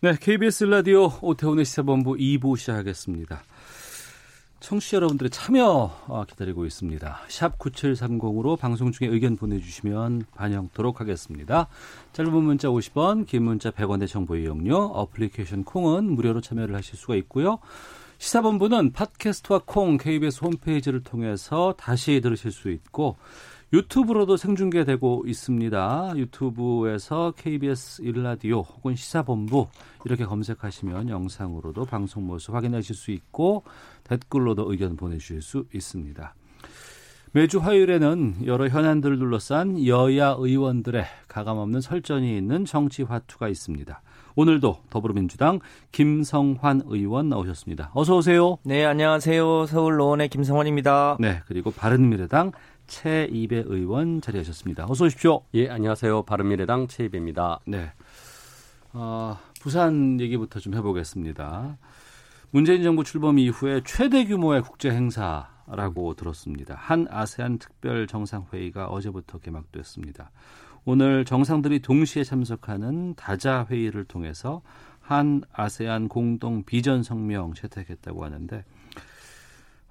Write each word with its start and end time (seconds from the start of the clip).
네, 0.00 0.14
KBS 0.14 0.62
라디오 0.62 1.10
오태훈의 1.22 1.64
시사본부 1.64 2.12
2부 2.12 2.56
시작하겠습니다. 2.56 3.42
청취자 4.60 4.98
여러분들의 4.98 5.30
참여 5.30 6.04
어, 6.06 6.24
기다리고 6.24 6.66
있습니다. 6.66 7.22
샵 7.26 7.58
9730으로 7.58 8.56
방송 8.56 8.92
중에 8.92 9.08
의견 9.08 9.34
보내주시면 9.34 10.26
반영토록 10.36 11.00
하겠습니다. 11.00 11.66
짧은 12.12 12.32
문자 12.32 12.68
50원, 12.68 13.26
긴 13.26 13.42
문자 13.42 13.72
100원의 13.72 14.06
정보 14.06 14.36
이용료, 14.36 14.76
어플리케이션 14.76 15.64
콩은 15.64 16.04
무료로 16.12 16.42
참여를 16.42 16.76
하실 16.76 16.96
수가 16.96 17.16
있고요. 17.16 17.58
시사본부는 18.18 18.92
팟캐스트와 18.92 19.62
콩, 19.64 19.96
KBS 19.96 20.44
홈페이지를 20.44 21.02
통해서 21.02 21.74
다시 21.76 22.20
들으실 22.20 22.52
수 22.52 22.70
있고 22.70 23.16
유튜브로도 23.72 24.38
생중계되고 24.38 25.24
있습니다. 25.26 26.12
유튜브에서 26.16 27.34
KBS 27.36 28.02
일라디오 28.02 28.60
혹은 28.60 28.94
시사본부 28.94 29.66
이렇게 30.06 30.24
검색하시면 30.24 31.10
영상으로도 31.10 31.84
방송 31.84 32.26
모습 32.26 32.54
확인하실 32.54 32.96
수 32.96 33.10
있고 33.10 33.64
댓글로도 34.04 34.70
의견 34.70 34.96
보내주실 34.96 35.42
수 35.42 35.66
있습니다. 35.74 36.34
매주 37.32 37.58
화요일에는 37.58 38.46
여러 38.46 38.68
현안들을 38.68 39.18
둘러싼 39.18 39.84
여야 39.86 40.34
의원들의 40.38 41.04
가감없는 41.28 41.82
설전이 41.82 42.38
있는 42.38 42.64
정치 42.64 43.02
화투가 43.02 43.48
있습니다. 43.48 44.00
오늘도 44.34 44.78
더불어민주당 44.88 45.58
김성환 45.92 46.82
의원 46.86 47.28
나오셨습니다. 47.28 47.90
어서 47.92 48.16
오세요. 48.16 48.56
네 48.64 48.84
안녕하세요 48.86 49.66
서울 49.66 49.96
노원의 49.96 50.28
김성원입니다 50.28 51.18
네, 51.20 51.42
그리고 51.46 51.70
바른미래당 51.70 52.52
최이배 52.88 53.64
의원 53.66 54.20
자리하셨습니다. 54.20 54.86
어서 54.88 55.04
오십시오. 55.04 55.42
예, 55.54 55.68
안녕하세요. 55.68 56.24
바른미래당 56.24 56.88
최이배입니다. 56.88 57.60
네. 57.66 57.92
어, 58.92 59.38
부산 59.60 60.20
얘기부터 60.20 60.58
좀 60.58 60.74
해보겠습니다. 60.74 61.78
문재인 62.50 62.82
정부 62.82 63.04
출범 63.04 63.38
이후에 63.38 63.82
최대 63.84 64.24
규모의 64.24 64.62
국제 64.62 64.90
행사라고 64.90 66.14
들었습니다. 66.14 66.74
한 66.76 67.06
아세안 67.10 67.58
특별 67.58 68.06
정상회의가 68.06 68.86
어제부터 68.86 69.38
개막됐습니다. 69.38 70.30
오늘 70.86 71.26
정상들이 71.26 71.80
동시에 71.80 72.24
참석하는 72.24 73.14
다자 73.14 73.66
회의를 73.68 74.04
통해서 74.04 74.62
한 75.00 75.42
아세안 75.52 76.08
공동 76.08 76.64
비전 76.64 77.02
성명 77.02 77.52
채택했다고 77.52 78.24
하는데 78.24 78.64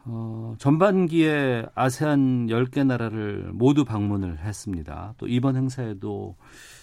어, 0.10 0.56
전반기에 0.58 1.66
아세안 1.76 2.48
10개 2.48 2.86
나라를 2.86 3.52
모두 3.54 3.84
방문을 3.84 4.40
했습니다. 4.40 5.14
또 5.18 5.28
이번 5.28 5.56
행사에도 5.58 6.36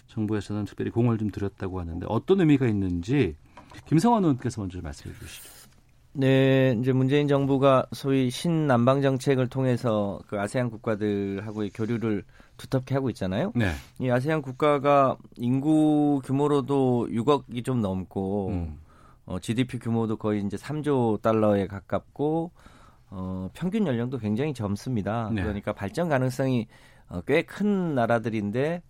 정부에서는 0.09 0.67
특별히 0.67 0.91
공을 0.91 1.17
좀 1.19 1.31
들였다고 1.31 1.81
하는데 1.81 2.07
어떤 2.09 2.41
의미가 2.41 2.67
있는지 2.67 3.37
김성환 3.87 4.23
의원께서 4.25 4.61
먼저 4.61 4.81
말씀해 4.83 5.15
주시죠. 5.15 5.49
네, 6.13 6.77
이제 6.79 6.93
문재인 6.93 7.27
정부가 7.27 7.87
소위 7.93 8.31
신남방 8.31 9.03
정책을 9.03 9.49
통해서 9.49 10.21
그 10.29 10.39
아세안 10.39 10.71
국가들하고의 10.71 11.71
교류를 11.71 12.23
두텁게 12.57 12.95
하고 12.95 13.11
있잖아요. 13.11 13.53
네. 13.57 13.73
이 13.99 14.11
아세안 14.11 14.43
국가가 14.43 15.17
인구 15.37 16.21
규모로도 16.25 17.09
6억이 17.11 17.65
좀 17.65 17.81
넘고 17.81 18.49
음. 18.51 18.79
어, 19.27 19.39
GDP 19.41 19.79
규모도 19.79 20.17
거의 20.17 20.45
이제 20.45 20.57
3조 20.57 21.21
달러에 21.23 21.67
가깝고 21.67 22.53
어, 23.17 23.49
평균 23.55 23.87
연령도 23.87 24.19
굉장히 24.19 24.53
젊습니다. 24.53 25.31
네. 25.33 25.43
그러니까 25.43 25.73
발전 25.73 26.09
가능성이 26.09 26.67
어, 27.09 27.21
꽤 27.21 27.43
큰 27.43 27.95
나라들인데 27.95 28.83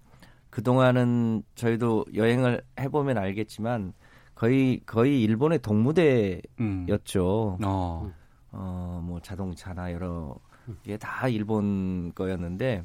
그동안은 0.50 1.42
저희도 1.56 2.06
여행을 2.14 2.62
해보면 2.80 3.18
알겠지만 3.18 3.92
거의 4.34 4.80
거의 4.86 5.22
일본의 5.22 5.58
동무대였죠. 5.58 7.58
음. 7.60 7.64
어. 7.64 8.10
어, 8.52 9.00
뭐 9.04 9.20
자동차나 9.20 9.92
여러 9.92 10.36
게 10.84 10.96
다 10.96 11.28
일본 11.28 12.12
거였는데 12.14 12.82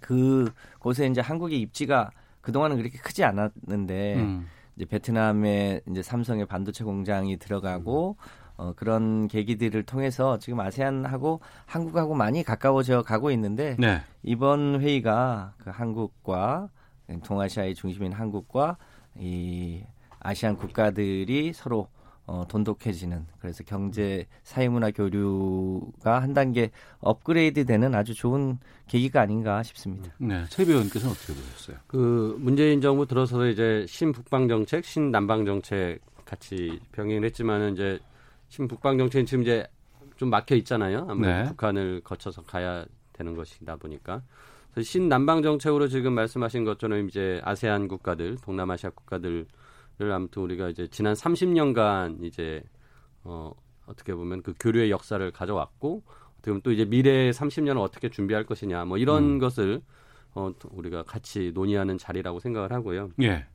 그 0.00 0.50
곳에 0.78 1.06
이제 1.06 1.20
한국의 1.20 1.58
입지가 1.60 2.10
그동안은 2.42 2.76
그렇게 2.76 2.98
크지 2.98 3.24
않았는데 3.24 4.16
음. 4.16 4.46
이제 4.76 4.84
베트남에 4.84 5.80
이제 5.90 6.02
삼성의 6.02 6.46
반도체 6.46 6.84
공장이 6.84 7.36
들어가고 7.38 8.16
어, 8.58 8.72
그런 8.74 9.28
계기들을 9.28 9.84
통해서 9.84 10.38
지금 10.38 10.58
아세안하고 10.60 11.40
한국하고 11.64 12.14
많이 12.14 12.42
가까워져 12.42 13.02
가고 13.02 13.30
있는데 13.30 13.76
네. 13.78 14.02
이번 14.24 14.80
회의가 14.80 15.54
그 15.58 15.70
한국과 15.70 16.68
동아시아의 17.24 17.76
중심인 17.76 18.12
한국과 18.12 18.76
이 19.16 19.82
아시안 20.18 20.56
국가들이 20.56 21.52
서로 21.52 21.88
어, 22.26 22.44
돈독해지는 22.46 23.26
그래서 23.38 23.62
경제 23.64 24.26
사회문화 24.42 24.90
교류가 24.90 26.20
한 26.20 26.34
단계 26.34 26.70
업그레이드되는 26.98 27.94
아주 27.94 28.12
좋은 28.12 28.58
계기가 28.88 29.22
아닌가 29.22 29.62
싶습니다. 29.62 30.12
네. 30.18 30.44
최비 30.50 30.72
의원께서는 30.72 31.14
어떻게 31.14 31.32
보셨어요? 31.32 31.78
그 31.86 32.36
문재인 32.40 32.80
정부 32.80 33.06
들어서 33.06 33.46
이제 33.46 33.86
신북방 33.88 34.48
정책, 34.48 34.84
신남방 34.84 35.46
정책 35.46 36.00
같이 36.26 36.80
병행을 36.92 37.24
했지만은 37.24 37.72
이제 37.74 37.98
신북방 38.48 38.98
정책은 38.98 39.26
지금 39.26 39.42
이제 39.42 39.66
좀 40.16 40.30
막혀 40.30 40.56
있잖아요. 40.56 41.06
아무래도 41.08 41.42
네. 41.42 41.48
북한을 41.50 42.00
거쳐서 42.02 42.42
가야 42.42 42.84
되는 43.12 43.34
것이다 43.34 43.76
보니까. 43.76 44.22
신남방 44.80 45.42
정책으로 45.42 45.88
지금 45.88 46.12
말씀하신 46.12 46.64
것처럼 46.64 47.08
이제 47.08 47.40
아세안 47.44 47.88
국가들, 47.88 48.36
동남아시아 48.42 48.90
국가들을 48.90 49.46
아무튼 50.12 50.42
우리가 50.42 50.68
이제 50.68 50.86
지난 50.88 51.14
30년간 51.14 52.22
이제 52.24 52.62
어 53.24 53.52
어떻게 53.86 54.14
보면 54.14 54.42
그 54.42 54.54
교류의 54.58 54.90
역사를 54.90 55.30
가져왔고 55.30 56.02
어떻게 56.34 56.50
보면 56.50 56.62
또 56.62 56.70
이제 56.70 56.84
미래 56.84 57.30
30년을 57.30 57.80
어떻게 57.80 58.08
준비할 58.08 58.44
것이냐 58.44 58.84
뭐 58.84 58.98
이런 58.98 59.24
음. 59.24 59.38
것을 59.38 59.82
어또 60.34 60.68
우리가 60.70 61.02
같이 61.02 61.50
논의하는 61.54 61.98
자리라고 61.98 62.38
생각을 62.38 62.72
하고요. 62.72 63.10
예. 63.22 63.46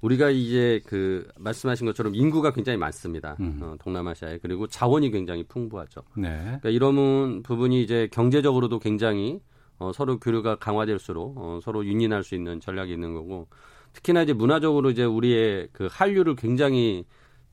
우리가 0.00 0.30
이제 0.30 0.80
그 0.86 1.26
말씀하신 1.38 1.86
것처럼 1.86 2.14
인구가 2.14 2.52
굉장히 2.52 2.78
많습니다. 2.78 3.36
음. 3.40 3.58
어, 3.62 3.74
동남아시아에 3.80 4.38
그리고 4.38 4.66
자원이 4.66 5.10
굉장히 5.10 5.42
풍부하죠. 5.44 6.02
네. 6.16 6.38
그러니까 6.38 6.70
이런 6.70 7.42
부분이 7.42 7.82
이제 7.82 8.08
경제적으로도 8.12 8.78
굉장히 8.78 9.40
어, 9.78 9.92
서로 9.92 10.18
교류가 10.18 10.56
강화될수록 10.56 11.34
어, 11.36 11.60
서로 11.62 11.84
윤인할 11.84 12.22
수 12.22 12.34
있는 12.34 12.60
전략이 12.60 12.92
있는 12.92 13.14
거고 13.14 13.48
특히나 13.92 14.22
이제 14.22 14.32
문화적으로 14.32 14.90
이제 14.90 15.04
우리의 15.04 15.68
그 15.72 15.88
한류를 15.90 16.36
굉장히 16.36 17.04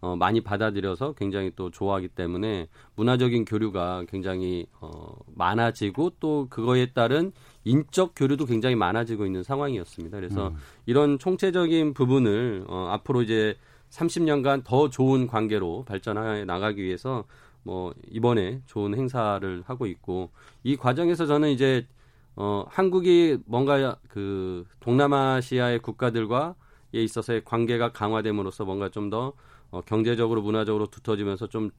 어, 0.01 0.16
많이 0.16 0.41
받아들여서 0.41 1.13
굉장히 1.13 1.51
또 1.55 1.72
좋아하기 1.72 2.09
때문에 2.09 2.67
문화적인 2.95 3.45
교류가 3.45 4.05
굉장히 4.07 4.67
어, 4.79 5.16
많아지고 5.34 6.11
또 6.19 6.47
그거에 6.50 6.88
따른 6.94 7.31
인적 7.66 8.14
교류도 8.16 8.46
굉장히 8.46 8.76
많아지고 8.76 9.26
있는 9.26 9.44
상황이었습니다. 9.44 10.18
그래서 10.18 10.50
음. 10.50 10.56
이런 10.86 11.20
총체적인 11.20 11.94
부분을 11.94 12.66
어, 12.68 12.88
앞으로 12.92 13.22
이제 13.24 13.58
30년간 13.90 14.64
더 14.64 14.90
좋은 14.90 15.28
관계로 15.28 15.84
발전해 15.85 16.46
나가기 16.46 16.82
위해서 16.82 17.26
뭐 17.64 17.94
이번에 18.09 18.62
좋은 18.67 18.96
행사를 18.96 19.64
하고 19.66 19.88
있고 19.88 20.29
이 20.64 20.76
과정에서 20.76 21.26
저는 21.26 21.50
이제 21.50 21.88
어 22.35 22.66
한국이 22.67 23.40
뭔가 23.46 23.97
그 24.09 24.66
동남아시아의 24.82 25.79
국가들과 25.79 26.56
에 26.94 27.02
있어서의 27.02 27.44
관계가 27.46 27.91
강화됨으로써 27.91 28.66
뭔가 28.66 28.90
좀더 28.90 29.34
어, 29.72 29.82
경제적으로 29.82 30.41
문화적으로 30.41 30.88
두터지면서 30.88 31.47
좀 31.47 31.72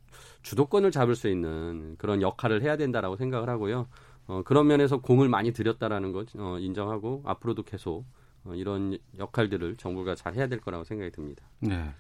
주도권을 0.43 0.91
잡을 0.91 1.15
수 1.15 1.29
있는 1.29 1.97
그런 1.99 2.21
역할을 2.21 2.63
해야 2.63 2.77
된다라고 2.77 3.17
생각을 3.17 3.49
하고요. 3.49 3.87
어, 4.27 4.43
그런 4.45 4.67
면에서 4.67 4.99
공을 4.99 5.29
많이 5.29 5.53
들였다라는 5.53 6.13
거 6.13 6.25
어, 6.39 6.59
인정하고 6.59 7.23
앞으로도 7.25 7.63
계속 7.63 8.05
어, 8.45 8.55
이런 8.55 8.99
역할들을 9.19 9.77
정부가 9.77 10.15
잘 10.15 10.35
해야 10.35 10.47
될 10.47 10.61
거라고 10.61 10.85
생각이 10.85 11.11
듭니다. 11.13 11.45
네. 11.61 11.91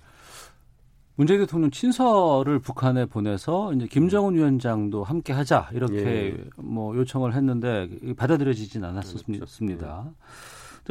문재인 1.16 1.40
대통령 1.40 1.70
친서를 1.70 2.58
북한에 2.58 3.06
보내서 3.06 3.72
이제 3.72 3.86
김정은 3.86 4.34
위원장도 4.34 5.02
함께 5.02 5.32
하자 5.32 5.70
이렇게 5.72 6.36
예. 6.36 6.44
뭐 6.56 6.94
요청을 6.94 7.34
했는데 7.34 7.88
받아들여지진 8.16 8.82
그렇죠. 8.82 8.98
않았습니다. 8.98 10.12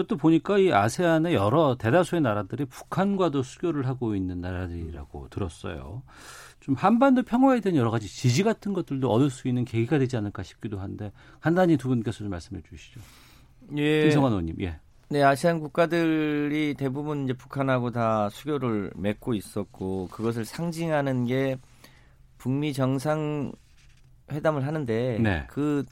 또 0.03 0.17
보니까 0.17 0.57
이 0.57 0.71
아세안의 0.71 1.33
여러 1.33 1.75
대다수의 1.79 2.21
나라들이 2.21 2.65
북한과도 2.65 3.43
수교를 3.43 3.87
하고 3.87 4.15
있는 4.15 4.41
나라들이라고 4.41 5.29
들었어요. 5.29 6.03
좀 6.59 6.75
한반도 6.75 7.23
평화에 7.23 7.59
대한 7.59 7.75
여러 7.75 7.91
가지 7.91 8.07
지지 8.07 8.43
같은 8.43 8.73
것들도 8.73 9.09
얻을 9.11 9.29
수 9.29 9.47
있는 9.47 9.65
계기가 9.65 9.99
되지 9.99 10.17
않을까 10.17 10.43
싶기도 10.43 10.79
한데 10.79 11.11
간단히 11.39 11.77
두 11.77 11.87
분께서 11.89 12.19
좀 12.19 12.29
말씀해 12.29 12.61
주시죠. 12.67 12.99
예. 13.77 14.01
김성환 14.01 14.31
의원님. 14.31 14.55
예. 14.61 14.79
네, 15.09 15.21
아시안 15.21 15.59
국가들이 15.59 16.73
대부분 16.75 17.25
이제 17.25 17.33
북한하고 17.33 17.91
다 17.91 18.29
수교를 18.29 18.91
맺고 18.95 19.35
있었고 19.35 20.07
그것을 20.11 20.45
상징하는 20.45 21.25
게 21.25 21.57
북미 22.37 22.73
정상 22.73 23.51
회담을 24.31 24.65
하는데 24.65 25.19
네. 25.19 25.45
그 25.47 25.85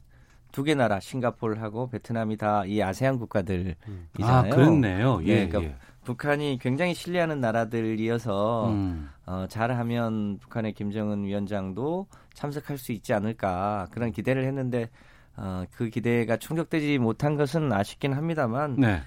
두 0.54 0.64
개 0.64 0.76
나라 0.76 1.00
싱가포르하고 1.02 1.90
베트남이 1.90 2.38
다 2.38 2.64
이 2.66 2.82
아세안 2.82 3.16
아, 3.16 3.18
국가들이잖아요. 3.18 4.50
그렇네요. 4.54 5.20
예, 5.26 5.36
네, 5.42 5.48
그러니까 5.50 5.72
예. 5.72 5.76
북한이 6.06 6.60
굉장히 6.62 6.94
신뢰하는 6.94 7.40
나라들이어서 7.42 8.70
음. 8.70 9.10
어, 9.26 9.46
잘하면 9.50 10.38
북한의 10.40 10.74
김정은 10.74 11.24
위원장도 11.24 12.08
참석할 12.34 12.78
수 12.78 12.92
있지 12.92 13.14
않을까 13.14 13.88
그런 13.92 14.12
기대를 14.12 14.46
했는데 14.46 14.90
어, 15.36 15.64
그 15.72 15.90
기대가 15.90 16.38
충족되지 16.38 16.98
못한 17.00 17.36
것은 17.36 17.72
아쉽긴 17.74 18.14
합니다만 18.14 18.76
네. 18.76 19.02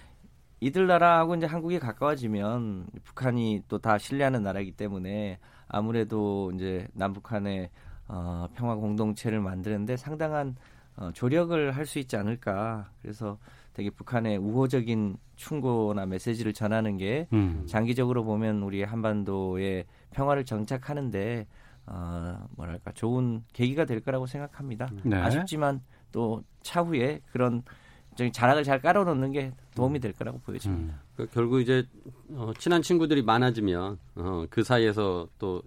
이들 0.61 0.87
나라하고 0.87 1.35
이제 1.37 1.47
한국이 1.47 1.79
가까워지면 1.79 2.87
북한이 3.05 3.63
또 3.69 3.79
다 3.79 3.99
신뢰하는 3.99 4.43
나라이기 4.43 4.73
때문에 4.73 5.39
아무래도 5.69 6.51
이제 6.55 6.89
남북한의 6.95 7.69
어, 8.09 8.49
평화 8.55 8.75
공동체를 8.75 9.41
만드는데 9.41 9.97
상당한 9.97 10.57
어, 10.97 11.11
조력을 11.13 11.73
할 11.73 11.87
수 11.87 11.99
있지 11.99 12.17
않을까. 12.17 12.91
그래서 13.03 13.39
되게 13.75 13.91
북한의 13.91 14.39
우호적인 14.39 15.17
충고나 15.37 16.07
메시지를 16.07 16.53
전하는 16.53 16.97
게 16.97 17.29
음. 17.33 17.65
장기적으로 17.67 18.25
보면 18.25 18.63
우리 18.63 18.83
한반도의 18.83 19.85
평화를 20.11 20.45
정착하는데 20.45 21.47
어, 21.87 22.47
뭐랄까 22.57 22.91
좋은 22.93 23.45
계기가 23.53 23.85
될 23.85 24.01
거라고 24.01 24.27
생각합니다. 24.27 24.91
네. 25.05 25.17
아쉽지만 25.17 25.83
또 26.11 26.43
차후에 26.63 27.21
그런 27.31 27.63
자락을 28.33 28.65
잘 28.65 28.81
깔아놓는 28.81 29.31
게 29.33 29.53
도움이 29.75 30.01
될 30.01 30.15
거라고 30.15 30.39
보여집니다. 30.41 30.95
음. 30.95 31.01
그 31.15 31.27
결국 31.27 31.61
이제 31.61 31.87
어, 32.31 32.53
친한 32.59 32.81
친구들이 32.81 33.23
많아지면 33.23 33.99
어, 34.17 34.47
그 34.49 34.65
사이에서 34.65 35.29
또 35.39 35.63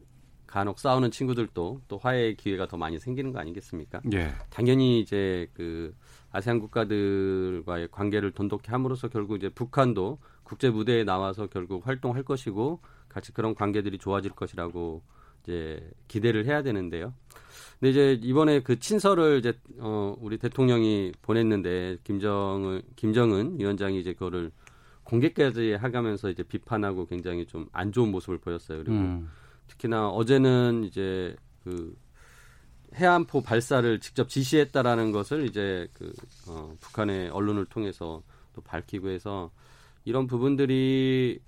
간혹 0.50 0.80
싸우는 0.80 1.12
친구들도 1.12 1.82
또 1.88 1.98
화해의 2.00 2.36
기회가 2.36 2.68
더 2.68 2.76
많이 2.76 2.98
생기는 2.98 3.32
거 3.32 3.40
아니겠습니까? 3.40 4.02
예. 4.14 4.32
당연히 4.50 5.00
이제 5.00 5.48
그 5.54 5.94
아세안 6.32 6.60
국가들과의 6.60 7.90
관계를 7.92 8.32
돈독히 8.32 8.72
함으로써 8.72 9.10
결국 9.10 9.38
이제 9.38 9.50
북한도 9.50 10.18
국제 10.44 10.72
무대에 10.72 11.04
나와서 11.04 11.46
결국 11.48 11.86
활동할 11.86 12.24
것이고 12.24 12.80
같이 13.10 13.32
그런 13.32 13.54
관계들이 13.54 14.00
좋아질 14.00 14.32
것이라고 14.32 15.04
이제 15.44 15.88
기대를 16.08 16.46
해야 16.48 16.64
되는데요. 16.64 17.14
근데 17.80 17.92
이제 17.92 18.20
이번에 18.28 18.62
그 18.62 18.80
친서를 18.80 19.38
이제 19.38 19.54
어 19.78 20.16
우리 20.20 20.40
대통령이 20.40 21.12
보냈는데 21.22 21.98
김정은 22.04 22.82
김정은 22.96 23.60
위원장이 23.60 24.00
이제 24.00 24.14
그거를 24.14 24.52
공개까지 25.04 25.74
하가면서 25.74 26.30
이제 26.30 26.42
비판하고 26.42 27.06
굉장히 27.06 27.46
좀 27.46 27.68
안 27.72 27.92
좋은 27.92 28.10
모습을 28.10 28.40
보였어요. 28.40 28.80
그리고 28.80 28.94
음. 28.98 29.30
특히나 29.70 30.10
어제는 30.10 30.84
이제 30.84 31.36
그 31.64 31.96
해안포 32.96 33.42
발사를 33.42 34.00
직접 34.00 34.30
지시했다라는 34.30 35.12
것을 35.12 35.46
이제 35.46 35.88
그 35.94 36.12
어, 36.48 36.76
북한의 36.80 37.30
언론을 37.30 37.66
통해서 37.66 38.24
또 38.54 38.62
밝히고 38.62 39.10
해서 39.10 39.52
이런 40.06 40.28
부분들이 40.28 41.40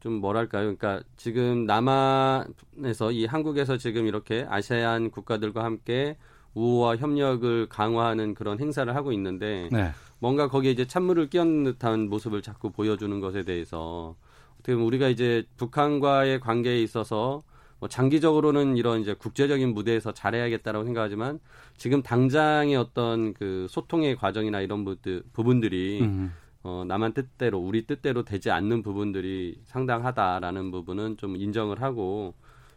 좀 0.00 0.14
뭐랄까요? 0.14 0.74
그러니까 0.76 1.02
지금 1.16 1.64
남한에서 1.64 3.12
이 3.12 3.24
한국에서 3.24 3.76
지금 3.76 4.06
이렇게 4.06 4.44
아세안 4.48 5.10
국가들과 5.10 5.64
함께 5.64 6.16
우호와 6.54 6.96
협력을 6.96 7.68
강화하는 7.68 8.34
그런 8.34 8.60
행사를 8.60 8.94
하고 8.94 9.12
있는데 9.12 9.68
네. 9.72 9.90
뭔가 10.18 10.48
거기에 10.48 10.72
이제 10.72 10.86
찬물을 10.86 11.30
끼얹는 11.30 11.64
듯한 11.64 12.08
모습을 12.08 12.42
자꾸 12.42 12.70
보여주는 12.70 13.18
것에 13.20 13.44
대해서 13.44 14.14
어떻게 14.54 14.74
보면 14.74 14.86
우리가 14.86 15.08
이제 15.08 15.44
북한과의 15.56 16.40
관계에 16.40 16.82
있어서 16.82 17.42
뭐 17.82 17.88
장기적으로는 17.88 18.76
이런 18.76 19.00
이제 19.00 19.12
국제적인 19.12 19.74
무대에서 19.74 20.12
잘해야겠다라고 20.12 20.84
생각하지만 20.84 21.40
지금 21.76 22.00
당장의 22.00 22.76
어떤 22.76 23.34
그 23.34 23.66
소통의 23.68 24.14
과정이나 24.14 24.60
이런 24.60 24.84
부들, 24.84 25.24
부분들이 25.32 26.00
음. 26.02 26.32
어, 26.62 26.84
남한 26.86 27.12
뜻대로 27.12 27.58
우리 27.58 27.84
뜻대로 27.84 28.22
되지 28.22 28.52
않는 28.52 28.84
부분들이 28.84 29.60
상당하다라는 29.64 30.70
부분은 30.70 31.16
좀 31.16 31.34
인정을 31.34 31.82
하고 31.82 32.34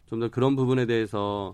좀 0.08 0.22
더 0.22 0.30
그런 0.30 0.56
부분에 0.56 0.88
대해서 0.88 1.54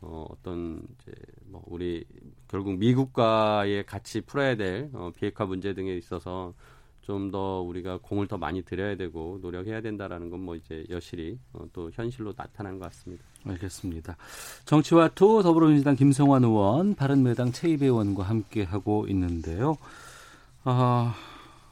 어, 0.00 0.26
어떤 0.30 0.80
이제 0.94 1.12
뭐 1.46 1.64
우리 1.66 2.04
결국 2.46 2.78
미국과의 2.78 3.86
같이 3.86 4.20
풀어야 4.20 4.54
될 4.54 4.88
어, 4.92 5.10
비핵화 5.16 5.46
문제 5.46 5.74
등에 5.74 5.96
있어서 5.96 6.54
좀 7.04 7.30
더 7.30 7.60
우리가 7.60 7.98
공을 8.02 8.26
더 8.28 8.36
많이 8.38 8.62
들여야 8.62 8.96
되고 8.96 9.38
노력해야 9.42 9.80
된다라는 9.80 10.30
건 10.30 10.40
뭐 10.40 10.56
이제 10.56 10.84
여실히 10.90 11.38
어, 11.52 11.64
또 11.72 11.90
현실로 11.92 12.32
나타난 12.34 12.78
것 12.78 12.86
같습니다. 12.86 13.24
알겠습니다. 13.46 14.16
정치와 14.64 15.08
투 15.08 15.42
더불어민주당 15.42 15.96
김성환 15.96 16.44
의원, 16.44 16.94
바른미래당 16.94 17.52
채이배 17.52 17.86
의원과 17.86 18.24
함께 18.24 18.62
하고 18.64 19.06
있는데요. 19.08 19.76
아, 20.64 21.14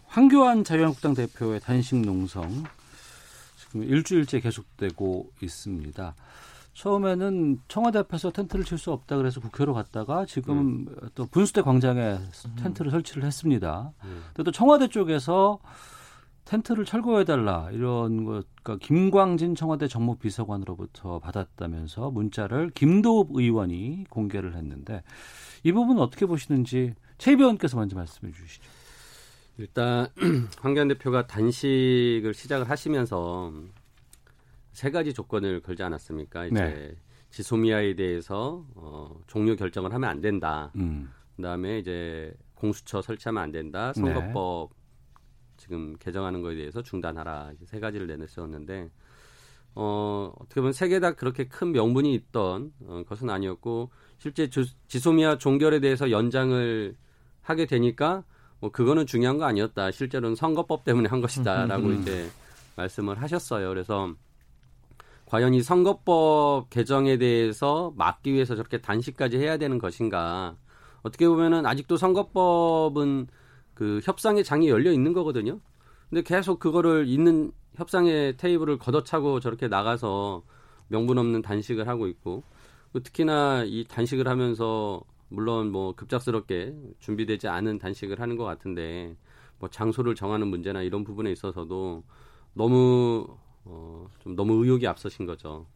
황교안 0.07 0.65
자유한국당 0.65 1.15
대표의 1.15 1.61
단식 1.61 1.97
농성 1.97 2.65
지금 3.57 3.85
일주일째 3.85 4.41
계속되고 4.41 5.31
있습니다. 5.43 6.15
처음에는 6.75 7.61
청와대 7.69 7.99
앞에서 7.99 8.31
텐트를 8.31 8.65
칠 8.65 8.79
수 8.79 8.93
없다 8.93 9.17
그래서 9.17 9.41
국회로 9.41 9.75
갔다가 9.75 10.25
지금 10.25 10.87
또 11.15 11.27
분수대 11.27 11.63
광장에 11.63 12.19
텐트를 12.57 12.91
설치를 12.91 13.25
했습니다. 13.25 13.93
음. 14.05 14.23
근데 14.29 14.43
또 14.45 14.51
청와대 14.51 14.89
쪽에서 14.89 15.59
텐트를 16.45 16.85
철거해달라 16.85 17.71
이런 17.71 18.25
것, 18.25 18.47
그러니까 18.63 18.85
김광진 18.85 19.55
청와대 19.55 19.87
정무비서관으로부터 19.87 21.19
받았다면서 21.21 22.11
문자를 22.11 22.71
김도읍 22.71 23.29
의원이 23.35 24.07
공개를 24.11 24.57
했는데 24.57 25.03
이 25.63 25.71
부분은 25.73 26.03
어떻게 26.03 26.27
보시는지 26.27 26.95
최 27.19 27.33
의원께서 27.33 27.77
먼저 27.77 27.95
말씀해 27.97 28.33
주시죠. 28.33 28.65
일단 29.59 30.09
황교안 30.61 30.89
대표가 30.89 31.27
단식을 31.27 32.33
시작을 32.35 32.69
하시면서 32.69 33.53
세 34.73 34.91
가지 34.91 35.13
조건을 35.13 35.61
걸지 35.61 35.83
않았습니까? 35.83 36.47
이제 36.47 36.55
네. 36.55 36.97
지소미아에 37.31 37.95
대해서 37.95 38.65
어, 38.75 39.21
종료 39.27 39.57
결정을 39.57 39.93
하면 39.93 40.09
안 40.11 40.21
된다. 40.21 40.71
음. 40.77 41.11
그다음에 41.37 41.79
이제 41.79 42.33
공수처 42.55 43.01
설치하면 43.03 43.43
안 43.43 43.53
된다. 43.53 43.93
네. 43.97 44.01
선거법 44.01 44.71
지금 45.57 45.97
개정하는 45.99 46.43
거에 46.43 46.55
대해서 46.57 46.83
중단하라. 46.83 47.53
세 47.65 47.81
가지를 47.81 48.07
내놓으셨는데 48.07 48.91
어, 49.75 50.33
어떻게 50.39 50.61
보면 50.61 50.73
세 50.73 50.89
개 50.89 51.01
다 51.01 51.13
그렇게 51.13 51.45
큰 51.49 51.73
명분이 51.73 52.13
있던 52.15 52.73
어, 52.87 53.03
것은 53.09 53.31
아니었고 53.31 53.91
실제 54.19 54.49
주, 54.51 54.67
지소미아 54.89 55.39
종결에 55.39 55.81
대해서 55.81 56.11
연장을 56.11 56.95
하게 57.41 57.67
되니까 57.67 58.25
뭐 58.61 58.71
그거는 58.71 59.07
중요한 59.07 59.39
거 59.39 59.45
아니었다. 59.45 59.91
실제로는 59.91 60.37
선거법 60.37 60.85
때문에 60.85 61.09
한 61.09 61.21
것이다라고 61.21 61.87
음. 61.87 62.01
이제 62.01 62.29
말씀을 62.77 63.21
하셨어요. 63.21 63.69
그래서 63.71 64.15
과연 65.33 65.55
이 65.55 65.63
선거법 65.63 66.69
개정에 66.69 67.17
대해서 67.17 67.95
막기 67.97 68.35
위해서 68.35 68.55
저렇게 68.55 68.83
단식까지 68.83 69.39
해야 69.39 69.57
되는 69.57 69.79
것인가? 69.79 70.59
어떻게 71.01 71.27
보면은 71.27 71.65
아직도 71.65 71.97
선거법은 71.97 73.29
그 73.73 74.01
협상의 74.05 74.45
장이 74.45 74.69
열려 74.69 74.93
있는 74.93 75.15
거거든요. 75.15 75.59
근데 76.11 76.21
계속 76.21 76.59
그거를 76.59 77.09
있는 77.09 77.51
협상의 77.77 78.37
테이블을 78.37 78.77
걷어차고 78.77 79.41
저렇게 79.41 79.69
나가서 79.69 80.43
명분 80.89 81.17
없는 81.17 81.41
단식을 81.41 81.89
하고 81.89 82.09
있고 82.09 82.43
그 82.93 83.03
특히나 83.03 83.65
이 83.65 83.87
단식을 83.89 84.29
하면서 84.29 85.03
물론 85.31 85.73
뭐 85.73 85.95
급작스럽게 85.95 86.75
준비되지 86.99 87.49
않은 87.49 87.79
단식을 87.79 88.21
하는 88.21 88.37
것 88.37 88.45
같은데 88.45 89.17
뭐 89.59 89.71
장소를 89.71 90.15
정하는 90.15 90.49
문제나 90.49 90.83
이런 90.83 91.05
부분에 91.05 91.33
있어서도 91.33 92.03
너무 92.53 93.39
어, 93.65 94.07
좀 94.21 94.35
너무 94.37 94.63
의욕이 94.65 94.87
앞서신 94.87 95.27
거죠. 95.27 95.67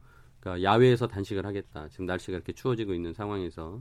그러니까 0.40 0.62
야외에서 0.62 1.06
단식을 1.06 1.44
하겠다. 1.46 1.88
지금 1.88 2.06
날씨가 2.06 2.36
이렇게 2.36 2.52
추워지고 2.52 2.94
있는 2.94 3.12
상황에서 3.12 3.80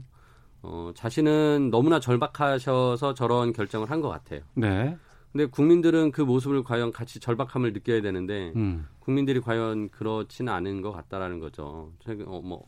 어, 0.62 0.90
자신은 0.94 1.70
너무나 1.70 2.00
절박하셔서 2.00 3.14
저런 3.14 3.52
결정을 3.52 3.90
한 3.90 4.00
것 4.00 4.08
같아요. 4.08 4.40
네. 4.54 4.96
근데 5.32 5.46
국민들은 5.46 6.12
그 6.12 6.22
모습을 6.22 6.62
과연 6.64 6.92
같이 6.92 7.20
절박함을 7.20 7.72
느껴야 7.74 8.00
되는데 8.00 8.52
음. 8.56 8.86
국민들이 9.00 9.40
과연 9.40 9.90
그렇지는 9.90 10.52
않은 10.52 10.80
것 10.80 10.92
같다라는 10.92 11.40
거죠. 11.40 11.92
최근 12.00 12.26
어, 12.26 12.40
뭐 12.40 12.64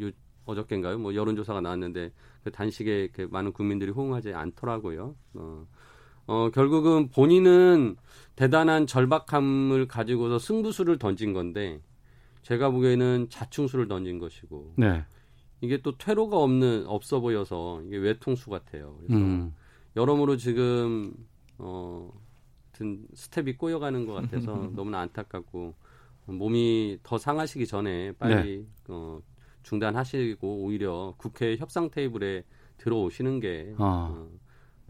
요, 0.00 0.10
어저께인가요? 0.46 0.98
뭐 0.98 1.14
여론조사가 1.14 1.60
나왔는데 1.60 2.10
그 2.42 2.50
단식에 2.50 3.08
그 3.12 3.28
많은 3.30 3.52
국민들이 3.52 3.90
호응하지 3.90 4.32
않더라고요. 4.32 5.14
어, 5.34 5.66
어, 6.26 6.50
결국은 6.54 7.10
본인은 7.10 7.96
대단한 8.36 8.86
절박함을 8.86 9.86
가지고서 9.88 10.38
승부수를 10.38 10.98
던진 10.98 11.32
건데 11.32 11.80
제가 12.42 12.70
보기에는 12.70 13.28
자충수를 13.28 13.88
던진 13.88 14.18
것이고 14.18 14.74
네. 14.76 15.04
이게 15.60 15.82
또 15.82 15.96
퇴로가 15.98 16.38
없는 16.38 16.86
없어 16.86 17.20
보여서 17.20 17.82
이게 17.86 17.98
외통수 17.98 18.48
같아요. 18.50 18.96
그래서 19.00 19.22
음. 19.22 19.54
여러모로 19.96 20.36
지금 20.36 21.12
어든 21.58 23.06
스텝이 23.12 23.54
꼬여가는 23.54 24.06
것 24.06 24.14
같아서 24.14 24.70
너무나 24.74 25.00
안타깝고 25.00 25.74
몸이 26.26 26.98
더 27.02 27.18
상하시기 27.18 27.66
전에 27.66 28.12
빨리 28.12 28.66
어 28.88 29.20
중단하시고 29.62 30.62
오히려 30.62 31.14
국회 31.18 31.56
협상 31.56 31.90
테이블에 31.90 32.44
들어오시는 32.78 33.40
게 33.40 33.74
아. 33.78 34.10
어, 34.12 34.30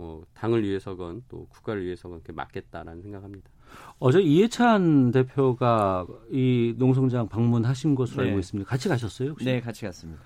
뭐 0.00 0.24
당을 0.32 0.62
위해서건 0.64 1.22
또 1.28 1.46
국가를 1.50 1.84
위해서건 1.84 2.20
그렇게 2.22 2.32
맞겠다라는 2.32 3.02
생각합니다. 3.02 3.50
어제 3.98 4.20
이해찬 4.22 5.10
대표가 5.10 6.06
이 6.30 6.74
농성장 6.78 7.28
방문하신 7.28 7.94
것으로 7.94 8.22
네. 8.22 8.28
알고 8.30 8.40
있습니다. 8.40 8.68
같이 8.68 8.88
가셨어요? 8.88 9.30
혹시? 9.30 9.44
네, 9.44 9.60
같이 9.60 9.84
갔습니다. 9.84 10.22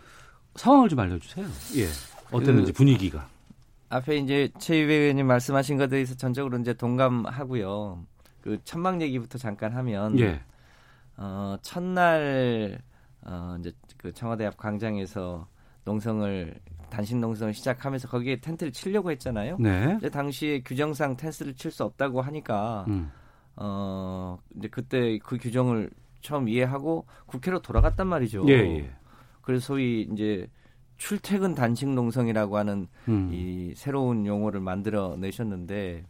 상황을 0.55 0.89
좀 0.89 1.01
알려주세요. 1.01 1.45
예. 1.77 1.87
어땠는지 2.31 2.73
그- 2.73 2.77
분위기가. 2.79 3.29
앞에 3.89 4.17
이제 4.19 4.49
최 4.61 4.77
의원님 4.77 5.27
말씀하신 5.27 5.77
것에 5.77 5.89
대해서 5.89 6.15
전적으로 6.15 6.57
이제 6.59 6.73
동감하고요. 6.73 8.07
그 8.41 8.59
천막 8.65 9.01
얘기부터 9.03 9.39
잠깐 9.39 9.73
하면 9.73 10.19
예. 10.21 10.41
어, 11.17 11.57
첫날 11.63 12.81
어, 13.23 13.57
이제 13.59 13.73
그 13.97 14.13
청와대 14.13 14.47
앞 14.47 14.57
광장에서 14.57 15.47
농성을 15.85 16.55
단식 16.95 17.17
농성을 17.17 17.53
시작하면서 17.53 18.07
거기에 18.09 18.37
텐트를 18.41 18.73
치려고 18.73 19.11
했잖아요. 19.11 19.57
네. 19.59 19.97
이제 19.99 20.09
당시에 20.09 20.63
규정상 20.63 21.17
텐트를 21.17 21.55
칠 21.55 21.73
수 21.73 21.83
없다고 21.83 22.21
하니까 22.21 22.85
음. 22.87 23.11
어 23.57 24.39
이제 24.57 24.69
그때 24.69 25.19
그 25.19 25.37
규정을 25.39 25.91
처음 26.21 26.49
이해하고 26.49 27.05
국회로 27.27 27.61
돌아갔단 27.63 28.07
말이죠. 28.07 28.45
예, 28.49 28.53
예. 28.53 28.91
그래서 29.43 29.67
소위 29.67 30.09
이제 30.13 30.47
출퇴근 30.99 31.57
단식 31.57 31.89
농성이라고 31.89 32.57
하는 32.57 32.87
음. 33.09 33.31
이 33.33 33.73
새로운 33.75 34.25
용어를 34.25 34.61
만들어 34.61 35.17
내셨는데 35.17 36.05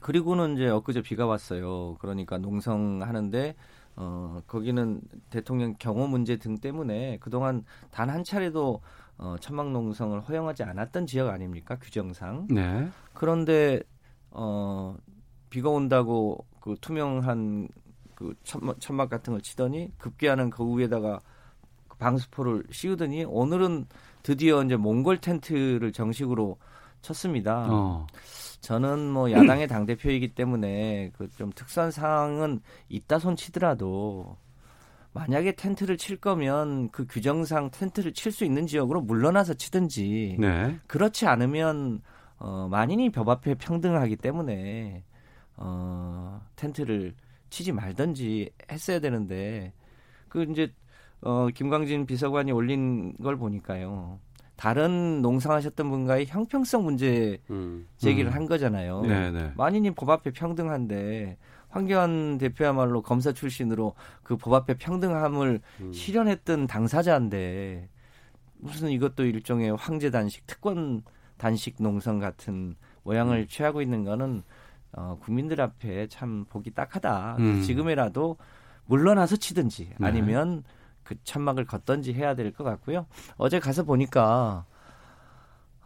그리고는 0.00 0.54
이제 0.54 0.68
엊그제 0.68 1.02
비가 1.02 1.26
왔어요. 1.26 1.96
그러니까 1.98 2.38
농성하는데 2.38 3.56
어 3.96 4.40
거기는 4.46 5.00
대통령 5.30 5.74
경호 5.78 6.06
문제 6.06 6.36
등 6.36 6.58
때문에 6.58 7.18
그동안 7.20 7.64
단 7.90 8.10
한 8.10 8.22
차례도 8.22 8.80
어 9.18 9.36
천막 9.40 9.70
농성을 9.70 10.20
허용하지 10.20 10.62
않았던 10.64 11.06
지역 11.06 11.28
아닙니까? 11.28 11.76
규정상. 11.80 12.46
네. 12.50 12.88
그런데 13.12 13.80
어 14.30 14.96
비가 15.50 15.68
온다고 15.70 16.44
그 16.60 16.74
투명한 16.80 17.68
그 18.14 18.34
천막, 18.44 18.80
천막 18.80 19.08
같은 19.10 19.32
걸 19.32 19.40
치더니 19.40 19.92
급기야는 19.98 20.50
그 20.50 20.64
위에다가 20.76 21.20
그 21.88 21.96
방수포를 21.98 22.64
씌우더니 22.70 23.24
오늘은 23.24 23.86
드디어 24.22 24.62
이제 24.64 24.76
몽골 24.76 25.18
텐트를 25.20 25.92
정식으로 25.92 26.56
쳤습니다. 27.02 27.66
어. 27.70 28.06
저는 28.60 29.10
뭐 29.10 29.30
야당의 29.30 29.68
당 29.68 29.84
대표이기 29.84 30.34
때문에 30.34 31.10
그 31.16 31.28
좀 31.36 31.52
특수한 31.54 31.90
상황은 31.90 32.60
있다 32.88 33.18
손 33.18 33.36
치더라도 33.36 34.36
만약에 35.14 35.52
텐트를 35.52 35.96
칠 35.96 36.16
거면 36.16 36.90
그 36.90 37.06
규정상 37.08 37.70
텐트를 37.70 38.12
칠 38.12 38.32
수 38.32 38.44
있는 38.44 38.66
지역으로 38.66 39.00
물러나서 39.00 39.54
치든지 39.54 40.36
네. 40.40 40.78
그렇지 40.88 41.26
않으면 41.26 42.02
어, 42.36 42.66
만인이 42.68 43.10
법 43.10 43.28
앞에 43.28 43.54
평등하기 43.54 44.16
때문에 44.16 45.04
어, 45.56 46.40
텐트를 46.56 47.14
치지 47.48 47.70
말든지 47.70 48.50
했어야 48.72 48.98
되는데 48.98 49.72
그 50.28 50.42
이제 50.50 50.72
어, 51.20 51.46
김광진 51.54 52.06
비서관이 52.06 52.50
올린 52.50 53.16
걸 53.18 53.36
보니까요. 53.36 54.18
다른 54.56 55.22
농성하셨던 55.22 55.90
분과의 55.90 56.26
형평성 56.26 56.84
문제 56.84 57.38
음. 57.50 57.86
제기를 57.98 58.30
음. 58.30 58.34
한 58.34 58.46
거잖아요. 58.46 59.02
네, 59.02 59.30
네. 59.30 59.52
만인이 59.56 59.92
법 59.92 60.10
앞에 60.10 60.32
평등한데 60.32 61.38
황교안 61.74 62.38
대표야말로 62.38 63.02
검사 63.02 63.32
출신으로 63.32 63.94
그 64.22 64.36
법 64.36 64.54
앞에 64.54 64.74
평등함을 64.74 65.60
음. 65.80 65.92
실현했던 65.92 66.66
당사자인데 66.68 67.88
무슨 68.58 68.90
이것도 68.90 69.24
일종의 69.24 69.74
황제 69.76 70.10
단식, 70.10 70.46
특권 70.46 71.02
단식 71.36 71.76
농성 71.82 72.18
같은 72.20 72.76
모양을 73.02 73.38
음. 73.38 73.46
취하고 73.48 73.82
있는 73.82 74.04
거는 74.04 74.42
어, 74.92 75.18
국민들 75.20 75.60
앞에 75.60 76.06
참 76.06 76.44
보기 76.48 76.70
딱하다. 76.70 77.36
음. 77.40 77.62
지금이라도 77.62 78.36
물러나서 78.86 79.36
치든지 79.36 79.94
네. 79.98 80.06
아니면 80.06 80.62
그 81.02 81.16
천막을 81.24 81.64
걷든지 81.64 82.14
해야 82.14 82.34
될 82.34 82.52
것 82.52 82.62
같고요. 82.64 83.06
어제 83.36 83.58
가서 83.58 83.82
보니까 83.82 84.64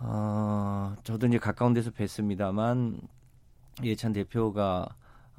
어, 0.00 0.95
저도 1.02 1.26
이제 1.26 1.38
가까운 1.38 1.73
데서 1.73 1.90
뵀습니다만 1.90 3.00
예찬 3.83 4.12
대표가 4.12 4.88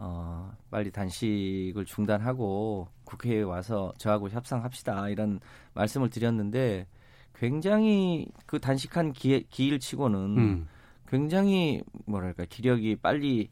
어, 0.02 0.52
빨리 0.72 0.92
단식을 0.92 1.84
중단하고 1.86 2.88
국회에 3.04 3.42
와서 3.42 3.92
저하고 3.98 4.30
협상합시다 4.30 5.10
이런 5.10 5.42
말씀을 5.74 6.10
드렸는데 6.10 6.88
굉장히 7.36 8.28
그 8.46 8.60
단식한 8.60 9.12
기, 9.12 9.46
기일 9.50 9.80
치고는 9.80 10.20
음. 10.38 10.68
굉장히 11.08 11.84
뭐랄까 12.06 12.46
기력이 12.46 12.96
빨리 12.96 13.50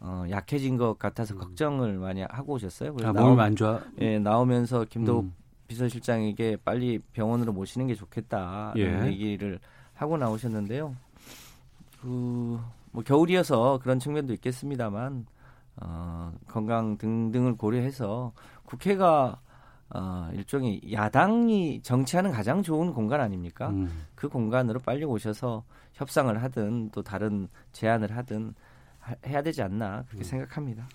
어, 0.00 0.24
약해진 0.30 0.78
것 0.78 0.98
같아서 0.98 1.34
음. 1.34 1.38
걱정을 1.38 1.98
많이 1.98 2.22
하고 2.22 2.54
오셨어요. 2.54 2.94
그래서 2.94 3.10
아, 3.10 3.12
나오, 3.12 3.28
몸이 3.30 3.42
안 3.42 3.54
좋아. 3.54 3.80
예, 4.00 4.18
나오면서 4.18 4.86
김도욱 4.86 5.24
음. 5.24 5.34
비서실장에게 5.68 6.56
빨리 6.64 6.98
병원으로 7.12 7.52
모시는 7.52 7.86
게 7.86 7.94
좋겠다 7.94 8.72
이런 8.74 9.06
예. 9.06 9.12
얘기를 9.12 9.60
하고 9.94 10.16
나오셨는데요. 10.16 10.96
그 12.00 12.58
뭐 12.92 13.02
겨울이어서 13.02 13.78
그런 13.82 13.98
측면도 13.98 14.32
있겠습니다만 14.34 15.26
어, 15.80 16.32
건강 16.46 16.96
등등을 16.98 17.56
고려해서 17.56 18.32
국회가 18.64 19.40
어, 19.92 20.30
일종의 20.34 20.92
야당이 20.92 21.80
정치하는 21.82 22.30
가장 22.30 22.62
좋은 22.62 22.92
공간 22.92 23.20
아닙니까? 23.20 23.70
음. 23.70 24.04
그 24.14 24.28
공간으로 24.28 24.78
빨리 24.80 25.04
오셔서 25.04 25.64
협상을 25.94 26.40
하든 26.42 26.90
또 26.92 27.02
다른 27.02 27.48
제안을 27.72 28.16
하든 28.16 28.54
하- 29.00 29.16
해야 29.26 29.42
되지 29.42 29.62
않나 29.62 30.04
그렇게 30.08 30.22
생각합니다. 30.24 30.88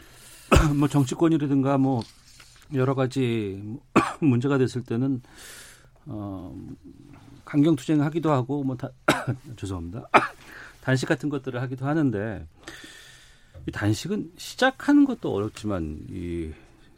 뭐 0.80 0.88
정치권이라든가 0.88 1.78
뭐 1.78 2.02
여러 2.74 2.96
가지 2.96 3.78
문제가 4.22 4.58
됐을 4.58 4.84
때는 4.84 5.22
어 6.06 6.56
강경 7.44 7.76
투쟁하기도 7.76 8.32
하고 8.32 8.64
뭐 8.64 8.78
다, 8.78 8.90
죄송합니다. 9.58 10.04
단식 10.82 11.08
같은 11.10 11.30
것들을 11.30 11.62
하기도 11.62 11.86
하는데 11.86 12.48
이 13.68 13.72
단식은 13.72 14.32
시작하는 14.38 15.06
것도 15.06 15.34
어렵지만 15.34 16.00
이 16.10 16.52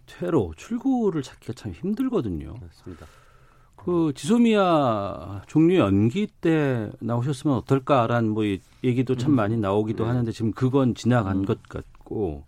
퇴로 0.05 0.53
출구를 0.57 1.21
찾기가 1.21 1.53
참 1.53 1.71
힘들거든요. 1.71 2.55
맞습니다. 2.61 3.05
그 3.75 4.11
지소미아 4.15 5.43
종료 5.47 5.77
연기 5.77 6.27
때 6.41 6.89
나오셨으면 6.99 7.55
어떨까라는 7.57 8.29
뭐 8.31 8.43
이- 8.43 8.59
얘기도 8.83 9.15
참 9.15 9.31
많이 9.33 9.55
나오기도 9.55 10.03
네. 10.03 10.09
하는데 10.09 10.31
지금 10.31 10.51
그건 10.51 10.93
지나간 10.95 11.45
것 11.45 11.61
같고 11.63 12.43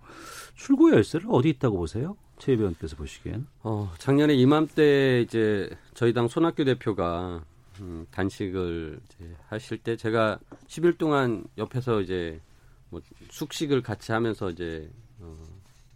출구 0.55 0.91
열쇠를 0.91 1.27
어디 1.29 1.49
있다고 1.49 1.77
보세요? 1.77 2.17
최 2.39 2.53
의원께서 2.53 2.95
보시기엔. 2.95 3.45
어, 3.63 3.91
작년에 3.99 4.33
이맘때 4.33 5.21
이제 5.21 5.69
저희 5.93 6.13
당 6.13 6.27
손학규 6.27 6.65
대표가 6.65 7.41
음, 7.81 8.05
단식을 8.11 8.99
하실 9.47 9.77
때 9.77 9.95
제가 9.95 10.39
10일 10.67 10.97
동안 10.97 11.43
옆에서 11.57 12.01
이제 12.01 12.41
뭐 12.89 13.01
숙식을 13.29 13.81
같이 13.81 14.11
하면서 14.11 14.49
이제 14.49 14.89
어, 15.19 15.37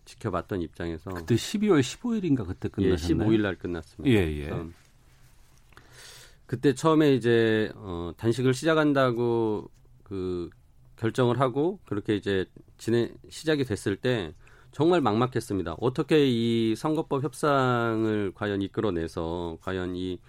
지켜봤던 0.05 0.61
입장에서 0.61 1.11
그때 1.11 1.35
12월 1.35 1.81
15일인가 1.81 2.45
그때 2.45 2.69
예, 2.79 2.89
끝나셨나요? 2.89 3.29
15일 3.29 3.41
날 3.41 3.55
끝났습니다. 3.57 4.15
예, 4.15 4.27
예. 4.39 4.51
그때 6.45 6.73
처음에 6.73 7.13
이제 7.13 7.71
어, 7.75 8.11
단식을 8.17 8.53
시작한다고 8.53 9.69
그 10.03 10.49
결정을 10.97 11.39
하고 11.39 11.79
그렇게 11.85 12.15
이제 12.15 12.45
진행 12.77 13.13
시작이 13.29 13.63
됐을 13.63 13.95
때 13.95 14.33
정말 14.71 15.01
막막했습니다. 15.01 15.75
어떻게 15.79 16.27
이 16.27 16.75
선거법 16.75 17.23
협상을 17.23 18.31
과연 18.35 18.61
이끌어내서 18.61 19.57
과연 19.61 19.95
이 19.95 20.19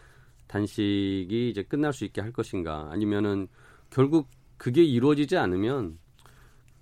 단식이 0.46 1.50
이제 1.50 1.62
끝날 1.62 1.92
수 1.92 2.04
있게 2.04 2.20
할 2.20 2.32
것인가 2.32 2.88
아니면은 2.90 3.48
결국 3.90 4.28
그게 4.56 4.82
이루어지지 4.84 5.36
않으면 5.36 5.98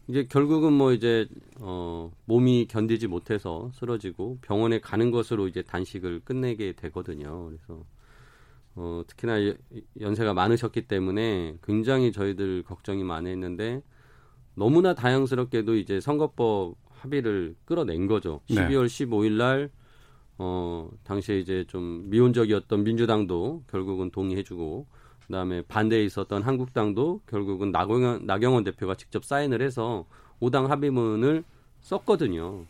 이제 0.09 0.27
결국은 0.29 0.73
뭐 0.73 0.93
이제 0.93 1.29
어 1.61 2.11
몸이 2.25 2.67
견디지 2.69 3.07
못해서 3.07 3.71
쓰러지고 3.75 4.39
병원에 4.43 4.81
가는 4.81 5.11
것으로 5.11 5.49
이제 5.49 5.63
단식을 5.63 6.21
끝내게 6.25 6.73
되거든요. 6.73 7.47
그래서 7.47 7.85
어 8.75 9.03
특히나 9.07 9.47
여- 9.49 9.55
연세가 10.01 10.35
많으셨기 10.35 10.83
때문에 10.89 11.57
굉장히 11.63 12.11
저희들 12.13 12.63
걱정이 12.65 13.05
많이 13.05 13.31
했는데 13.31 13.83
너무나 14.55 14.95
다양스럽게도 14.95 15.77
이제 15.77 16.01
선거법 16.01 16.77
합의를 16.91 17.55
끌어낸 17.65 18.07
거죠. 18.07 18.41
네. 18.49 18.57
12월 18.57 18.87
15일 18.87 19.33
날 19.33 19.71
어, 20.39 20.91
당시에 21.05 21.39
이제 21.39 21.65
좀 21.69 22.09
미온적이었던 22.11 22.83
민주당도 22.85 23.65
결국은 23.71 24.11
동의해주고, 24.11 24.87
그 25.33 25.37
다음에 25.39 25.63
반대에 25.63 26.05
있었던 26.05 26.43
한국당도 26.43 27.23
결국은 27.27 27.73
나경원, 27.73 28.27
나경원 28.27 28.65
대표가 28.65 28.95
직접 28.95 29.25
사인을 29.25 29.63
해서 29.63 30.05
5당 30.43 30.67
합의문을 30.67 31.43
썼거든요. 31.81 32.67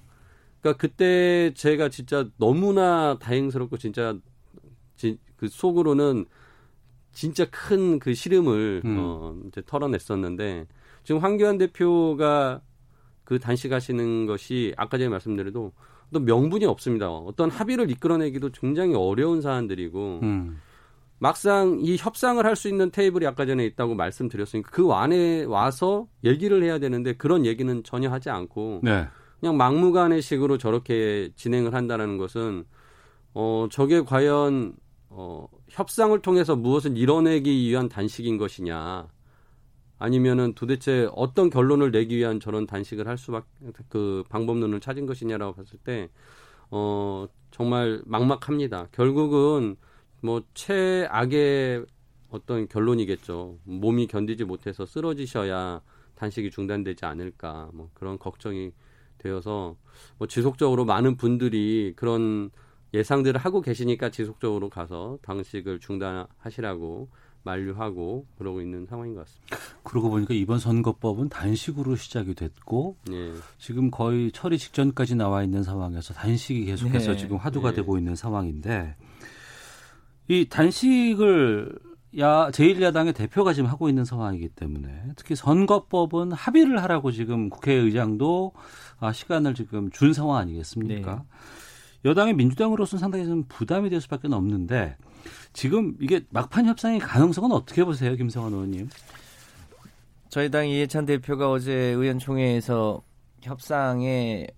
그러니까 0.60 0.80
그때 0.80 1.52
제가 1.54 1.88
진짜 1.88 2.28
너무나 2.36 3.18
다행스럽고 3.18 3.78
진짜 3.78 4.16
지, 4.94 5.18
그 5.36 5.48
속으로는 5.48 6.26
진짜 7.10 7.46
큰 7.50 7.98
그 7.98 8.14
시름을 8.14 8.82
음. 8.84 8.96
어, 9.00 9.36
이제 9.48 9.60
털어냈었는데 9.66 10.68
지금 11.02 11.20
황교안 11.20 11.58
대표가 11.58 12.60
그 13.24 13.40
단식하시는 13.40 14.26
것이 14.26 14.72
아까 14.76 14.98
전에 14.98 15.08
말씀드려도 15.08 15.72
또 16.12 16.20
명분이 16.20 16.64
없습니다. 16.66 17.10
어떤 17.10 17.50
합의를 17.50 17.90
이끌어내기도 17.90 18.50
굉장히 18.50 18.94
어려운 18.94 19.42
사안들이고 19.42 20.20
음. 20.22 20.60
막상 21.22 21.78
이 21.80 21.96
협상을 21.96 22.44
할 22.44 22.56
수 22.56 22.68
있는 22.68 22.90
테이블이 22.90 23.24
아까 23.26 23.46
전에 23.46 23.64
있다고 23.64 23.94
말씀드렸으니까 23.94 24.70
그 24.70 24.90
안에 24.92 25.44
와서 25.44 26.08
얘기를 26.24 26.62
해야 26.64 26.80
되는데 26.80 27.14
그런 27.14 27.46
얘기는 27.46 27.82
전혀 27.84 28.10
하지 28.10 28.28
않고 28.28 28.80
네. 28.82 29.06
그냥 29.38 29.56
막무가내 29.56 30.20
식으로 30.20 30.58
저렇게 30.58 31.30
진행을 31.36 31.74
한다는 31.74 32.18
것은 32.18 32.64
어 33.34 33.68
저게 33.70 34.02
과연 34.02 34.74
어 35.10 35.46
협상을 35.68 36.20
통해서 36.22 36.56
무엇을 36.56 36.98
이뤄내기 36.98 37.68
위한 37.68 37.88
단식인 37.88 38.36
것이냐 38.36 39.06
아니면은 39.98 40.54
도대체 40.54 41.08
어떤 41.14 41.50
결론을 41.50 41.92
내기 41.92 42.16
위한 42.16 42.40
저런 42.40 42.66
단식을 42.66 43.06
할 43.06 43.16
수밖에 43.16 43.46
그 43.88 44.24
방법론을 44.28 44.80
찾은 44.80 45.06
것이냐라고 45.06 45.54
봤을 45.54 45.78
때 45.78 46.10
어 46.72 47.28
정말 47.50 48.02
막막합니다. 48.06 48.88
결국은 48.92 49.76
뭐 50.22 50.42
최악의 50.54 51.84
어떤 52.30 52.68
결론이겠죠. 52.68 53.58
몸이 53.64 54.06
견디지 54.06 54.44
못해서 54.44 54.86
쓰러지셔야 54.86 55.82
단식이 56.14 56.50
중단되지 56.50 57.04
않을까 57.04 57.70
뭐 57.74 57.90
그런 57.92 58.18
걱정이 58.18 58.72
되어서 59.18 59.76
뭐 60.18 60.26
지속적으로 60.26 60.84
많은 60.84 61.16
분들이 61.16 61.92
그런 61.96 62.50
예상들을 62.94 63.40
하고 63.40 63.60
계시니까 63.60 64.10
지속적으로 64.10 64.70
가서 64.70 65.18
단식을 65.22 65.80
중단하시라고 65.80 67.08
만류하고 67.44 68.26
그러고 68.38 68.60
있는 68.60 68.86
상황인 68.86 69.14
것 69.14 69.26
같습니다. 69.26 69.56
그러고 69.82 70.10
보니까 70.10 70.34
이번 70.34 70.58
선거법은 70.58 71.28
단식으로 71.28 71.96
시작이 71.96 72.34
됐고 72.34 72.96
예. 73.10 73.32
지금 73.58 73.90
거의 73.90 74.30
처리 74.30 74.58
직전까지 74.58 75.16
나와 75.16 75.42
있는 75.42 75.64
상황에서 75.64 76.14
단식이 76.14 76.66
계속해서 76.66 77.12
네. 77.12 77.18
지금 77.18 77.36
화두가 77.38 77.70
네. 77.70 77.76
되고 77.76 77.98
있는 77.98 78.14
상황인데 78.14 78.94
이 80.28 80.46
단식을 80.48 81.78
야 82.18 82.50
제1야당의 82.50 83.14
대표가 83.14 83.52
지금 83.54 83.70
하고 83.70 83.88
있는 83.88 84.04
상황이기 84.04 84.50
때문에 84.50 85.12
특히 85.16 85.34
선거법은 85.34 86.32
합의를 86.32 86.82
하라고 86.82 87.10
지금 87.10 87.48
국회의장도 87.48 88.52
아, 89.00 89.12
시간을 89.12 89.54
지금 89.54 89.90
준 89.90 90.12
상황 90.12 90.36
아니겠습니까? 90.36 91.14
네. 91.14 91.22
여당의 92.04 92.34
민주당으로서는 92.34 93.00
상당히 93.00 93.24
좀 93.26 93.44
부담이 93.48 93.88
될 93.88 94.00
수밖에 94.00 94.28
없는데 94.28 94.96
지금 95.52 95.96
이게 96.00 96.22
막판 96.30 96.66
협상의 96.66 96.98
가능성은 96.98 97.52
어떻게 97.52 97.84
보세요, 97.84 98.14
김성환 98.16 98.52
의원님? 98.52 98.88
저희 100.28 100.50
당 100.50 100.68
이해찬 100.68 101.06
대표가 101.06 101.50
어제 101.50 101.72
의원총회에서 101.72 103.02
협상의 103.42 104.48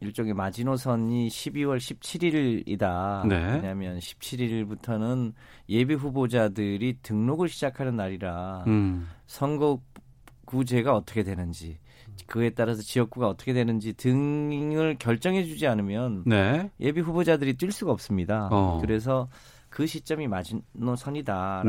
일종의 0.00 0.34
마지노선이 0.34 1.28
12월 1.28 1.78
17일이다. 1.78 3.26
네. 3.26 3.36
왜냐하면 3.54 3.98
17일부터는 3.98 5.32
예비 5.68 5.94
후보자들이 5.94 6.98
등록을 7.02 7.48
시작하는 7.48 7.96
날이라 7.96 8.64
음, 8.66 9.08
선거구제가 9.26 10.94
어떻게 10.94 11.22
되는지 11.22 11.78
그에 12.26 12.50
따라서 12.50 12.82
지역구가 12.82 13.28
어떻게 13.28 13.52
되는지 13.52 13.94
등을 13.94 14.96
결정해주지 14.98 15.66
않으면 15.66 16.24
네. 16.26 16.70
예비 16.80 17.00
후보자들이 17.00 17.54
뛸 17.54 17.72
수가 17.72 17.92
없습니다. 17.92 18.48
어. 18.50 18.78
그래서 18.80 19.28
그 19.68 19.86
시점이 19.86 20.28
마지노선이다라고 20.28 21.64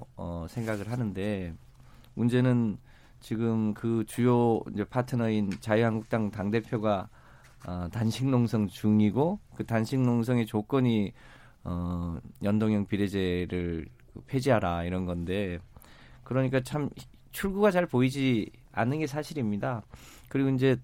네. 0.00 0.06
어, 0.16 0.46
생각을 0.48 0.90
하는데 0.90 1.54
문제는 2.14 2.78
지금 3.20 3.74
그 3.74 4.04
주요 4.06 4.60
이제 4.72 4.84
파트너인 4.84 5.50
자유한국당 5.60 6.30
당 6.30 6.50
대표가 6.50 7.08
어, 7.66 7.88
단식 7.90 8.28
농성 8.28 8.68
중이고 8.68 9.40
그 9.56 9.64
단식 9.64 10.00
농성의 10.00 10.46
조건이 10.46 11.12
어, 11.64 12.16
연동형 12.42 12.86
비례제를 12.86 13.86
폐지하라 14.28 14.84
이런 14.84 15.04
건데 15.04 15.58
그러니까 16.22 16.60
참 16.60 16.88
출구가 17.32 17.72
잘 17.72 17.86
보이지 17.86 18.50
않는 18.72 19.00
게 19.00 19.06
사실입니다. 19.06 19.82
그리고 20.28 20.50
이제 20.50 20.76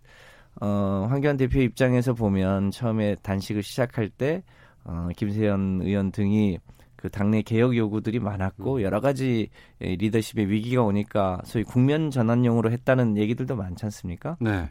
어, 0.61 1.07
황교안 1.09 1.37
대표 1.37 1.61
입장에서 1.61 2.15
보면 2.15 2.73
처음에 2.73 3.15
단식을 3.23 3.63
시작할 3.63 4.11
때 4.11 4.43
어, 4.85 5.09
김세연 5.17 5.83
의원 5.83 6.11
등이 6.11 6.59
그 6.97 7.09
당내 7.09 7.43
개혁 7.43 7.77
요구들이 7.77 8.19
많았고 8.19 8.83
여러 8.83 9.01
가지 9.01 9.51
에, 9.81 9.97
리더십의 9.97 10.51
위기가 10.51 10.83
오니까 10.83 11.41
소위 11.45 11.65
국면 11.65 12.11
전환용으로 12.11 12.71
했다는 12.73 13.17
얘기들도 13.17 13.57
많지 13.57 13.85
않습니까? 13.87 14.37
네. 14.41 14.69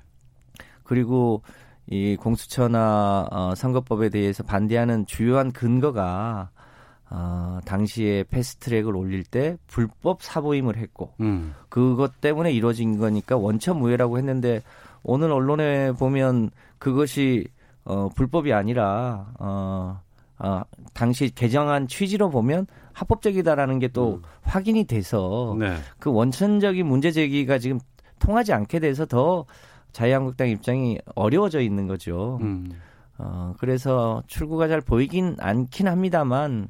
그리고 0.83 1.41
이 1.91 2.15
공수처나 2.15 3.27
어, 3.29 3.53
선거법에 3.53 4.07
대해서 4.07 4.43
반대하는 4.43 5.05
주요한 5.05 5.51
근거가 5.51 6.49
어, 7.09 7.59
당시에 7.65 8.23
패스트트랙을 8.29 8.95
올릴 8.95 9.25
때 9.25 9.57
불법 9.67 10.23
사보임을 10.23 10.77
했고 10.77 11.13
음. 11.19 11.53
그것 11.67 12.21
때문에 12.21 12.53
이루어진 12.53 12.97
거니까 12.97 13.35
원천무효라고 13.35 14.17
했는데 14.17 14.61
오늘 15.03 15.33
언론에 15.33 15.91
보면 15.91 16.51
그것이 16.79 17.45
어, 17.83 18.07
불법이 18.15 18.53
아니라 18.53 19.27
어, 19.37 19.99
어, 20.39 20.61
당시 20.93 21.29
개정한 21.35 21.89
취지로 21.89 22.29
보면 22.29 22.67
합법적이다라는 22.93 23.79
게또 23.79 24.21
확인이 24.43 24.85
돼서 24.85 25.57
네. 25.59 25.75
그 25.99 26.09
원천적인 26.09 26.85
문제 26.85 27.11
제기가 27.11 27.59
지금 27.59 27.79
통하지 28.19 28.53
않게 28.53 28.79
돼서 28.79 29.05
더 29.05 29.45
자유한국당 29.91 30.49
입장이 30.49 30.99
어려워져 31.15 31.61
있는 31.61 31.87
거죠. 31.87 32.39
음. 32.41 32.71
어, 33.17 33.53
그래서 33.59 34.23
출구가 34.27 34.67
잘 34.67 34.81
보이긴 34.81 35.35
않긴 35.39 35.87
합니다만, 35.87 36.69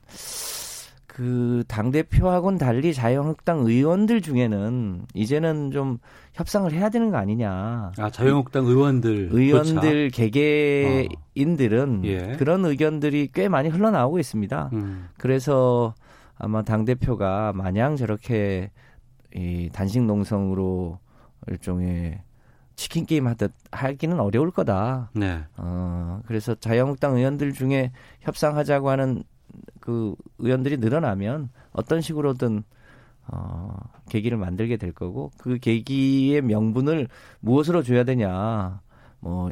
그, 1.07 1.63
당대표하고는 1.67 2.57
달리 2.57 2.93
자유한국당 2.93 3.59
의원들 3.59 4.21
중에는 4.21 5.05
이제는 5.13 5.71
좀 5.71 5.97
협상을 6.33 6.71
해야 6.71 6.89
되는 6.89 7.11
거 7.11 7.17
아니냐. 7.17 7.91
아 7.97 8.09
자유한국당 8.09 8.65
의원들 8.65 9.29
의원들 9.31 10.09
개개인들은 10.11 12.01
예. 12.05 12.35
그런 12.37 12.65
의견들이 12.65 13.29
꽤 13.33 13.49
많이 13.49 13.67
흘러나오고 13.69 14.19
있습니다. 14.19 14.69
음. 14.73 15.09
그래서 15.17 15.93
아마 16.37 16.63
당대표가 16.63 17.51
마냥 17.53 17.97
저렇게 17.97 18.71
이 19.35 19.69
단식 19.71 20.03
농성으로 20.03 20.99
일종의 21.47 22.21
치킨 22.81 23.05
게임 23.05 23.27
하듯 23.27 23.53
하기는 23.69 24.19
어려울 24.19 24.49
거다. 24.49 25.11
네. 25.13 25.43
어, 25.55 26.19
그래서 26.25 26.55
자유한국당 26.55 27.15
의원들 27.15 27.53
중에 27.53 27.91
협상하자고 28.21 28.89
하는 28.89 29.21
그 29.79 30.15
의원들이 30.39 30.77
늘어나면 30.77 31.49
어떤 31.73 32.01
식으로든 32.01 32.63
어, 33.27 33.75
계기를 34.09 34.39
만들게 34.39 34.77
될 34.77 34.93
거고 34.93 35.29
그 35.37 35.59
계기의 35.59 36.41
명분을 36.41 37.07
무엇으로 37.41 37.83
줘야 37.83 38.03
되냐. 38.03 38.81
뭐 39.19 39.51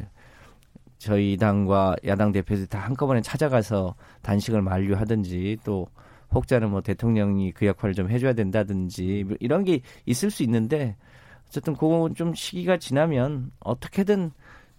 저희 0.98 1.36
당과 1.36 1.94
야당 2.04 2.32
대표들이 2.32 2.66
다 2.66 2.80
한꺼번에 2.80 3.20
찾아가서 3.20 3.94
단식을 4.22 4.60
만류하든지 4.60 5.58
또 5.62 5.86
혹자는 6.34 6.68
뭐 6.70 6.80
대통령이 6.80 7.52
그 7.52 7.66
역할을 7.66 7.94
좀 7.94 8.10
해줘야 8.10 8.32
된다든지 8.32 9.24
뭐 9.28 9.36
이런 9.38 9.62
게 9.62 9.82
있을 10.04 10.32
수 10.32 10.42
있는데 10.42 10.96
어쨌든 11.50 11.74
그건 11.74 12.14
좀 12.14 12.32
시기가 12.32 12.76
지나면 12.76 13.50
어떻게든 13.58 14.30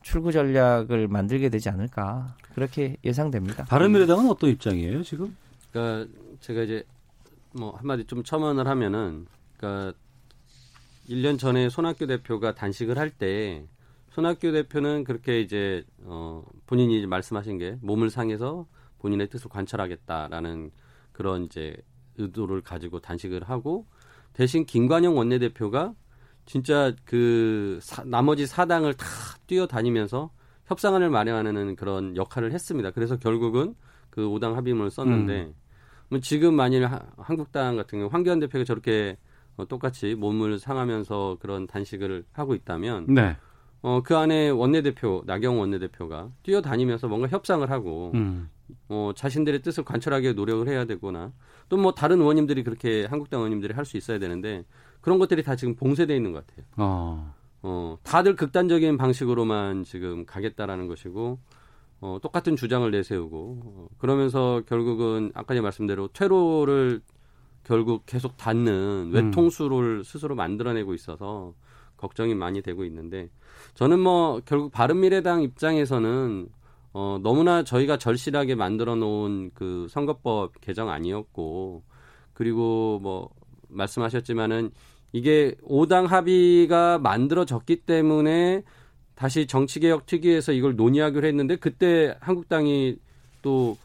출구 0.01 0.31
전략을 0.31 1.09
만들게 1.09 1.49
되지 1.49 1.67
않을까 1.69 2.33
그렇게 2.55 2.95
예상됩니다. 3.03 3.65
바른미래당은 3.65 4.29
어떤 4.29 4.49
입장이에요 4.51 5.03
지금? 5.03 5.35
그러니까 5.69 6.09
제가 6.39 6.61
이제 6.63 6.83
뭐 7.51 7.75
한마디 7.75 8.05
좀 8.05 8.23
첨언을 8.23 8.67
하면은 8.67 9.27
그러니까 9.57 9.93
1년 11.09 11.37
전에 11.37 11.67
손학규 11.69 12.07
대표가 12.07 12.55
단식을 12.55 12.97
할 12.97 13.09
때 13.11 13.65
손학규 14.11 14.53
대표는 14.53 15.03
그렇게 15.03 15.41
이제 15.41 15.83
어 16.03 16.41
본인이 16.67 16.97
이제 16.99 17.05
말씀하신 17.07 17.57
게 17.57 17.77
몸을 17.81 18.09
상해서 18.09 18.65
본인의 18.99 19.27
뜻을 19.27 19.49
관철하겠다라는 19.49 20.71
그런 21.11 21.43
이제 21.43 21.75
의도를 22.17 22.61
가지고 22.61 23.01
단식을 23.01 23.43
하고 23.43 23.85
대신 24.33 24.65
김관영 24.65 25.17
원내대표가 25.17 25.93
진짜 26.45 26.93
그 27.05 27.79
사, 27.81 28.03
나머지 28.03 28.45
사당을 28.45 28.93
다 28.95 29.05
뛰어다니면서 29.47 30.29
협상안을 30.65 31.09
마련하는 31.09 31.75
그런 31.75 32.15
역할을 32.15 32.51
했습니다. 32.53 32.91
그래서 32.91 33.17
결국은 33.17 33.75
그 34.09 34.21
5당 34.21 34.53
합의문을 34.53 34.89
썼는데 34.91 35.41
음. 35.43 35.53
뭐 36.09 36.19
지금 36.19 36.53
만일 36.55 36.85
하, 36.85 37.01
한국당 37.17 37.75
같은 37.77 37.99
경우 37.99 38.09
황교안 38.11 38.39
대표가 38.39 38.63
저렇게 38.65 39.17
어, 39.57 39.65
똑같이 39.65 40.15
몸을 40.15 40.59
상하면서 40.59 41.37
그런 41.41 41.67
단식을 41.67 42.25
하고 42.33 42.55
있다면 42.55 43.05
네. 43.13 43.35
어, 43.81 44.01
그 44.03 44.15
안에 44.15 44.49
원내대표 44.49 45.23
나경 45.25 45.59
원내대표가 45.59 46.29
뛰어다니면서 46.43 47.07
뭔가 47.07 47.27
협상을 47.27 47.69
하고 47.69 48.11
음. 48.15 48.49
어, 48.87 49.11
자신들의 49.15 49.61
뜻을 49.61 49.83
관철하게 49.83 50.33
노력을 50.33 50.67
해야 50.67 50.85
되거나 50.85 51.31
또 51.69 51.77
뭐 51.77 51.93
다른 51.93 52.19
의원님들이 52.21 52.63
그렇게 52.63 53.05
한국당 53.05 53.39
의원님들이 53.39 53.73
할 53.73 53.85
수 53.85 53.97
있어야 53.97 54.19
되는데 54.19 54.65
그런 55.01 55.19
것들이 55.19 55.43
다 55.43 55.55
지금 55.55 55.75
봉쇄돼 55.75 56.15
있는 56.15 56.31
것 56.31 56.45
같아요. 56.45 56.65
어. 56.77 57.33
어, 57.63 57.97
다들 58.03 58.35
극단적인 58.35 58.97
방식으로만 58.97 59.83
지금 59.83 60.25
가겠다라는 60.25 60.87
것이고 60.87 61.39
어, 62.01 62.17
똑같은 62.21 62.55
주장을 62.55 62.89
내세우고 62.89 63.61
어, 63.63 63.87
그러면서 63.97 64.61
결국은 64.67 65.31
아까 65.35 65.53
제 65.53 65.61
말씀대로 65.61 66.07
퇴로를 66.07 67.01
결국 67.63 68.05
계속 68.07 68.37
닫는 68.37 69.11
외통수를 69.11 70.03
스스로 70.03 70.35
만들어내고 70.35 70.95
있어서 70.95 71.53
걱정이 71.97 72.33
많이 72.33 72.63
되고 72.63 72.83
있는데 72.85 73.29
저는 73.75 73.99
뭐 73.99 74.41
결국 74.45 74.71
바른미래당 74.71 75.43
입장에서는 75.43 76.49
어, 76.93 77.19
너무나 77.21 77.63
저희가 77.63 77.97
절실하게 77.97 78.55
만들어 78.55 78.95
놓은 78.95 79.51
그 79.53 79.87
선거법 79.89 80.59
개정 80.59 80.89
아니었고 80.89 81.83
그리고 82.33 82.99
뭐 83.01 83.29
말씀하셨지만은 83.69 84.71
이게 85.11 85.55
5당 85.67 86.07
합의가 86.07 86.99
만들어졌기 86.99 87.77
때문에 87.81 88.63
다시 89.15 89.45
정치개혁 89.45 90.05
특위에서 90.05 90.51
이걸 90.51 90.75
논의하기로 90.75 91.27
했는데 91.27 91.55
그때 91.55 92.15
한국당이 92.19 92.97
또 93.41 93.77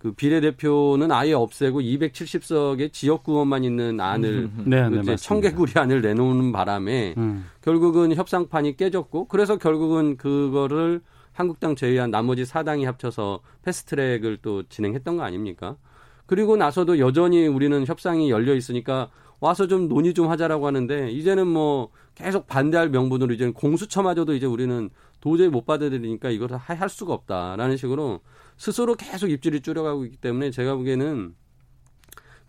그 0.00 0.12
비례대표는 0.12 1.12
아예 1.12 1.34
없애고 1.34 1.82
270석의 1.82 2.90
지역 2.90 3.22
구원만 3.22 3.64
있는 3.64 4.00
안을 4.00 4.48
네, 4.64 4.88
네, 4.88 5.02
그. 5.02 5.16
청개구리 5.16 5.72
안을 5.74 6.00
내놓는 6.00 6.52
바람에 6.52 7.14
음. 7.18 7.44
결국은 7.60 8.14
협상판이 8.14 8.78
깨졌고 8.78 9.28
그래서 9.28 9.58
결국은 9.58 10.16
그거를 10.16 11.02
한국당 11.34 11.76
제외한 11.76 12.10
나머지 12.10 12.46
사당이 12.46 12.86
합쳐서 12.86 13.40
패스트트랙을 13.62 14.38
또 14.40 14.62
진행했던 14.62 15.18
거 15.18 15.22
아닙니까? 15.22 15.76
그리고 16.24 16.56
나서도 16.56 16.98
여전히 16.98 17.46
우리는 17.46 17.86
협상이 17.86 18.30
열려 18.30 18.54
있으니까 18.54 19.10
와서 19.40 19.66
좀 19.66 19.88
논의 19.88 20.12
좀 20.14 20.28
하자라고 20.30 20.66
하는데 20.66 21.10
이제는 21.10 21.46
뭐 21.46 21.90
계속 22.14 22.46
반대할 22.46 22.90
명분으로 22.90 23.32
이제는 23.34 23.54
공수처마저도 23.54 24.34
이제 24.34 24.46
우리는 24.46 24.90
도저히 25.20 25.48
못 25.48 25.64
받아들이니까 25.66 26.30
이걸 26.30 26.52
하- 26.52 26.74
할 26.74 26.88
수가 26.88 27.14
없다라는 27.14 27.76
식으로 27.76 28.20
스스로 28.56 28.94
계속 28.94 29.30
입질이 29.30 29.60
줄여가고 29.62 30.04
있기 30.04 30.16
때문에 30.18 30.50
제가 30.50 30.74
보기에는 30.76 31.34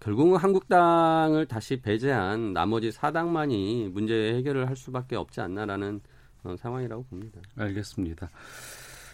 결국은 0.02 0.38
한국당을 0.38 1.46
다시 1.46 1.80
배제한 1.80 2.54
나머지 2.54 2.92
사당만이 2.92 3.90
문제 3.94 4.34
해결을 4.36 4.68
할 4.68 4.76
수밖에 4.76 5.16
없지 5.16 5.42
않나라는 5.42 6.02
어, 6.44 6.56
상황이라고 6.58 7.04
봅니다. 7.04 7.40
알겠습니다. 7.56 8.30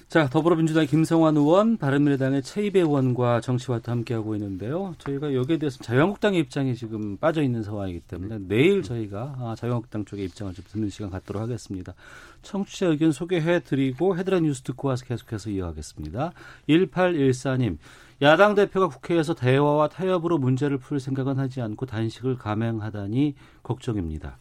자, 0.10 0.30
더불어민주당의 0.30 0.88
김성환 0.88 1.36
의원, 1.36 1.76
바른미래당의 1.76 2.41
최이배 2.41 2.80
의원과 2.80 3.41
정치와도 3.41 3.91
함께하고 3.91 4.36
있는데요. 4.36 4.96
저희가 5.00 5.34
여기에 5.34 5.58
대해서 5.58 5.84
자유한국당의 5.84 6.39
입장이 6.39 6.76
지금 6.76 7.17
빠져 7.17 7.43
있는 7.43 7.62
상황이기 7.62 8.00
때문에 8.08 8.38
내일 8.48 8.84
저희가 8.84 9.36
아, 9.38 9.56
자유한국당 9.58 10.06
쪽의 10.06 10.24
입장을 10.24 10.54
좀 10.54 10.63
듣는 10.72 10.89
시간 10.89 11.10
갖도록 11.10 11.41
하겠습니다. 11.41 11.93
청취자 12.41 12.86
의견 12.86 13.12
소개해드리고 13.12 14.17
헤드라인 14.17 14.46
뉴스 14.46 14.62
듣고 14.62 14.88
와서 14.88 15.04
계속해서 15.04 15.50
이어가겠습니다. 15.50 16.32
1814님, 16.70 17.78
야당 18.22 18.56
대표가 18.56 18.88
국회에서 18.88 19.34
대화와 19.34 19.89
타협으로 19.89 20.38
문제를 20.38 20.78
풀 20.78 21.02
생각은 21.02 21.38
하지 21.38 21.60
않고 21.60 21.86
단식을 21.86 22.38
감행하다니 22.38 23.36
걱정입니다. 23.62 24.38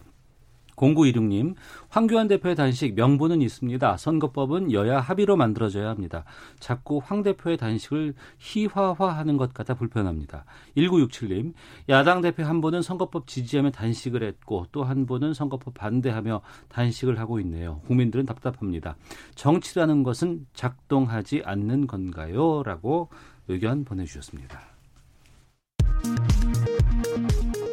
0926님, 0.76 1.54
황교안 1.88 2.28
대표의 2.28 2.56
단식 2.56 2.94
명분은 2.94 3.42
있습니다. 3.42 3.96
선거법은 3.96 4.72
여야 4.72 5.00
합의로 5.00 5.36
만들어져야 5.36 5.88
합니다. 5.90 6.24
자꾸 6.58 7.00
황 7.04 7.22
대표의 7.22 7.56
단식을 7.58 8.14
희화화하는 8.38 9.36
것 9.36 9.52
같아 9.52 9.74
불편합니다. 9.74 10.44
1967님, 10.76 11.52
야당 11.88 12.20
대표 12.22 12.44
한 12.44 12.60
분은 12.60 12.82
선거법 12.82 13.26
지지하며 13.26 13.72
단식을 13.72 14.22
했고 14.22 14.66
또 14.72 14.86
한 14.86 15.04
분은 15.04 15.34
선거법 15.34 15.74
반대하며 15.74 16.42
단식을 16.68 17.18
하고 17.18 17.40
있네요. 17.40 17.80
국민들은 17.86 18.24
답답합니다. 18.24 18.96
정치라는 19.34 20.02
것은 20.04 20.46
작동하지 20.54 21.42
않는 21.44 21.86
건가요? 21.88 22.62
라고 22.62 23.08
의견 23.48 23.84
보내주셨습니다. 23.84 24.60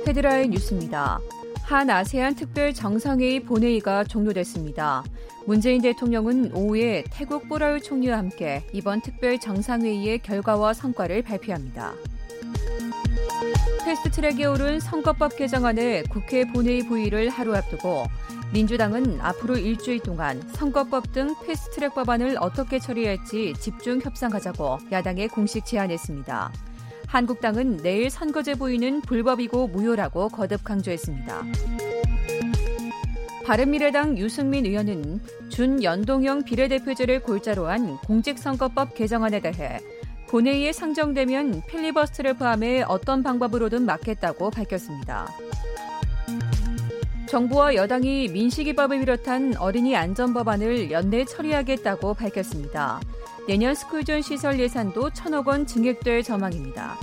헤드라인 0.07 0.51
뉴스입니다. 0.51 1.19
한 1.63 1.89
아세안 1.89 2.35
특별 2.35 2.73
정상회의 2.73 3.39
본회의가 3.39 4.03
종료됐습니다. 4.03 5.03
문재인 5.45 5.81
대통령은 5.81 6.51
오후에 6.53 7.05
태국 7.09 7.47
쁘라윳 7.47 7.81
총리와 7.81 8.17
함께 8.17 8.63
이번 8.73 9.01
특별 9.01 9.39
정상회의의 9.39 10.19
결과와 10.19 10.73
성과를 10.73 11.21
발표합니다. 11.21 11.93
패스트 13.85 14.11
트랙에 14.11 14.45
오른 14.45 14.79
선거법 14.79 15.37
개정안의 15.37 16.03
국회 16.03 16.45
본회의 16.45 16.85
부의를 16.85 17.29
하루 17.29 17.55
앞두고 17.55 18.05
민주당은 18.53 19.19
앞으로 19.21 19.57
일주일 19.57 19.99
동안 20.01 20.41
선거법 20.53 21.11
등 21.13 21.33
패스트 21.45 21.71
트랙 21.71 21.95
법안을 21.95 22.37
어떻게 22.39 22.77
처리할지 22.77 23.53
집중 23.59 23.99
협상하자고 24.01 24.79
야당에 24.91 25.27
공식 25.27 25.65
제안했습니다. 25.65 26.51
한국당은 27.13 27.77
내일 27.77 28.09
선거제 28.09 28.55
부의는 28.55 29.01
불법이고 29.01 29.67
무효라고 29.67 30.29
거듭 30.29 30.63
강조했습니다. 30.63 31.43
바른미래당 33.45 34.17
유승민 34.17 34.65
의원은 34.65 35.21
준연동형 35.49 36.43
비례대표제를 36.43 37.21
골자로 37.21 37.67
한 37.67 37.97
공직선거법 37.97 38.95
개정안에 38.95 39.41
대해 39.41 39.79
본회의에 40.29 40.71
상정되면 40.71 41.61
필리버스트를 41.67 42.33
포함해 42.33 42.81
어떤 42.87 43.21
방법으로든 43.21 43.85
막겠다고 43.85 44.49
밝혔습니다. 44.49 45.27
정부와 47.27 47.75
여당이 47.75 48.29
민식이법을 48.29 49.01
비롯한 49.01 49.57
어린이 49.57 49.95
안전법안을 49.95 50.89
연내 50.89 51.25
처리하겠다고 51.25 52.15
밝혔습니다. 52.15 52.99
내년 53.47 53.75
스쿨존 53.75 54.21
시설 54.21 54.59
예산도 54.59 55.09
천억 55.11 55.47
원 55.47 55.65
증액될 55.65 56.23
전망입니다. 56.23 56.97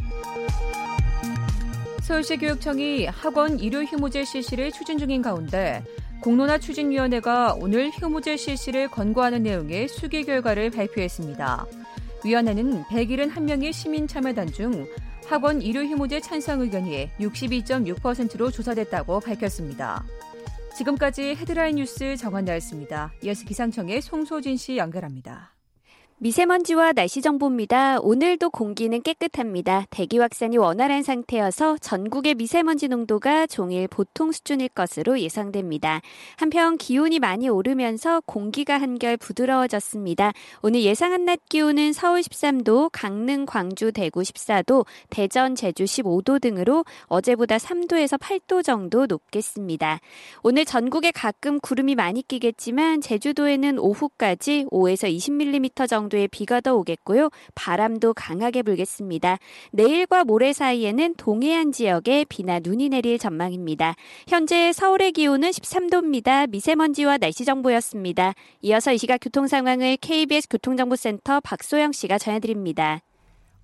서울시 2.02 2.36
교육청이 2.38 3.06
학원 3.06 3.58
일요 3.58 3.82
휴무제 3.82 4.24
실시를 4.24 4.72
추진 4.72 4.98
중인 4.98 5.22
가운데 5.22 5.84
공론화 6.22 6.58
추진위원회가 6.58 7.54
오늘 7.60 7.90
휴무제 7.90 8.36
실시를 8.36 8.88
권고하는 8.88 9.42
내용의 9.42 9.88
수기 9.88 10.24
결과를 10.24 10.70
발표했습니다. 10.70 11.66
위원회는 12.24 12.84
171명의 12.84 13.72
시민 13.72 14.08
참여단 14.08 14.52
중 14.52 14.86
학원 15.26 15.62
일요 15.62 15.82
휴무제 15.82 16.20
찬성 16.20 16.60
의견이 16.62 17.10
62.6%로 17.20 18.50
조사됐다고 18.50 19.20
밝혔습니다. 19.20 20.04
지금까지 20.76 21.36
헤드라인 21.36 21.76
뉴스 21.76 22.16
정한나였습니다. 22.16 23.12
이어서 23.22 23.44
기상청의 23.44 24.02
송소진 24.02 24.56
씨 24.56 24.78
연결합니다. 24.78 25.52
미세먼지와 26.22 26.92
날씨 26.92 27.22
정보입니다. 27.22 27.98
오늘도 28.02 28.50
공기는 28.50 29.00
깨끗합니다. 29.00 29.86
대기 29.88 30.18
확산이 30.18 30.58
원활한 30.58 31.02
상태여서 31.02 31.78
전국의 31.78 32.34
미세먼지 32.34 32.88
농도가 32.88 33.46
종일 33.46 33.88
보통 33.88 34.30
수준일 34.30 34.68
것으로 34.68 35.18
예상됩니다. 35.18 36.02
한편 36.36 36.76
기온이 36.76 37.20
많이 37.20 37.48
오르면서 37.48 38.20
공기가 38.26 38.78
한결 38.78 39.16
부드러워졌습니다. 39.16 40.34
오늘 40.60 40.82
예상한 40.82 41.24
낮 41.24 41.40
기온은 41.48 41.94
서울 41.94 42.20
13도, 42.20 42.90
강릉, 42.92 43.46
광주, 43.46 43.90
대구 43.90 44.20
14도, 44.20 44.84
대전, 45.08 45.54
제주 45.54 45.84
15도 45.84 46.38
등으로 46.38 46.84
어제보다 47.06 47.56
3도에서 47.56 48.20
8도 48.20 48.62
정도 48.62 49.06
높겠습니다. 49.06 50.00
오늘 50.42 50.66
전국에 50.66 51.12
가끔 51.12 51.58
구름이 51.60 51.94
많이 51.94 52.20
끼겠지만 52.20 53.00
제주도에는 53.00 53.78
오후까지 53.78 54.66
5에서 54.70 55.10
20mm 55.10 55.88
정도 55.88 56.09
정도의 56.10 56.28
비가 56.28 56.60
더 56.60 56.74
오겠고요. 56.74 57.30
바람도 57.54 58.14
강하게 58.14 58.62
불겠습니다. 58.62 59.38
내일과 59.72 60.24
모레 60.24 60.52
사이에는 60.52 61.14
동해안 61.16 61.72
지역에 61.72 62.26
비나 62.28 62.58
눈이 62.58 62.90
내릴 62.90 63.18
전망입니다. 63.18 63.94
현재 64.28 64.72
서울의 64.72 65.12
기온은 65.12 65.50
13도입니다. 65.50 66.50
미세먼지와 66.50 67.18
날씨 67.18 67.44
정보였습니다. 67.44 68.34
이어서 68.62 68.92
이 68.92 68.98
시각 68.98 69.18
교통 69.18 69.46
상황을 69.46 69.96
KBS 69.98 70.48
교통정보센터 70.48 71.40
박소영 71.40 71.92
씨가 71.92 72.18
전해드립니다. 72.18 73.00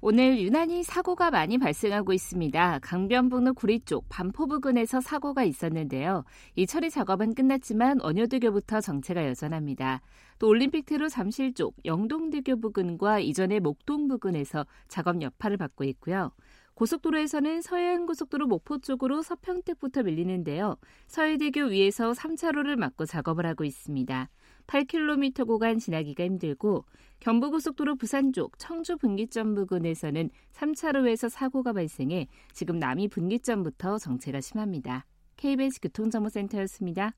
오늘 0.09 0.39
유난히 0.39 0.85
사고가 0.85 1.33
많이 1.33 1.59
발생하고 1.59 2.13
있습니다. 2.13 2.79
강변북로 2.81 3.55
구리 3.55 3.81
쪽 3.81 4.09
반포 4.09 4.47
부근에서 4.47 5.01
사고가 5.01 5.43
있었는데요. 5.43 6.23
이 6.55 6.65
처리 6.65 6.91
작업은 6.91 7.35
끝났지만 7.35 7.99
원효대교부터 8.01 8.81
정체가 8.81 9.27
여전합니다. 9.27 10.03
또 10.39 10.47
올림픽대로 10.47 11.09
잠실 11.09 11.55
쪽 11.55 11.75
영동대교 11.85 12.61
부근과 12.61 13.19
이전의 13.19 13.59
목동 13.59 14.07
부근에서 14.07 14.65
작업 14.87 15.21
여파를 15.21 15.57
받고 15.57 15.83
있고요. 15.83 16.31
고속도로에서는 16.75 17.63
서해안고속도로 17.63 18.47
목포 18.47 18.79
쪽으로 18.79 19.23
서평택부터 19.23 20.05
밀리는데요. 20.05 20.77
서해대교 21.09 21.63
위에서 21.63 22.13
3차로를 22.13 22.77
막고 22.77 23.07
작업을 23.07 23.45
하고 23.45 23.65
있습니다. 23.65 24.29
8km 24.67 25.47
구간 25.47 25.79
지나기가 25.79 26.25
힘들고 26.25 26.85
경부고속도로 27.21 27.97
부산 27.97 28.33
쪽 28.33 28.59
청주 28.59 28.97
분기점 28.97 29.55
부근에서는 29.55 30.31
3차로에서 30.53 31.29
사고가 31.29 31.73
발생해 31.73 32.27
지금 32.53 32.79
남이 32.79 33.09
분기점부터 33.09 33.99
정체가 33.99 34.41
심합니다. 34.41 35.07
KBS 35.37 35.81
교통정보센터였습니다. 35.81 37.13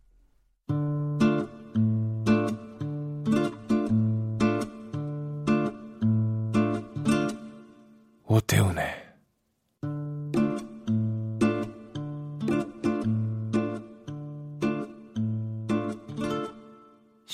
오태훈의 8.27 9.08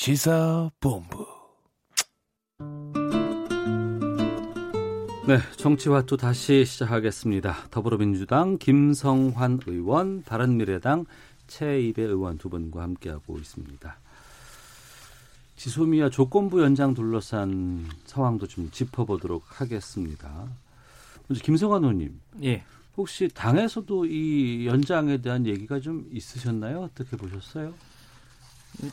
시사본부 0.05 1.27
네, 5.27 5.39
정치와 5.57 6.03
또 6.03 6.19
다시 6.19 6.67
시작하겠습니다. 6.67 7.71
더불어민주당 7.71 8.59
김성환 8.59 9.61
의원, 9.67 10.23
바른미래당 10.25 11.07
최입배 11.47 12.03
의원 12.03 12.37
두 12.37 12.51
분과 12.51 12.83
함께하고 12.83 13.39
있습니다. 13.39 13.99
지소미아 15.57 16.11
조건부 16.11 16.61
연장 16.61 16.93
둘러싼 16.93 17.87
상황도 18.05 18.47
좀 18.47 18.71
짚어보도록 18.71 19.59
하겠습니다. 19.59 20.29
먼저 21.29 21.43
김성환 21.43 21.83
의원님, 21.83 22.21
예. 22.43 22.63
혹시 22.99 23.31
당에서도 23.33 24.05
이 24.05 24.67
연장에 24.67 25.23
대한 25.23 25.47
얘기가 25.47 25.81
좀 25.81 26.07
있으셨나요? 26.13 26.83
어떻게 26.83 27.17
보셨어요? 27.17 27.73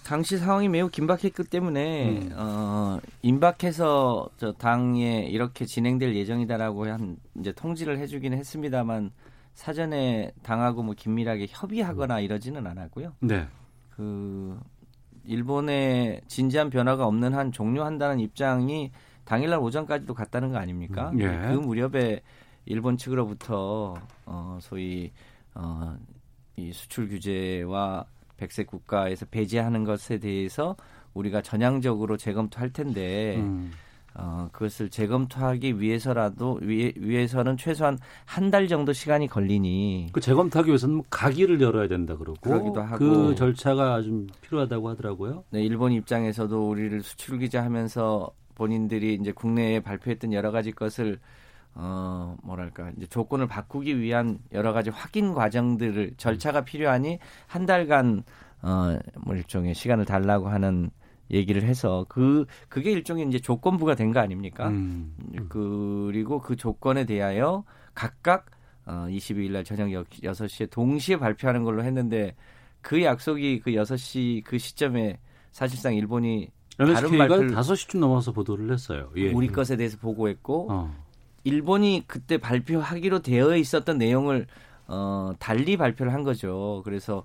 당시 0.04 0.38
상황이 0.38 0.70
매우 0.70 0.90
긴박했기 0.90 1.44
때문에 1.46 2.10
음. 2.10 2.32
어, 2.36 3.00
임박해서 3.22 4.30
저 4.38 4.52
당에 4.54 5.24
이렇게 5.24 5.66
진행될 5.66 6.16
예정이다라고 6.16 6.88
한 6.88 7.18
이제 7.40 7.52
통지를 7.52 7.98
해주기는 8.00 8.38
했습니다만 8.38 9.12
사전에 9.54 10.32
당하고 10.44 10.84
뭐 10.84 10.94
긴밀하게 10.98 11.48
협의하거나 11.50 12.20
이러지는 12.20 12.66
않았고요. 12.68 13.14
네. 13.20 13.48
그 13.90 14.60
일본의 15.26 16.22
진지한 16.28 16.70
변화가 16.70 17.06
없는 17.06 17.34
한 17.34 17.52
종료한다는 17.52 18.20
입장이 18.20 18.92
당일날 19.26 19.60
오전까지도 19.60 20.14
갔다는 20.14 20.52
거 20.52 20.58
아닙니까? 20.58 21.12
음, 21.12 21.22
예. 21.22 21.28
그 21.28 21.60
무렵에 21.60 22.22
일본 22.66 22.98
측으로부터 22.98 23.96
어 24.26 24.60
소위 24.62 25.12
어이 25.54 26.72
수출 26.74 27.08
규제와 27.10 28.06
백색 28.42 28.66
국가에서 28.68 29.28
배제하는 29.28 29.84
것에 29.84 30.18
대해서 30.18 30.76
우리가 31.14 31.42
전향적으로 31.44 32.18
재검토할 32.18 32.72
텐데 32.74 33.36
음. 33.38 33.72
어, 34.16 34.50
그것을 34.52 34.90
재검토하기 34.90 35.80
위해서라도 35.80 36.60
위, 36.62 36.92
위해서는 36.98 37.56
최소한 37.56 37.98
한 38.26 38.50
달 38.52 38.68
정도 38.68 38.92
시간이 38.94 39.28
걸리니 39.28 40.08
그 40.12 40.20
재검토하기 40.20 40.70
위해서는 40.70 40.96
뭐 40.96 41.06
가기를 41.10 41.62
열어야 41.62 41.88
된다 41.88 42.18
그러고 42.18 42.38
그러기도 42.42 42.82
하고. 42.82 42.98
그 42.98 43.36
절차가 43.36 44.02
좀 44.02 44.28
필요하다고 44.42 44.90
하더라고요. 44.90 45.44
네, 45.52 45.62
일본 45.62 45.94
입장에서도 45.94 46.70
우리를 46.70 47.02
수출 47.04 47.38
규제하면서 47.40 48.32
본인들이 48.56 49.14
이제 49.22 49.32
국내에 49.32 49.80
발표했던 49.80 50.34
여러 50.34 50.52
가지 50.52 50.72
것을 50.72 51.20
어 51.74 52.36
뭐랄까 52.44 52.92
이제 52.98 53.06
조건을 53.08 53.48
바꾸기 53.48 54.00
위한 54.00 54.40
여러 54.52 54.74
가지 54.74 54.90
확인 54.90 55.34
과정들을 55.34 56.16
절차가 56.18 56.62
필요하니 56.66 57.20
한 57.48 57.66
달간 57.66 58.24
어 58.64 59.00
뭐 59.26 59.36
일종의 59.36 59.74
시간을 59.74 60.06
달라고 60.06 60.50
하는 60.50 60.90
얘기를 61.32 61.64
해서 61.64 62.06
그 62.10 62.46
그게 62.70 62.92
일종의 62.92 63.28
이제 63.28 63.40
조건부가 63.40 63.96
된 63.96 64.12
거 64.12 64.20
아닙니까? 64.20 64.68
음. 64.68 65.16
그리고 65.50 66.40
그 66.42 66.56
조건에 66.56 67.06
대하여 67.06 67.64
각각 67.94 68.48
어 68.86 69.06
22일 69.10 69.52
날 69.52 69.64
저녁 69.64 69.88
6시에 69.88 70.70
동시에 70.70 71.18
발표하는 71.18 71.64
걸로 71.64 71.84
했는데 71.84 72.36
그 72.82 73.02
약속이 73.04 73.60
그 73.62 73.72
6시 73.72 74.44
그 74.44 74.58
시점에 74.58 75.20
사실상 75.52 75.96
일본이 75.96 76.50
NHK가 76.80 77.28
발표를- 77.28 77.54
5시쯤 77.56 78.00
넘어서 78.00 78.32
보도를 78.32 78.72
했어요. 78.74 79.10
예. 79.18 79.32
우리 79.32 79.48
것에 79.48 79.76
대해서 79.78 79.98
보고했고 80.00 80.72
어. 80.72 80.96
일본이 81.44 82.04
그때 82.08 82.38
발표하기로 82.38 83.20
되어 83.20 83.56
있었던 83.56 83.98
내용을 83.98 84.48
어 84.88 85.32
달리 85.40 85.78
발표를 85.78 86.14
한 86.14 86.24
거죠. 86.24 86.82
그래서 86.84 87.24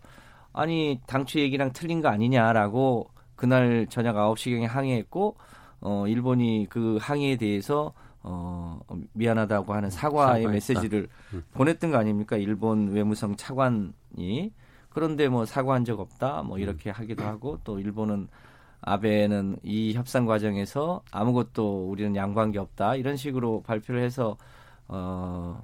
아니 0.52 1.00
당초 1.07 1.40
얘기랑 1.40 1.72
틀린 1.72 2.00
거 2.00 2.09
아니냐라고 2.09 3.11
그날 3.35 3.87
저녁 3.90 4.16
9시경에 4.16 4.66
항의했고 4.66 5.37
어 5.81 6.05
일본이 6.09 6.66
그 6.70 6.98
항의에 7.00 7.37
대해서 7.37 7.92
어 8.22 8.81
미안하다고 9.12 9.74
하는 9.74 9.90
사과의 9.90 10.42
사과했다. 10.44 10.50
메시지를 10.50 11.09
음. 11.35 11.44
보냈던 11.52 11.90
거 11.90 11.98
아닙니까? 11.98 12.37
일본 12.37 12.88
외무성 12.88 13.37
차관이 13.37 14.52
그런데 14.88 15.29
뭐 15.29 15.44
사과한 15.44 15.85
적 15.85 16.00
없다 16.00 16.42
뭐 16.42 16.59
이렇게 16.59 16.88
하기도 16.90 17.24
하고 17.24 17.59
또 17.64 17.79
일본은 17.79 18.29
아베는 18.87 19.59
이 19.64 19.92
협상 19.94 20.27
과정에서 20.27 21.03
아무것도 21.11 21.90
우리는 21.90 22.14
양보한 22.14 22.53
게 22.53 22.61
없다 22.61 22.94
이런 22.94 23.16
식으로 23.16 23.62
발표를 23.62 24.01
해서 24.01 24.37
어 24.87 25.61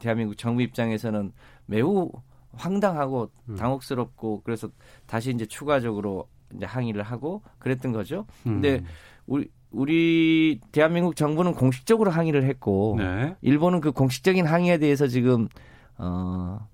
대한민국 0.00 0.36
정부 0.38 0.62
입장에서는 0.62 1.32
매우 1.66 2.10
황당하고 2.54 3.30
음. 3.50 3.56
당혹스럽고 3.56 4.40
그래서 4.44 4.68
다시 5.06 5.30
이제 5.30 5.44
추가적으로 5.44 6.26
이제 6.54 6.64
항의를 6.64 7.02
하고 7.02 7.42
그랬던 7.58 7.92
거죠. 7.92 8.26
근데 8.42 8.76
음. 8.76 8.86
우리 9.26 9.50
우리 9.70 10.60
대한민국 10.72 11.16
정부는 11.16 11.52
공식적으로 11.52 12.10
항의를 12.10 12.44
했고 12.44 12.94
네. 12.98 13.36
일본은 13.42 13.82
그 13.82 13.92
공식적인 13.92 14.46
항의에 14.46 14.78
대해서 14.78 15.06
지금 15.06 15.48
어 15.98 16.66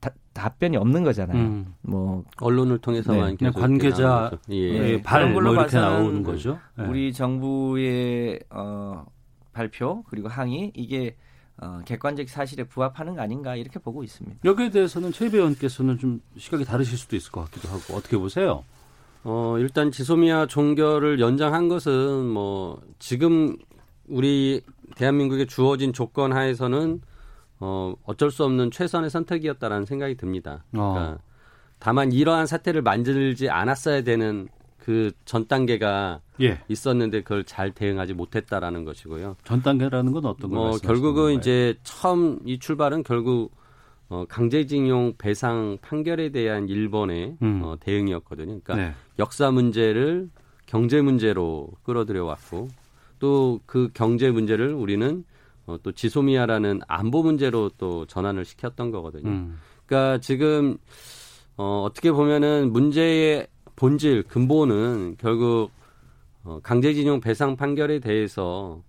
다- 0.00 0.10
답변이 0.32 0.76
없는 0.76 1.04
거잖아요. 1.04 1.36
음. 1.38 1.74
뭐 1.82 2.24
언론을 2.40 2.78
통해서만 2.78 3.30
네, 3.32 3.36
그냥 3.36 3.52
계속 3.52 3.60
관계자- 3.60 3.90
이렇게 3.90 4.06
나오는 4.06 4.30
거죠. 4.30 4.38
예. 4.54 4.78
네, 4.78 4.88
예, 4.92 5.02
발 5.02 5.34
걸로 5.34 5.52
뭐 5.52 5.52
이렇게 5.62 5.76
봐서는 5.76 5.88
나오는 6.02 6.22
거죠. 6.22 6.58
예. 6.78 6.82
우리 6.84 7.12
정부의 7.12 8.40
어, 8.50 9.04
발표 9.52 10.02
그리고 10.04 10.28
항의 10.28 10.72
이게 10.74 11.16
어, 11.62 11.80
객관적 11.84 12.26
사실에 12.30 12.64
부합하는 12.64 13.14
거 13.16 13.20
아닌가 13.20 13.54
이렇게 13.54 13.78
보고 13.78 14.02
있습니다. 14.02 14.38
여기에 14.44 14.70
대해서는 14.70 15.12
최 15.12 15.28
배원께서는 15.30 15.98
좀 15.98 16.22
시각이 16.38 16.64
다르실 16.64 16.96
수도 16.96 17.16
있을 17.16 17.30
것 17.32 17.42
같기도 17.50 17.68
하고 17.68 17.94
어떻게 17.98 18.16
보세요? 18.16 18.64
어, 19.24 19.56
일단 19.58 19.90
지소미아 19.90 20.46
종결을 20.46 21.20
연장한 21.20 21.68
것은 21.68 22.24
뭐 22.26 22.80
지금 22.98 23.56
우리 24.08 24.62
대한민국에 24.96 25.44
주어진 25.44 25.92
조건 25.92 26.32
하에서는 26.32 27.02
어, 27.60 27.94
어쩔 28.04 28.30
수 28.30 28.44
없는 28.44 28.70
최선의 28.70 29.10
선택이었다라는 29.10 29.84
생각이 29.86 30.16
듭니다. 30.16 30.64
그러니까 30.70 31.00
어. 31.02 31.18
다만 31.78 32.12
이러한 32.12 32.46
사태를 32.46 32.82
만들지 32.82 33.48
않았어야 33.48 34.02
되는 34.02 34.48
그 34.78 35.12
전 35.24 35.46
단계가 35.46 36.20
예. 36.40 36.58
있었는데 36.68 37.22
그걸 37.22 37.44
잘 37.44 37.70
대응하지 37.72 38.14
못했다라는 38.14 38.84
것이고요. 38.84 39.36
전 39.44 39.62
단계라는 39.62 40.12
건 40.12 40.24
어떤 40.24 40.50
걸뭐 40.50 40.64
말씀하시는 40.70 40.88
결국은 40.88 41.22
건가요? 41.22 41.38
이제 41.38 41.74
처음 41.84 42.40
이 42.46 42.58
출발은 42.58 43.02
결국 43.04 43.52
어, 44.08 44.24
강제징용 44.28 45.14
배상 45.18 45.78
판결에 45.82 46.30
대한 46.30 46.68
일본의 46.68 47.36
음. 47.42 47.60
어, 47.62 47.76
대응이었거든요. 47.78 48.60
그러니까 48.64 48.74
네. 48.74 48.94
역사 49.18 49.50
문제를 49.50 50.30
경제 50.66 51.00
문제로 51.00 51.68
끌어들여 51.84 52.24
왔고 52.24 52.68
또 53.20 53.60
그 53.66 53.90
경제 53.92 54.30
문제를 54.30 54.72
우리는 54.72 55.24
어, 55.70 55.78
또 55.82 55.92
지소미아라는 55.92 56.80
안보 56.88 57.22
문제로 57.22 57.70
또 57.78 58.06
전환을 58.06 58.44
시켰던 58.44 58.90
거거든요. 58.90 59.30
음. 59.30 59.58
그러니까 59.86 60.18
지금 60.18 60.76
어, 61.56 61.84
어떻게 61.84 62.10
보면은 62.10 62.72
문제의 62.72 63.46
본질 63.76 64.24
근본은 64.24 65.16
결국 65.18 65.70
어, 66.42 66.60
강제징용 66.62 67.20
배상 67.20 67.56
판결에 67.56 68.00
대해서 68.00 68.82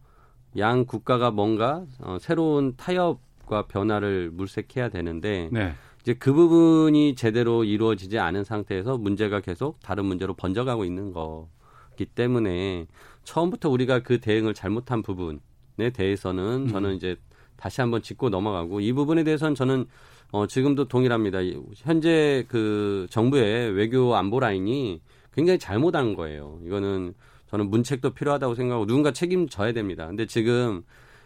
양 0.57 0.85
국가가 0.85 1.31
뭔가 1.31 1.85
어, 1.99 2.17
새로운 2.19 2.75
타협과 2.75 3.67
변화를 3.67 4.31
물색해야 4.31 4.89
되는데 4.89 5.49
네. 5.51 5.73
이제 6.01 6.13
그 6.13 6.33
부분이 6.33 7.15
제대로 7.15 7.63
이루어지지 7.63 8.17
않은 8.17 8.43
상태에서 8.43 8.97
문제가 8.97 9.39
계속 9.39 9.79
다른 9.81 10.05
문제로 10.05 10.33
번져가고 10.33 10.83
있는 10.83 11.13
거기 11.13 12.05
때문에 12.05 12.87
처음부터 13.23 13.69
우리가 13.69 13.99
그 13.99 14.19
대응을 14.19 14.53
잘못한 14.53 15.03
부분 15.03 15.39
대해서는 15.77 16.43
음. 16.63 16.67
저는 16.67 16.95
이제 16.95 17.15
다시 17.57 17.81
한번 17.81 18.01
짚고 18.01 18.29
넘어가고 18.29 18.79
이 18.81 18.91
부분에 18.93 19.23
대해서는 19.23 19.55
저는 19.55 19.85
어, 20.31 20.47
지금도 20.47 20.87
동일합니다. 20.87 21.41
이- 21.41 21.57
현재 21.75 22.45
그 22.47 23.05
정부의 23.09 23.71
외교 23.71 24.15
안보 24.15 24.39
라인이 24.39 25.01
굉장히 25.33 25.59
잘못한 25.59 26.15
거예요. 26.15 26.59
이거는 26.65 27.13
저는 27.47 27.69
문책도 27.69 28.11
필요하다고 28.11 28.55
생각하고 28.55 28.85
누군가 28.85 29.11
책임져야 29.11 29.73
됩니다. 29.73 30.07
근데 30.07 30.25
지금 30.25 30.83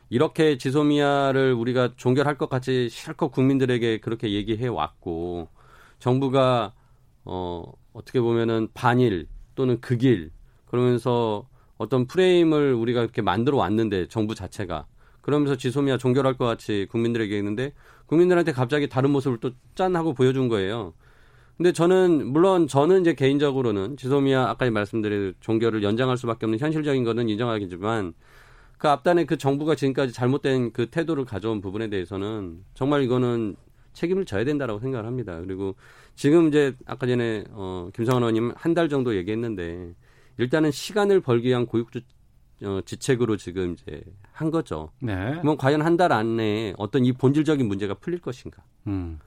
이렇게 0.09 0.57
지소미아를 0.57 1.53
우리가 1.53 1.93
종결할 1.95 2.37
것 2.37 2.49
같이 2.49 2.89
실컷 2.89 3.29
국민들에게 3.29 3.99
그렇게 3.99 4.31
얘기해 4.33 4.67
왔고 4.67 5.49
정부가 5.99 6.73
어 7.25 7.63
어떻게 7.93 8.19
보면은 8.21 8.67
반일 8.73 9.27
또는 9.55 9.79
극일 9.81 10.31
그러면서 10.65 11.47
어떤 11.77 12.07
프레임을 12.07 12.73
우리가 12.73 13.01
이렇게 13.01 13.21
만들어 13.21 13.57
왔는데 13.57 14.07
정부 14.07 14.35
자체가 14.35 14.85
그러면서 15.21 15.55
지소미아 15.57 15.97
종결할 15.97 16.35
것 16.37 16.45
같이 16.45 16.87
국민들에게 16.91 17.35
했는데 17.37 17.73
국민들한테 18.05 18.51
갑자기 18.51 18.87
다른 18.87 19.09
모습을 19.11 19.39
또 19.39 19.51
짠 19.75 19.95
하고 19.95 20.13
보여준 20.13 20.47
거예요. 20.47 20.93
근데 21.57 21.71
저는 21.73 22.27
물론 22.27 22.67
저는 22.67 23.01
이제 23.01 23.13
개인적으로는 23.13 23.97
지소미아 23.97 24.49
아까 24.49 24.69
말씀드린 24.69 25.33
종결을 25.39 25.83
연장할 25.83 26.17
수밖에 26.17 26.45
없는 26.45 26.59
현실적인 26.59 27.03
거는 27.03 27.29
인정하겠지만 27.29 28.13
그 28.77 28.89
앞단에 28.89 29.25
그 29.25 29.37
정부가 29.37 29.75
지금까지 29.75 30.13
잘못된 30.13 30.71
그 30.73 30.87
태도를 30.87 31.25
가져온 31.25 31.61
부분에 31.61 31.89
대해서는 31.89 32.59
정말 32.73 33.03
이거는 33.03 33.55
책임을 33.93 34.25
져야 34.25 34.43
된다라고 34.43 34.79
생각을 34.81 35.05
합니다. 35.05 35.39
그리고 35.41 35.75
지금 36.15 36.49
이제 36.49 36.73
아까 36.85 37.07
전에 37.07 37.45
어 37.51 37.89
김성환 37.95 38.21
의원님 38.23 38.53
한 38.55 38.73
달 38.73 38.89
정도 38.89 39.15
얘기했는데 39.15 39.93
일단은 40.37 40.71
시간을 40.71 41.21
벌기 41.21 41.49
위한 41.49 41.65
고육주 41.65 42.01
어, 42.63 42.79
지책으로 42.85 43.35
지금 43.37 43.73
이제 43.73 44.01
한 44.31 44.49
거죠. 44.51 44.91
네. 45.01 45.13
그러면 45.31 45.57
과연 45.57 45.81
한 45.81 45.97
달 45.97 46.11
안에 46.13 46.73
어떤 46.77 47.05
이 47.05 47.11
본질적인 47.11 47.67
문제가 47.67 47.93
풀릴 47.95 48.19
것인가? 48.21 48.63
음. 48.87 49.19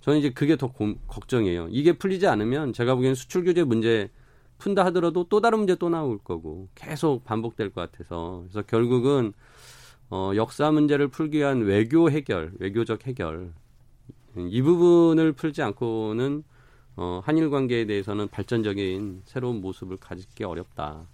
저는 0.00 0.18
이제 0.18 0.30
그게 0.30 0.56
더 0.56 0.66
고- 0.70 0.96
걱정이에요. 1.06 1.68
이게 1.70 1.92
풀리지 1.96 2.26
않으면 2.26 2.72
제가 2.74 2.94
보기엔 2.94 3.14
수출 3.14 3.44
규제 3.44 3.64
문제 3.64 4.10
푼다 4.58 4.84
하더라도 4.86 5.24
또 5.28 5.40
다른 5.40 5.58
문제 5.58 5.74
또 5.76 5.88
나올 5.88 6.18
거고 6.18 6.68
계속 6.74 7.24
반복될 7.24 7.70
것 7.72 7.90
같아서 7.90 8.40
그래서 8.44 8.62
결국은 8.62 9.32
어, 10.10 10.32
역사 10.36 10.70
문제를 10.70 11.08
풀기 11.08 11.38
위한 11.38 11.62
외교 11.62 12.10
해결, 12.10 12.52
외교적 12.58 13.06
해결 13.06 13.52
이 14.36 14.60
부분을 14.62 15.32
풀지 15.32 15.62
않고는 15.62 16.44
어, 16.96 17.20
한일 17.24 17.50
관계에 17.50 17.86
대해서는 17.86 18.28
발전적인 18.28 19.22
새로운 19.26 19.60
모습을 19.60 19.96
가지기 19.98 20.44
어렵다. 20.44 21.06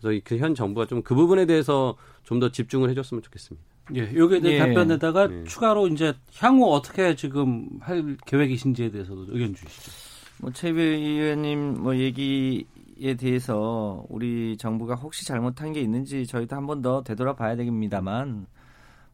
그래서 0.00 0.20
그 0.24 0.36
현 0.38 0.54
정부가 0.54 0.86
좀 0.86 1.02
그 1.02 1.14
부분에 1.14 1.46
대해서 1.46 1.96
좀 2.24 2.40
더 2.40 2.50
집중을 2.50 2.90
해줬으면 2.90 3.22
좋겠습니다. 3.22 3.66
예, 3.96 4.14
여기에 4.16 4.40
대해 4.40 4.54
예. 4.54 4.58
답변에다가 4.58 5.28
예. 5.32 5.44
추가로 5.44 5.88
이제 5.88 6.14
향후 6.38 6.72
어떻게 6.72 7.14
지금 7.16 7.68
할 7.80 8.16
계획이신지에 8.26 8.90
대해서도 8.90 9.26
의견 9.28 9.54
주시죠. 9.54 9.90
뭐 10.38 10.50
최 10.52 10.70
의원님 10.70 11.82
뭐 11.82 11.96
얘기에 11.96 13.14
대해서 13.18 14.04
우리 14.08 14.56
정부가 14.56 14.94
혹시 14.96 15.24
잘못한 15.26 15.72
게 15.72 15.80
있는지 15.80 16.26
저희도 16.26 16.54
한 16.56 16.66
번 16.66 16.82
더 16.82 17.02
되돌아봐야 17.02 17.56
됩니다만 17.56 18.46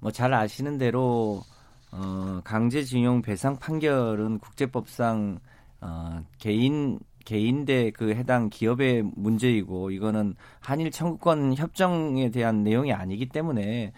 뭐 0.01 0.11
잘 0.11 0.33
아시는 0.35 0.79
대로 0.79 1.43
어 1.91 2.41
강제징용 2.45 3.23
배상 3.23 3.59
판결은 3.59 4.39
국제법상 4.39 5.39
어 5.81 6.23
개인 6.39 6.99
개인 7.25 7.65
대 7.65 7.91
그 7.91 8.15
해당 8.15 8.49
기업의 8.49 9.05
문제이고 9.15 9.91
이거는 9.91 10.35
한일 10.61 10.91
청구권 10.91 11.55
협정에 11.57 12.31
대한 12.31 12.63
내용이 12.65 12.93
아니기 12.93 13.27
때문에 13.29 13.93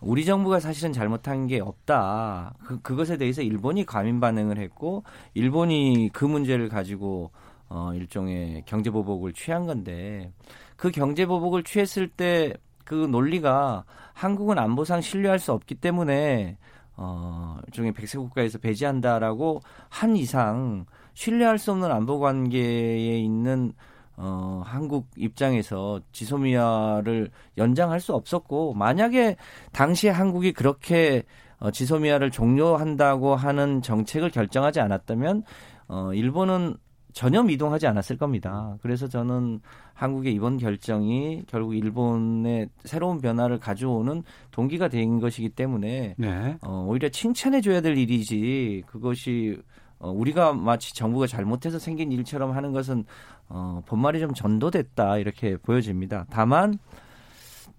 우리 0.00 0.24
정부가 0.24 0.60
사실은 0.60 0.92
잘못한 0.92 1.46
게 1.46 1.60
없다. 1.60 2.54
그, 2.64 2.80
그것에 2.82 3.16
대해서 3.16 3.40
일본이 3.42 3.86
과민 3.86 4.20
반응을 4.20 4.58
했고 4.58 5.02
일본이 5.32 6.10
그 6.12 6.24
문제를 6.26 6.68
가지고 6.68 7.30
어 7.68 7.92
일종의 7.94 8.64
경제 8.66 8.90
보복을 8.90 9.32
취한 9.32 9.66
건데 9.66 10.32
그 10.76 10.90
경제 10.90 11.26
보복을 11.26 11.62
취했을 11.64 12.08
때 12.08 12.54
그 12.84 12.94
논리가 12.94 13.84
한국은 14.12 14.58
안보상 14.58 15.00
신뢰할 15.00 15.38
수 15.38 15.52
없기 15.52 15.76
때문에 15.76 16.56
어 16.96 17.58
일종의 17.66 17.92
백색 17.92 18.20
국가에서 18.20 18.58
배제한다라고 18.58 19.60
한 19.88 20.16
이상 20.16 20.86
신뢰할 21.14 21.58
수 21.58 21.72
없는 21.72 21.90
안보 21.90 22.18
관계에 22.18 23.18
있는 23.18 23.72
어, 24.16 24.62
한국 24.64 25.08
입장에서 25.16 26.00
지소미아를 26.12 27.30
연장할 27.58 28.00
수 28.00 28.14
없었고 28.14 28.74
만약에 28.74 29.36
당시에 29.72 30.10
한국이 30.10 30.52
그렇게 30.52 31.24
어, 31.58 31.70
지소미아를 31.70 32.30
종료한다고 32.30 33.34
하는 33.34 33.82
정책을 33.82 34.30
결정하지 34.30 34.80
않았다면 34.80 35.42
어, 35.88 36.12
일본은 36.14 36.76
전혀 37.12 37.42
미동하지 37.44 37.86
않았을 37.86 38.16
겁니다. 38.18 38.76
그래서 38.82 39.06
저는 39.08 39.60
한국의 39.94 40.34
이번 40.34 40.58
결정이 40.58 41.44
결국 41.46 41.76
일본의 41.76 42.68
새로운 42.84 43.20
변화를 43.20 43.60
가져오는 43.60 44.24
동기가 44.50 44.88
된 44.88 45.20
것이기 45.20 45.50
때문에 45.50 46.16
네. 46.18 46.58
어, 46.60 46.84
오히려 46.88 47.08
칭찬해 47.08 47.60
줘야 47.60 47.80
될 47.80 47.96
일이지 47.96 48.82
그것이 48.86 49.58
어, 50.04 50.10
우리가 50.10 50.52
마치 50.52 50.94
정부가 50.94 51.26
잘못해서 51.26 51.78
생긴 51.78 52.12
일처럼 52.12 52.52
하는 52.52 52.72
것은 52.72 53.06
어, 53.48 53.80
본말이 53.86 54.20
좀 54.20 54.34
전도됐다 54.34 55.16
이렇게 55.16 55.56
보여집니다. 55.56 56.26
다만 56.28 56.78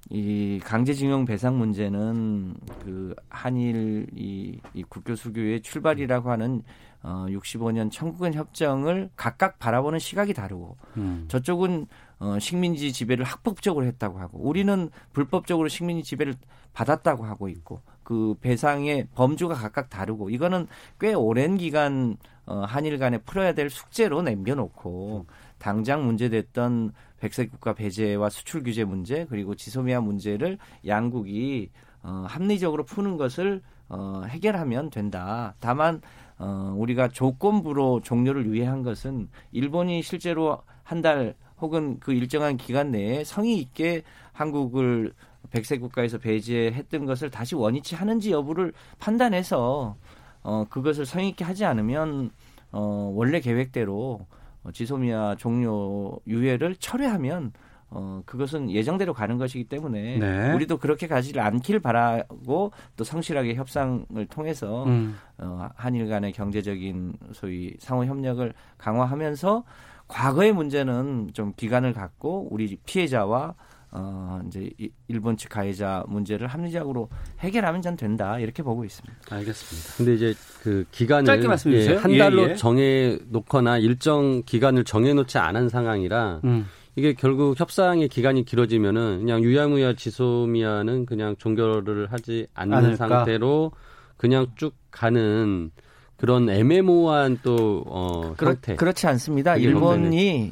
이 0.10 0.60
강제징용 0.64 1.26
배상 1.26 1.60
문제는 1.60 2.56
그 2.84 3.16
한일 3.30 4.08
이, 4.16 4.60
이 4.74 4.84
국교 4.84 5.16
수교의 5.16 5.62
출발이라고 5.62 6.32
하는 6.32 6.64
어, 7.04 7.28
65년 7.30 7.92
청구권 7.92 8.34
협정을 8.34 9.12
각각 9.16 9.60
바라보는 9.60 10.00
시각이 10.00 10.34
다르고 10.34 10.78
음. 10.98 11.26
저쪽은 11.28 11.86
어, 12.18 12.40
식민지 12.40 12.92
지배를 12.92 13.24
합법적으로 13.24 13.86
했다고 13.86 14.20
하고 14.20 14.40
우리는 14.40 14.90
불법적으로 15.14 15.68
식민지 15.68 16.04
지배를 16.04 16.34
받았다고 16.74 17.24
하고 17.24 17.50
있고 17.50 17.82
그 18.06 18.36
배상의 18.40 19.08
범주가 19.16 19.56
각각 19.56 19.90
다르고 19.90 20.30
이거는 20.30 20.68
꽤 21.02 21.14
오랜 21.14 21.58
기간 21.58 22.16
어, 22.46 22.60
한일 22.60 22.98
간에 23.00 23.18
풀어야 23.18 23.54
될 23.54 23.70
숙제로 23.70 24.22
남겨놓고 24.22 25.26
당장 25.58 26.06
문제됐던 26.06 26.94
백색 27.20 27.52
국가 27.52 27.74
배제와 27.74 28.30
수출 28.30 28.64
규제 28.64 28.86
문제 28.86 29.26
그리고 29.26 29.56
지소미아 29.56 30.00
문제를 30.02 30.60
양국이 30.86 31.72
어, 32.04 32.26
합리적으로 32.30 32.86
푸는 32.86 33.18
것을 33.18 33.62
어, 33.90 34.24
해결하면 34.28 34.92
된다. 34.92 35.56
다만 35.60 36.02
어, 36.38 36.74
우리가 36.78 37.08
조건부로 37.10 38.02
종료를 38.02 38.46
유예한 38.46 38.84
것은 38.84 39.28
일본이 39.52 40.02
실제로 40.04 40.62
한 40.84 41.02
달 41.02 41.34
혹은 41.62 42.00
그 42.00 42.14
일정한 42.14 42.58
기간 42.58 42.92
내에 42.92 43.24
성의 43.24 43.58
있게 43.58 44.04
한국을 44.34 45.14
백색 45.52 45.82
국가에서 45.82 46.18
배제했던 46.18 47.06
것을 47.06 47.30
다시 47.30 47.56
원위치 47.56 47.96
하는지 47.96 48.32
여부를 48.32 48.74
판단해서 49.00 49.96
어, 50.44 50.66
그것을 50.70 51.06
성의 51.06 51.30
있게 51.30 51.44
하지 51.44 51.66
않으면 51.66 52.32
어, 52.72 53.12
원래 53.14 53.40
계획대로 53.40 54.26
어, 54.64 54.72
지소미아 54.72 55.36
종료 55.38 56.20
유예를 56.28 56.76
철회하면 56.76 57.54
어, 57.90 58.22
그것은 58.26 58.72
예정대로 58.72 59.14
가는 59.14 59.38
것이기 59.38 59.66
때문에 59.66 60.18
네. 60.18 60.54
우리도 60.54 60.78
그렇게 60.78 61.08
가지 61.08 61.40
않길 61.40 61.80
바라고 61.80 62.72
또 62.98 63.04
성실하게 63.04 63.56
협상을 63.56 64.26
통해서 64.30 64.84
음. 64.86 65.16
어, 65.38 65.70
한일 65.76 66.10
간의 66.10 66.34
경제적인 66.34 67.14
소위 67.34 67.74
상호 67.80 68.06
협력을 68.06 68.54
강화하면서 68.78 69.64
과거의 70.08 70.52
문제는 70.52 71.32
좀 71.34 71.54
기간을 71.56 71.94
갖고 71.94 72.48
우리 72.52 72.78
피해자와 72.86 73.56
어, 73.92 74.42
이제 74.48 74.70
이- 74.78 74.90
일본 75.08 75.38
측 75.38 75.50
가해자 75.50 76.04
문제를 76.08 76.48
합리적으로 76.48 77.10
해결하면 77.40 77.82
전 77.82 77.96
된다 77.96 78.40
이렇게 78.40 78.62
보고 78.64 78.84
있습니다. 78.84 79.16
알겠습니다. 79.30 79.94
근데 79.98 80.14
이제 80.16 80.34
그 80.62 80.86
기간을 80.92 81.26
짧게 81.26 81.48
말씀해 81.48 81.78
주세요. 81.78 81.96
예, 81.96 81.98
한 82.00 82.12
예, 82.12 82.18
달로 82.18 82.50
예. 82.50 82.56
정해 82.56 83.18
놓거나 83.30 83.78
일정 83.78 84.44
기간을 84.44 84.84
정해 84.84 85.14
놓지 85.14 85.38
않은 85.38 85.70
상황이라 85.70 86.42
음. 86.44 86.66
이게 86.98 87.14
결국 87.14 87.60
협상의 87.60 88.08
기간이 88.10 88.46
길어지면은 88.46 89.20
그냥 89.20 89.44
유야무야 89.44 89.94
지소미아는 89.96 91.06
그냥 91.06 91.36
종결을 91.38 92.12
하지 92.12 92.48
않는 92.54 92.74
않을까? 92.78 92.96
상태로 92.96 93.72
그냥 94.18 94.48
쭉 94.56 94.74
가는 94.92 95.72
그런 96.18 96.50
애매모호한 96.50 97.40
또 97.44 97.84
어, 97.88 98.34
그렇, 98.38 98.52
형태. 98.52 98.76
그렇지 98.76 99.08
않습니다. 99.08 99.58
일본이 99.58 100.52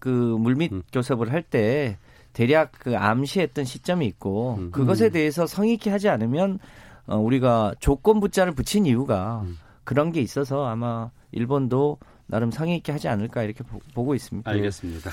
그 0.00 0.08
물밑 0.08 0.72
음. 0.72 0.82
교섭을 0.92 1.32
할때 1.32 1.98
대략 2.32 2.72
그 2.72 2.96
암시했던 2.96 3.64
시점이 3.64 4.06
있고 4.06 4.56
음. 4.58 4.70
그것에 4.70 5.10
대해서 5.10 5.46
성의 5.46 5.74
있게 5.74 5.90
하지 5.90 6.08
않으면 6.08 6.58
어, 7.06 7.16
우리가 7.16 7.74
조건 7.80 8.20
붙자를 8.20 8.52
붙인 8.54 8.86
이유가 8.86 9.42
음. 9.44 9.58
그런 9.84 10.12
게 10.12 10.20
있어서 10.20 10.66
아마 10.66 11.10
일본도 11.32 11.98
나름 12.26 12.50
성의 12.50 12.76
있게 12.76 12.92
하지 12.92 13.08
않을까 13.08 13.42
이렇게 13.42 13.64
보, 13.64 14.04
고 14.04 14.14
있습니다. 14.14 14.48
알겠습니다. 14.48 15.10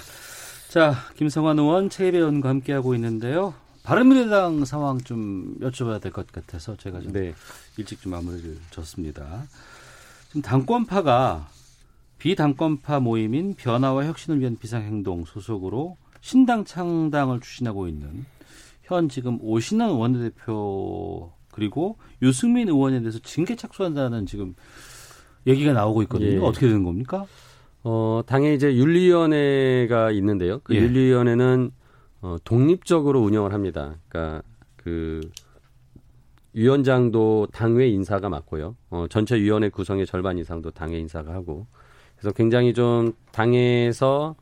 자, 0.70 0.93
김성환 1.15 1.57
의원, 1.57 1.89
최일의 1.89 2.20
의원과 2.22 2.49
함께하고 2.49 2.93
있는데요. 2.95 3.53
바른미래당 3.84 4.65
상황 4.65 4.99
좀 4.99 5.55
여쭤봐야 5.61 6.01
될 6.01 6.11
것 6.11 6.30
같아서 6.32 6.76
제가 6.76 6.99
좀 6.99 7.13
네. 7.13 7.34
일찍 7.78 8.01
좀 8.01 8.11
마무리를 8.11 8.57
졌습니다. 8.70 9.45
지금 10.28 10.41
당권파가 10.41 11.47
비당권파 12.20 12.99
모임인 12.99 13.55
변화와 13.55 14.05
혁신을 14.05 14.39
위한 14.41 14.57
비상행동 14.57 15.26
소속으로 15.26 15.95
신당 16.22 16.65
창당을 16.65 17.39
추진하고 17.39 17.88
있는 17.88 18.26
현 18.84 19.09
지금 19.09 19.38
오신환 19.41 19.91
원내대표 19.91 21.32
그리고 21.51 21.97
유승민 22.22 22.70
의원에 22.70 22.99
대해서 22.99 23.20
징계 23.20 23.55
착수한다는 23.55 24.26
지금 24.26 24.53
얘기가 25.45 25.74
나오고 25.74 26.03
있거든요. 26.03 26.32
예. 26.32 26.38
어떻게 26.38 26.68
되는 26.68 26.84
겁니까? 26.84 27.26
어, 27.84 28.22
당에 28.26 28.53
이제 28.53 28.76
윤리위원회가 28.76 30.11
있는데요. 30.11 30.59
그 30.63 30.76
예. 30.76 30.80
윤리위원회는 30.82 31.72
어, 32.22 32.36
독립적으로 32.43 33.22
운영을 33.22 33.53
합니다. 33.53 33.95
그러니까 34.07 34.43
그 34.76 35.22
위원장도 36.53 37.47
당외 37.53 37.88
인사가 37.88 38.30
맞고요. 38.30 38.76
어, 38.89 39.05
전체 39.09 39.36
위원회 39.36 39.70
구성의 39.70 40.05
절반 40.05 40.38
이상도 40.38 40.72
당외 40.72 40.99
인사가 40.99 41.34
하고 41.34 41.68
그래서 42.15 42.34
굉장히 42.34 42.74
좀 42.74 43.13
당에서 43.32 44.36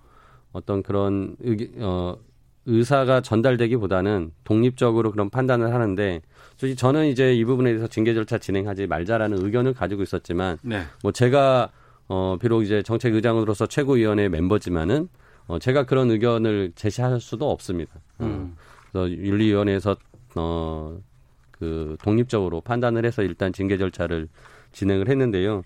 어떤 0.56 0.82
그런 0.82 1.36
의, 1.42 1.70
어, 1.80 2.18
의사가 2.66 3.22
전달되기보다는 3.22 4.32
독립적으로 4.44 5.12
그런 5.12 5.30
판단을 5.30 5.74
하는데 5.74 6.22
솔직히 6.58 6.76
저는 6.76 7.08
이제 7.08 7.36
이 7.36 7.46
부분에 7.46 7.70
대해서 7.72 7.88
징계 7.88 8.14
절차 8.14 8.38
진행하지 8.38 8.88
말자라는 8.88 9.46
의견을 9.46 9.74
가지고 9.74 10.02
있었지만 10.02 10.58
네. 10.64 10.84
뭐 11.04 11.12
제가 11.12 11.70
어 12.08 12.38
비록 12.42 12.64
이제 12.64 12.82
정책 12.82 13.14
의장으로서 13.14 13.68
최고위원회 13.68 14.30
멤버지만은 14.30 15.10
어 15.48 15.60
제가 15.60 15.86
그런 15.86 16.10
의견을 16.10 16.72
제시할 16.76 17.20
수도 17.20 17.52
없습니다. 17.52 17.94
어, 18.20 18.26
음. 18.26 18.56
그래서 18.92 19.12
윤리위원회에서 19.12 19.96
어 20.36 20.98
그 21.60 21.98
독립적으로 22.04 22.62
판단을 22.62 23.06
해서 23.06 23.22
일단 23.22 23.54
징계 23.54 23.78
절차를 23.78 24.28
진행을 24.72 25.10
했는데요. 25.10 25.64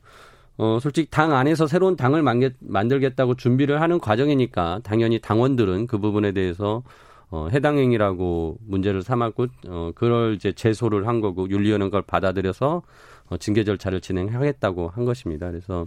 어 0.60 0.78
솔직히 0.82 1.07
당 1.10 1.34
안에서 1.34 1.68
새로운 1.68 1.95
당을 1.95 2.22
만들겠다고 2.60 3.36
준비를 3.36 3.82
하는 3.82 3.97
과정이니까 3.97 4.82
당연히 4.84 5.20
당원들은 5.20 5.88
그 5.88 5.97
부분에 5.97 6.34
대해서 6.34 6.84
어, 7.32 7.47
해당 7.51 7.78
행위라고 7.78 8.57
문제를 8.66 9.03
삼았고, 9.03 9.47
어, 9.68 9.91
그걸 9.93 10.34
이제 10.34 10.51
제소를 10.51 11.07
한 11.07 11.22
거고, 11.22 11.47
윤리위원회가 11.47 11.86
그걸 11.86 12.01
받아들여서, 12.01 12.82
어, 13.28 13.38
징계 13.38 13.64
절차를 13.64 14.01
진행하겠다고 14.01 14.89
한 14.89 15.05
것입니다. 15.05 15.47
그래서, 15.51 15.86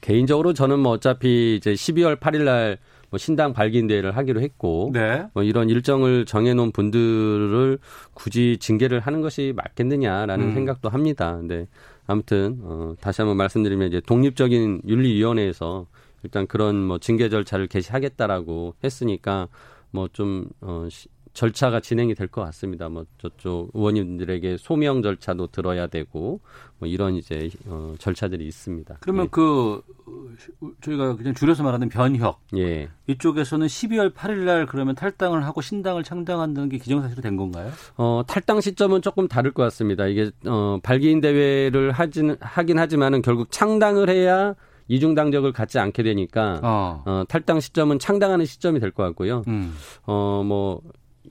개인적으로 0.00 0.54
저는 0.54 0.80
뭐 0.80 0.90
어차피 0.90 1.54
이제 1.54 1.72
12월 1.72 2.16
8일 2.16 2.42
날 2.42 2.78
뭐 3.10 3.18
신당 3.18 3.52
발기인대회를 3.52 4.16
하기로 4.16 4.40
했고, 4.40 4.90
네. 4.92 5.26
뭐 5.32 5.42
이런 5.42 5.68
일정을 5.70 6.26
정해 6.26 6.54
놓은 6.54 6.72
분들을 6.72 7.78
굳이 8.14 8.58
징계를 8.60 9.00
하는 9.00 9.22
것이 9.22 9.54
맞겠느냐라는 9.56 10.48
음. 10.48 10.54
생각도 10.54 10.90
합니다. 10.90 11.36
근데 11.36 11.66
아무튼 12.08 12.58
어, 12.62 12.94
다시 13.00 13.20
한번 13.20 13.36
말씀드리면 13.36 13.86
이제 13.88 14.00
독립적인 14.00 14.82
윤리위원회에서 14.88 15.86
일단 16.24 16.46
그런 16.48 16.76
뭐 16.84 16.98
징계 16.98 17.28
절차를 17.28 17.68
개시하겠다라고 17.68 18.74
했으니까 18.82 19.46
뭐좀 19.92 20.48
어, 20.62 20.88
시- 20.90 21.08
절차가 21.42 21.78
진행이 21.78 22.16
될 22.16 22.26
것 22.26 22.42
같습니다. 22.46 22.88
뭐 22.88 23.06
저쪽 23.18 23.70
의원님들에게 23.72 24.56
소명 24.58 25.02
절차도 25.02 25.46
들어야 25.46 25.86
되고 25.86 26.40
뭐 26.80 26.88
이런 26.88 27.14
이제 27.14 27.48
어, 27.66 27.94
절차들이 28.00 28.44
있습니다. 28.44 28.96
그러면 29.00 29.28
그 29.30 29.80
어, 30.06 30.70
저희가 30.80 31.14
그냥 31.14 31.34
줄여서 31.34 31.62
말하는 31.62 31.88
변혁 31.90 32.40
예. 32.56 32.62
예. 32.62 32.88
이쪽에서는 33.06 33.68
12월 33.68 34.12
8일 34.12 34.38
날 34.46 34.66
그러면 34.66 34.96
탈당을 34.96 35.44
하고 35.46 35.60
신당을 35.60 36.02
창당한다는 36.02 36.68
게 36.70 36.78
기정사실이 36.78 37.22
된 37.22 37.36
건가요? 37.36 37.70
어, 37.96 38.22
탈당 38.26 38.60
시점은 38.60 39.00
조금 39.02 39.28
다를 39.28 39.52
것 39.52 39.62
같습니다. 39.62 40.06
이게, 40.08 40.32
어, 40.44 40.80
발기인 40.82 41.20
대회를 41.20 41.92
하진, 41.92 42.36
하긴 42.40 42.80
하지만은 42.80 43.22
결국 43.22 43.52
창당을 43.52 44.10
해야 44.10 44.54
이중 44.88 45.14
당적을 45.14 45.52
갖지 45.52 45.78
않게 45.78 46.02
되니까, 46.02 46.60
어. 46.62 47.02
어, 47.04 47.22
탈당 47.28 47.60
시점은 47.60 47.98
창당하는 47.98 48.44
시점이 48.46 48.80
될 48.80 48.90
것 48.90 49.02
같고요. 49.04 49.44
음. 49.46 49.74
어, 50.06 50.42
뭐, 50.44 50.80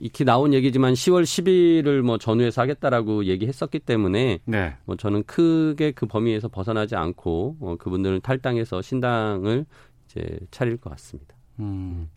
익히 0.00 0.24
나온 0.24 0.54
얘기지만 0.54 0.94
10월 0.94 1.22
10일을 1.22 2.02
뭐 2.02 2.18
전후에서 2.18 2.62
하겠다라고 2.62 3.24
얘기했었기 3.26 3.80
때문에 3.80 4.40
네. 4.44 4.76
뭐 4.84 4.96
저는 4.96 5.24
크게 5.24 5.92
그 5.92 6.06
범위에서 6.06 6.48
벗어나지 6.48 6.96
않고 6.96 7.56
어, 7.60 7.76
그분들은 7.78 8.20
탈당해서 8.22 8.82
신당을 8.82 9.66
이제 10.06 10.38
차릴 10.50 10.76
것 10.76 10.90
같습니다. 10.90 11.34
음. 11.60 12.08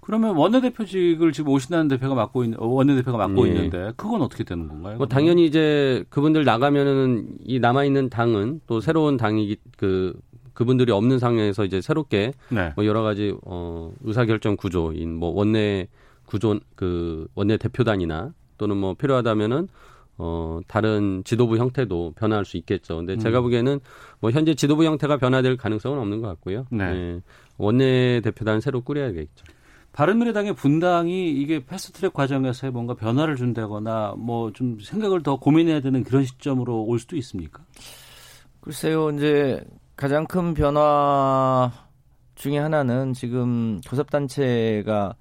그러면 0.00 0.36
원내대표직을 0.36 1.32
지금 1.32 1.52
오신다는 1.52 1.88
대표가 1.88 2.14
맡고 2.14 2.44
있는 2.44 2.60
어, 2.60 2.66
원내대표가 2.66 3.16
맡고 3.16 3.46
예. 3.46 3.52
있는데 3.52 3.92
그건 3.96 4.22
어떻게 4.22 4.44
되는 4.44 4.68
건가요? 4.68 4.98
뭐? 4.98 5.06
당연히 5.06 5.46
이제 5.46 6.04
그분들 6.10 6.44
나가면은 6.44 7.28
이 7.44 7.58
남아 7.60 7.84
있는 7.84 8.10
당은 8.10 8.60
또 8.66 8.80
새로운 8.80 9.16
당이 9.16 9.56
그 9.76 10.18
그분들이 10.52 10.92
없는 10.92 11.18
상황에서 11.18 11.64
이제 11.64 11.80
새롭게 11.80 12.32
네. 12.50 12.72
뭐 12.76 12.84
여러 12.84 13.02
가지 13.02 13.34
어 13.46 13.92
의사결정 14.02 14.56
구조인 14.56 15.14
뭐 15.14 15.30
원내 15.30 15.88
구조 16.30 16.58
그 16.76 17.26
원내 17.34 17.56
대표단이나 17.56 18.32
또는 18.56 18.76
뭐 18.76 18.94
필요하다면은 18.94 19.68
어 20.18 20.60
다른 20.68 21.22
지도부 21.24 21.56
형태도 21.56 22.12
변화할 22.16 22.44
수 22.44 22.56
있겠죠. 22.58 22.96
근데 22.98 23.16
제가 23.16 23.40
보기에는 23.40 23.80
뭐 24.20 24.30
현재 24.30 24.54
지도부 24.54 24.84
형태가 24.84 25.16
변화될 25.16 25.56
가능성은 25.56 25.98
없는 25.98 26.20
것 26.20 26.28
같고요. 26.28 26.66
네. 26.70 26.84
예. 26.84 27.20
원내 27.56 28.20
대표단 28.22 28.60
새로 28.60 28.82
꾸려야겠죠. 28.82 29.44
바른미래당의 29.92 30.54
분당이 30.54 31.32
이게 31.32 31.64
패스트트랙 31.64 32.12
과정에서 32.12 32.70
뭔가 32.70 32.94
변화를 32.94 33.34
준다거나 33.36 34.14
뭐 34.18 34.52
좀 34.52 34.78
생각을 34.78 35.22
더 35.22 35.36
고민해야 35.36 35.80
되는 35.80 36.04
그런 36.04 36.24
시점으로 36.24 36.84
올 36.84 36.98
수도 36.98 37.16
있습니까? 37.16 37.64
글쎄요, 38.60 39.10
이제 39.10 39.64
가장 39.96 40.26
큰 40.26 40.54
변화 40.54 41.72
중에 42.34 42.58
하나는 42.58 43.14
지금 43.14 43.80
교섭단체가 43.86 45.14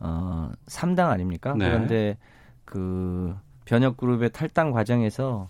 어, 0.00 0.50
3당 0.66 1.10
아닙니까? 1.10 1.54
네. 1.56 1.66
그런데 1.66 2.18
그 2.64 3.34
변혁 3.64 3.96
그룹의 3.96 4.30
탈당 4.30 4.72
과정에서 4.72 5.48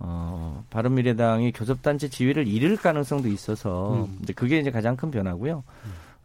어, 0.00 0.64
바른미래당이 0.70 1.52
교섭단체 1.52 2.08
지위를 2.08 2.46
잃을 2.46 2.76
가능성도 2.76 3.28
있어서 3.28 4.06
음. 4.06 4.18
이제 4.22 4.32
그게 4.32 4.58
이제 4.58 4.70
가장 4.70 4.96
큰 4.96 5.10
변화고요. 5.10 5.64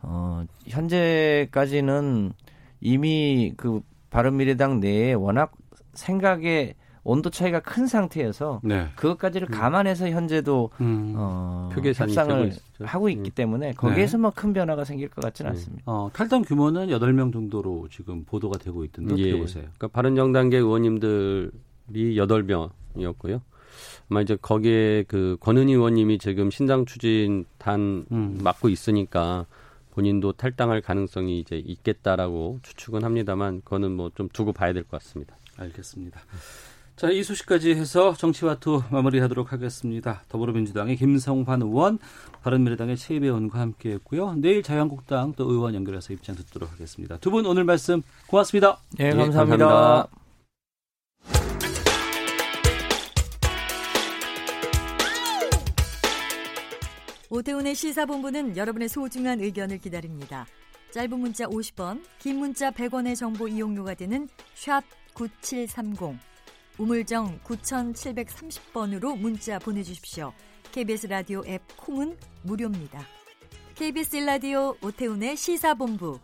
어, 0.03 0.43
현재까지는 0.68 2.34
이미 2.82 3.53
그 3.57 3.82
바른미래당 4.09 4.80
내에 4.80 5.14
워낙 5.14 5.53
생각의 5.93 6.76
온도 7.04 7.30
차이가 7.30 7.60
큰 7.60 7.86
상태여서 7.86 8.62
네. 8.64 8.88
그것까지를 8.95 9.47
감안해서 9.49 10.10
현재도 10.10 10.70
음. 10.82 11.14
어, 11.18 11.70
협상을. 11.74 12.54
하고 12.84 13.10
있기 13.10 13.30
음. 13.30 13.36
때문에 13.36 13.74
거기에서 13.74 14.18
네. 14.18 14.22
뭐큰 14.22 14.54
변화가 14.54 14.84
생길 14.86 15.10
것 15.10 15.22
같지는 15.22 15.51
네. 15.51 15.58
않습니다. 15.58 15.84
어, 15.86 16.10
탈당 16.14 16.43
규모는 16.43 16.88
8명 16.88 17.34
정도로 17.34 17.88
지금 17.91 18.24
보도가 18.26 18.58
되고 18.58 18.84
있던데 18.86 19.14
어떻게 19.14 19.30
예. 19.32 19.38
보세요? 19.38 19.64
그러니까 19.78 19.88
바른정당계 19.89 20.58
의원님들이 20.58 22.18
여덟 22.18 22.43
명이었고요. 22.43 23.41
아마 24.10 24.22
이제 24.22 24.38
거기에 24.41 25.04
그 25.08 25.38
권은희 25.39 25.74
의원님이 25.74 26.18
지금 26.20 26.51
신당 26.51 26.86
추진 26.86 27.45
단 27.58 28.06
음. 28.12 28.38
맡고 28.43 28.70
있으니까 28.70 29.45
본인도 29.91 30.34
탈당할 30.34 30.82
가능성이 30.82 31.39
이제 31.39 31.58
있겠다라고 31.58 32.60
추측은 32.64 33.04
합니다만 33.04 33.62
그거는 33.64 33.91
뭐 33.91 34.10
좀 34.16 34.28
두고 34.30 34.54
봐야 34.54 34.74
될 34.74 34.84
것 34.84 34.91
같습니다. 35.01 35.36
알겠습니다. 35.58 36.20
자, 36.96 37.10
이 37.10 37.24
소식까지 37.24 37.72
해서 37.74 38.14
정치와투 38.14 38.84
마무리하도록 38.91 39.52
하겠습니다. 39.52 40.24
더불어민주당의 40.30 40.96
김성환 40.96 41.62
의원, 41.64 41.98
바른미래당의 42.44 42.98
최이배 42.98 43.26
의원과 43.28 43.60
함께했고요. 43.60 44.36
내일 44.36 44.62
자유한국당 44.62 45.34
또 45.36 45.50
의원 45.52 45.74
연결해서 45.74 46.14
입장 46.14 46.36
듣도록 46.36 46.72
하겠습니다. 46.72 47.18
두 47.18 47.32
분 47.32 47.48
오늘 47.48 47.64
말씀 47.64 48.04
고맙습니다. 48.28 48.78
네, 49.00 49.08
예, 49.08 49.10
감사합니다. 49.12 49.66
감사합니다. 49.66 50.10
오태훈의 57.30 57.74
시사본부는 57.76 58.56
여러분의 58.58 58.89
소중한 58.89 59.39
의견을 59.41 59.80
기다립니다. 59.80 60.46
짧은 60.91 61.20
문자 61.20 61.46
50원, 61.46 62.04
긴 62.20 62.38
문자 62.38 62.70
100원의 62.70 63.16
정보 63.16 63.48
이용료가 63.48 63.96
되는 63.96 64.30
샵 64.54 64.84
9730, 65.16 66.16
우물정 66.78 67.39
9730번으로 67.43 69.17
문자 69.17 69.59
보내주십시오. 69.59 70.34
KBS 70.71 71.07
라디오 71.07 71.43
앱 71.45 71.61
콩은 71.78 72.17
무료입니다. 72.43 73.01
KBS 73.76 74.17
라디오 74.17 74.76
오태훈의 74.82 75.38
시사본부. 75.38 76.19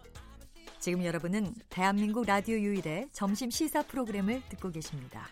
지금 0.80 1.04
여러분은 1.04 1.54
대한민국 1.70 2.26
라디오 2.26 2.58
유일의 2.58 3.10
점심 3.12 3.50
시사 3.50 3.84
프로그램을 3.84 4.41
듣고 4.50 4.72
계십니다. 4.72 5.28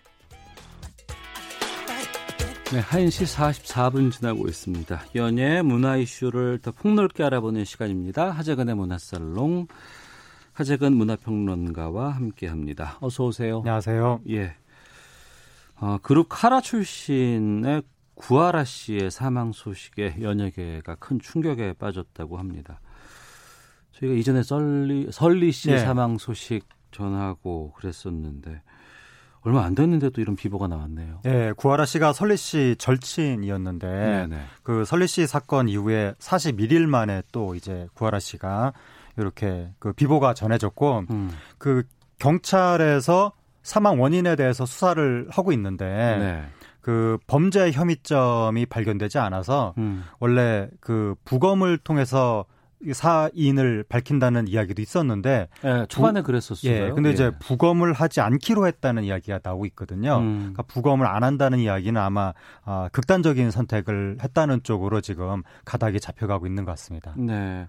네, 2.71 2.81
1시 2.81 3.33
44분 3.33 4.11
지나고 4.11 4.47
있습니다. 4.47 5.05
연예 5.15 5.61
문화 5.61 5.95
이슈를 5.95 6.59
더 6.59 6.71
폭넓게 6.71 7.23
알아보는 7.23 7.63
시간입니다. 7.63 8.29
하재근의 8.31 8.75
문화살롱. 8.75 9.67
하재근 10.51 10.93
문화평론가와 10.93 12.09
함께합니다. 12.09 12.97
어서 12.99 13.25
오세요. 13.25 13.59
안녕하세요. 13.59 14.21
예. 14.31 14.55
어, 15.79 15.97
그룹 16.01 16.27
카라 16.29 16.61
출신의 16.61 17.83
구하라 18.15 18.63
씨의 18.63 19.11
사망 19.11 19.51
소식에 19.51 20.17
연예계가 20.21 20.95
큰 20.95 21.19
충격에 21.19 21.73
빠졌다고 21.73 22.37
합니다. 22.37 22.79
저희가 23.91 24.15
이전에 24.15 24.43
설리, 24.43 25.07
설리 25.11 25.51
씨 25.51 25.71
예. 25.71 25.77
사망 25.79 26.17
소식 26.17 26.67
전하고 26.91 27.73
그랬었는데 27.73 28.61
얼마 29.41 29.63
안 29.63 29.75
됐는데 29.75 30.09
또 30.09 30.19
이런 30.19 30.35
비보가 30.35 30.67
나왔네요. 30.67 31.21
예, 31.25 31.53
구하라 31.55 31.85
씨가 31.85 32.11
설리 32.11 32.37
씨 32.37 32.75
절친이었는데 32.79 33.87
네네. 33.87 34.41
그 34.63 34.83
설리 34.83 35.07
씨 35.07 35.25
사건 35.25 35.69
이후에 35.69 36.15
41일 36.19 36.85
만에 36.87 37.21
또 37.31 37.55
이제 37.55 37.87
구하라 37.93 38.19
씨가 38.19 38.73
이렇게 39.15 39.69
그 39.79 39.93
비보가 39.93 40.33
전해졌고 40.33 41.05
음, 41.09 41.31
그 41.57 41.83
경찰에서 42.19 43.31
사망 43.67 43.99
원인에 43.99 44.37
대해서 44.37 44.65
수사를 44.65 45.27
하고 45.29 45.51
있는데 45.51 45.85
네. 45.85 46.43
그 46.79 47.17
범죄 47.27 47.69
혐의점이 47.69 48.65
발견되지 48.65 49.17
않아서 49.19 49.73
음, 49.77 50.05
원래 50.19 50.69
그 50.79 51.15
부검을 51.25 51.77
통해서 51.77 52.45
이 52.85 52.93
사인을 52.93 53.83
밝힌다는 53.89 54.47
이야기도 54.47 54.81
있었는데 54.81 55.49
예, 55.65 55.85
초반에 55.89 56.21
그랬었어요. 56.21 56.71
예, 56.71 56.91
근데 56.91 57.11
이제 57.11 57.31
부검을 57.39 57.91
하지 57.91 58.21
않기로 58.21 58.67
했다는 58.67 59.03
이야기가 59.03 59.39
나오고 59.43 59.65
있거든요. 59.65 60.19
음. 60.19 60.37
그러니까 60.39 60.63
부검을 60.63 61.05
안 61.05 61.23
한다는 61.23 61.59
이야기는 61.59 61.99
아마 61.99 62.33
아, 62.63 62.87
극단적인 62.93 63.51
선택을 63.51 64.19
했다는 64.21 64.63
쪽으로 64.63 65.01
지금 65.01 65.43
가닥이 65.65 65.99
잡혀가고 65.99 66.47
있는 66.47 66.63
것 66.63 66.71
같습니다. 66.71 67.13
네. 67.17 67.67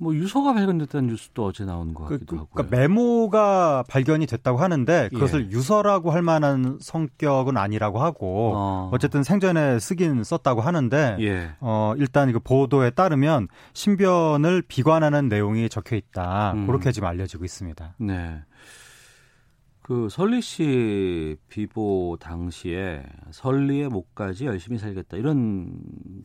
뭐 0.00 0.14
유서가 0.14 0.54
발견됐다는 0.54 1.10
뉴스도 1.10 1.44
어제 1.44 1.66
나온 1.66 1.92
것 1.92 2.04
그, 2.04 2.14
같기도 2.14 2.26
그, 2.26 2.36
하고요. 2.40 2.48
그러니까 2.54 2.76
메모가 2.76 3.84
발견이 3.86 4.26
됐다고 4.26 4.58
하는데 4.58 5.10
그것을 5.12 5.46
예. 5.46 5.50
유서라고 5.50 6.10
할 6.10 6.22
만한 6.22 6.78
성격은 6.80 7.58
아니라고 7.58 8.00
하고 8.00 8.52
어. 8.56 8.90
어쨌든 8.94 9.22
생전에 9.22 9.78
쓰긴 9.78 10.24
썼다고 10.24 10.62
하는데 10.62 11.18
예. 11.20 11.50
어, 11.60 11.92
일단 11.98 12.32
그 12.32 12.40
보도에 12.40 12.90
따르면 12.90 13.48
신변을 13.74 14.62
비관하는 14.62 15.28
내용이 15.28 15.68
적혀 15.68 15.96
있다. 15.96 16.54
음. 16.54 16.66
그렇게 16.66 16.92
지금 16.92 17.06
알려지고 17.06 17.44
있습니다. 17.44 17.96
네. 17.98 18.40
그 19.82 20.08
설리 20.08 20.40
씨 20.40 21.36
비보 21.48 22.16
당시에 22.20 23.02
설리의 23.32 23.88
목까지 23.88 24.46
열심히 24.46 24.78
살겠다 24.78 25.18
이런 25.18 25.74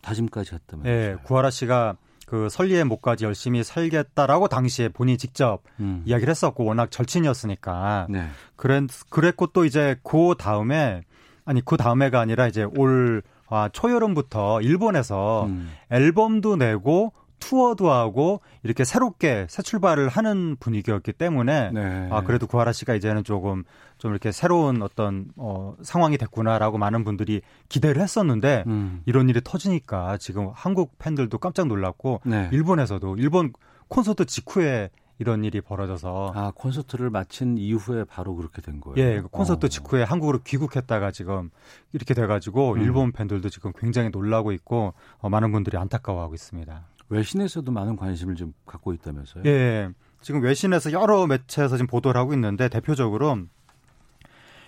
다짐까지 0.01 0.53
했다면서요. 0.53 0.93
예, 0.93 1.17
구하라 1.23 1.49
씨가 1.49 1.97
그 2.25 2.49
설리의 2.49 2.83
목까지 2.85 3.25
열심히 3.25 3.63
살겠다라고 3.63 4.47
당시에 4.47 4.89
본인이 4.89 5.17
직접 5.17 5.61
음. 5.79 6.01
이야기를 6.05 6.31
했었고 6.31 6.65
워낙 6.65 6.91
절친이었으니까 6.91 8.07
네. 8.09 8.27
그랬, 8.55 8.89
그랬고 9.09 9.47
또 9.47 9.65
이제 9.65 9.95
그 10.03 10.33
다음에 10.37 11.03
아니 11.45 11.63
그 11.63 11.77
다음에가 11.77 12.19
아니라 12.19 12.47
이제 12.47 12.63
올 12.75 13.21
아, 13.47 13.69
초여름부터 13.71 14.61
일본에서 14.61 15.45
음. 15.45 15.71
앨범도 15.91 16.55
내고 16.55 17.13
투어도 17.39 17.91
하고 17.91 18.41
이렇게 18.63 18.83
새롭게 18.83 19.47
새 19.49 19.61
출발을 19.61 20.09
하는 20.09 20.55
분위기였기 20.59 21.13
때문에 21.13 21.71
네. 21.71 22.09
아 22.11 22.21
그래도 22.21 22.47
구하라 22.47 22.71
씨가 22.71 22.95
이제는 22.95 23.23
조금 23.23 23.63
좀 23.97 24.11
이렇게 24.11 24.31
새로운 24.31 24.81
어떤 24.81 25.27
어 25.35 25.75
상황이 25.81 26.17
됐구나라고 26.17 26.77
많은 26.77 27.03
분들이 27.03 27.41
기대를 27.69 28.01
했었는데 28.01 28.63
음. 28.67 29.01
이런 29.05 29.29
일이 29.29 29.41
터지니까 29.43 30.17
지금 30.17 30.51
한국 30.53 30.97
팬들도 30.97 31.37
깜짝 31.37 31.67
놀랐고 31.67 32.21
네. 32.25 32.49
일본에서도 32.51 33.15
일본 33.17 33.53
콘서트 33.87 34.25
직후에 34.25 34.89
이런 35.17 35.43
일이 35.43 35.61
벌어져서 35.61 36.33
아 36.35 36.51
콘서트를 36.55 37.09
마친 37.09 37.57
이후에 37.57 38.03
바로 38.03 38.35
그렇게 38.35 38.61
된 38.61 38.81
거예요. 38.81 38.97
예, 38.97 39.21
그 39.21 39.27
콘서트 39.29 39.67
어. 39.67 39.69
직후에 39.69 40.03
한국으로 40.03 40.39
귀국했다가 40.43 41.11
지금 41.11 41.51
이렇게 41.93 42.13
돼가지고 42.13 42.73
음. 42.73 42.81
일본 42.81 43.11
팬들도 43.11 43.47
지금 43.49 43.71
굉장히 43.77 44.09
놀라고 44.09 44.51
있고 44.51 44.93
어, 45.19 45.29
많은 45.29 45.51
분들이 45.51 45.77
안타까워하고 45.77 46.33
있습니다. 46.33 46.85
외신에서도 47.09 47.71
많은 47.71 47.95
관심을 47.95 48.35
좀 48.35 48.53
갖고 48.65 48.93
있다면서요. 48.93 49.43
예, 49.45 49.89
지금 50.21 50.41
외신에서 50.41 50.91
여러 50.91 51.27
매체에서 51.27 51.77
지금 51.77 51.87
보도를 51.87 52.19
하고 52.19 52.33
있는데 52.33 52.67
대표적으로 52.69 53.39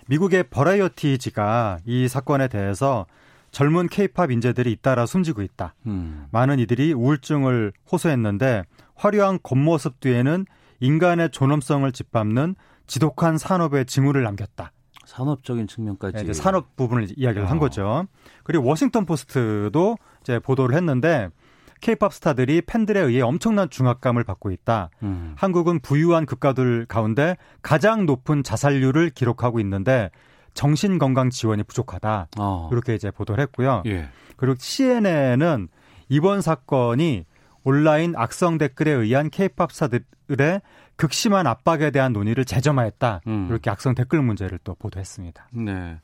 미국의 0.06 0.44
버라이어티지가 0.44 1.80
이 1.84 2.08
사건에 2.08 2.48
대해서 2.48 3.06
젊은 3.50 3.88
케이팝 3.88 4.30
인재들이 4.30 4.70
잇따라 4.72 5.06
숨지고 5.06 5.42
있다. 5.42 5.74
음. 5.86 6.26
많은 6.30 6.58
이들이 6.58 6.92
우울증을 6.92 7.72
호소했는데 7.90 8.64
화려한 8.94 9.38
겉모습 9.42 10.00
뒤에는 10.00 10.46
인간의 10.80 11.30
존엄성을 11.30 11.90
짓밟는 11.92 12.54
지독한 12.86 13.38
산업의 13.38 13.86
징후를 13.86 14.22
남겼다. 14.22 14.72
산업적인 15.06 15.66
측면까지 15.66 16.24
네, 16.24 16.32
산업 16.34 16.76
부분을 16.76 17.08
이야기를 17.16 17.48
한 17.48 17.56
어. 17.56 17.60
거죠. 17.60 18.06
그리고 18.44 18.66
워싱턴 18.66 19.06
포스트도 19.06 19.96
이제 20.20 20.38
보도를 20.38 20.76
했는데 20.76 21.30
케이팝 21.80 22.12
스타들이 22.12 22.62
팬들에 22.62 23.00
의해 23.00 23.20
엄청난 23.22 23.70
중압감을 23.70 24.24
받고 24.24 24.50
있다. 24.50 24.90
음. 25.02 25.34
한국은 25.36 25.80
부유한 25.80 26.26
국가들 26.26 26.86
가운데 26.86 27.36
가장 27.62 28.06
높은 28.06 28.42
자살률을 28.42 29.10
기록하고 29.10 29.60
있는데 29.60 30.10
정신 30.54 30.98
건강 30.98 31.30
지원이 31.30 31.62
부족하다. 31.64 32.28
어. 32.38 32.68
이렇게 32.72 32.94
이제 32.94 33.10
보도를 33.10 33.42
했고요. 33.42 33.82
예. 33.86 34.08
그리고 34.36 34.56
CNN은 34.58 35.68
이번 36.08 36.40
사건이 36.40 37.26
온라인 37.64 38.14
악성 38.16 38.58
댓글에 38.58 38.90
의한 38.90 39.30
케이팝 39.30 39.72
스타들의 39.72 40.60
극심한 40.96 41.46
압박에 41.46 41.90
대한 41.90 42.12
논의를 42.12 42.44
재점화했다. 42.44 43.20
음. 43.26 43.46
이렇게 43.50 43.70
악성 43.70 43.94
댓글 43.94 44.22
문제를 44.22 44.58
또 44.64 44.74
보도했습니다. 44.74 45.48
네. 45.52 46.00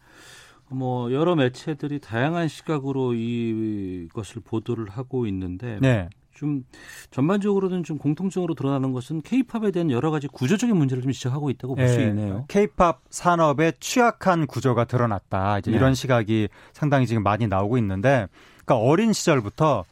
뭐 0.68 1.12
여러 1.12 1.34
매체들이 1.34 2.00
다양한 2.00 2.48
시각으로 2.48 3.14
이것을 3.14 4.42
보도를 4.44 4.88
하고 4.88 5.26
있는데 5.26 5.78
네. 5.80 6.08
좀 6.34 6.64
전반적으로는 7.10 7.84
좀 7.84 7.96
공통적으로 7.96 8.54
드러나는 8.54 8.92
것은 8.92 9.22
케이팝에 9.22 9.70
대한 9.70 9.90
여러 9.90 10.10
가지 10.10 10.26
구조적인 10.26 10.76
문제를 10.76 11.02
좀 11.02 11.12
지적하고 11.12 11.48
있다고 11.50 11.76
볼수 11.76 12.00
예, 12.00 12.08
있네요. 12.08 12.44
케이팝 12.48 13.02
산업의 13.08 13.74
취약한 13.78 14.46
구조가 14.46 14.84
드러났다. 14.84 15.60
이제 15.60 15.70
네. 15.70 15.76
이런 15.76 15.94
시각이 15.94 16.48
상당히 16.72 17.06
지금 17.06 17.22
많이 17.22 17.46
나오고 17.46 17.78
있는데, 17.78 18.26
그러니까 18.64 18.76
어린 18.78 19.12
시절부터 19.12 19.84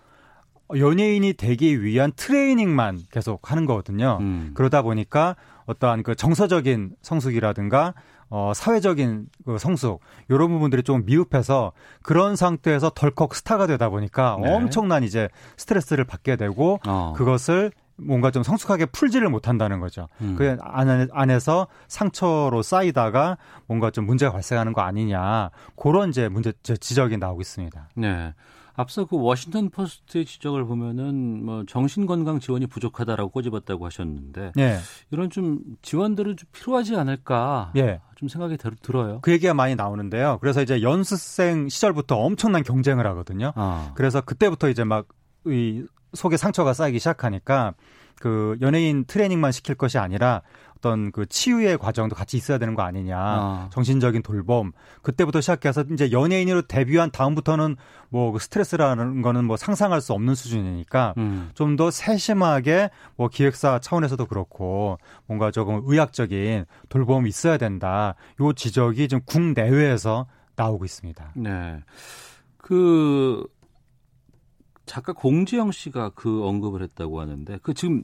연예인이 0.76 1.34
되기 1.34 1.82
위한 1.82 2.12
트레이닝만 2.16 2.98
계속 3.12 3.50
하는 3.50 3.64
거거든요. 3.66 4.18
음. 4.20 4.50
그러다 4.54 4.82
보니까 4.82 5.36
어떠한 5.66 6.02
그 6.02 6.14
정서적인 6.14 6.96
성숙이라든가 7.02 7.94
어, 8.34 8.52
사회적인 8.54 9.26
그 9.44 9.58
성숙 9.58 10.00
이런 10.30 10.48
부분들이 10.48 10.82
좀 10.82 11.04
미흡해서 11.04 11.72
그런 12.02 12.34
상태에서 12.34 12.88
덜컥 12.88 13.34
스타가 13.34 13.66
되다 13.66 13.90
보니까 13.90 14.38
네. 14.40 14.50
엄청난 14.50 15.04
이제 15.04 15.28
스트레스를 15.58 16.04
받게 16.06 16.36
되고 16.36 16.80
어. 16.86 17.12
그것을 17.14 17.72
뭔가 17.96 18.30
좀 18.30 18.42
성숙하게 18.42 18.86
풀지를 18.86 19.28
못한다는 19.28 19.80
거죠. 19.80 20.08
음. 20.22 20.36
그 20.38 20.56
안에, 20.62 21.08
안에서 21.12 21.66
상처로 21.88 22.62
쌓이다가 22.62 23.36
뭔가 23.66 23.90
좀 23.90 24.06
문제가 24.06 24.32
발생하는 24.32 24.72
거 24.72 24.80
아니냐 24.80 25.50
그런 25.76 26.08
이제 26.08 26.30
문제 26.30 26.54
제 26.62 26.74
지적이 26.74 27.18
나오고 27.18 27.42
있습니다. 27.42 27.90
네. 27.96 28.32
앞서 28.74 29.04
그 29.04 29.20
워싱턴 29.20 29.70
포스트의 29.70 30.24
지적을 30.24 30.64
보면은 30.64 31.44
뭐 31.44 31.64
정신 31.66 32.06
건강 32.06 32.40
지원이 32.40 32.66
부족하다라고 32.66 33.30
꼬집었다고 33.30 33.86
하셨는데 33.86 34.52
예, 34.58 34.78
이런 35.10 35.30
좀 35.30 35.60
지원들은 35.82 36.36
좀 36.36 36.48
필요하지 36.52 36.96
않을까 36.96 37.72
예. 37.76 38.00
좀 38.16 38.28
생각이 38.28 38.56
들, 38.56 38.72
들어요. 38.82 39.20
그 39.22 39.32
얘기가 39.32 39.54
많이 39.54 39.74
나오는데요. 39.74 40.38
그래서 40.40 40.62
이제 40.62 40.82
연습생 40.82 41.68
시절부터 41.68 42.16
엄청난 42.16 42.62
경쟁을 42.62 43.06
하거든요. 43.08 43.52
아. 43.56 43.92
그래서 43.94 44.20
그때부터 44.20 44.68
이제 44.68 44.84
막 44.84 45.06
이 45.46 45.84
속에 46.14 46.36
상처가 46.36 46.72
쌓이기 46.72 46.98
시작하니까 46.98 47.74
그 48.20 48.56
연예인 48.60 49.04
트레이닝만 49.04 49.52
시킬 49.52 49.74
것이 49.74 49.98
아니라 49.98 50.42
어떤 50.82 51.12
그 51.12 51.24
치유의 51.26 51.78
과정도 51.78 52.16
같이 52.16 52.36
있어야 52.36 52.58
되는 52.58 52.74
거 52.74 52.82
아니냐. 52.82 53.16
아. 53.16 53.70
정신적인 53.72 54.22
돌봄. 54.22 54.72
그때부터 55.02 55.40
시작해서 55.40 55.84
이제 55.92 56.10
연예인으로 56.10 56.62
데뷔한 56.62 57.12
다음부터는 57.12 57.76
뭐그 58.10 58.40
스트레스라는 58.40 59.22
거는 59.22 59.44
뭐 59.44 59.56
상상할 59.56 60.00
수 60.00 60.12
없는 60.12 60.34
수준이니까 60.34 61.14
음. 61.16 61.50
좀더 61.54 61.92
세심하게 61.92 62.90
뭐 63.16 63.28
기획사 63.28 63.78
차원에서도 63.78 64.26
그렇고 64.26 64.98
뭔가 65.26 65.52
조금 65.52 65.80
의학적인 65.84 66.66
돌봄이 66.88 67.28
있어야 67.28 67.56
된다. 67.56 68.16
요 68.40 68.52
지적이 68.52 69.06
지금 69.06 69.22
국내외에서 69.24 70.26
나오고 70.56 70.84
있습니다. 70.84 71.32
네. 71.36 71.78
그 72.56 73.46
작가 74.84 75.12
공지영 75.12 75.70
씨가 75.70 76.10
그 76.10 76.44
언급을 76.44 76.82
했다고 76.82 77.20
하는데 77.20 77.58
그 77.62 77.72
지금 77.72 78.02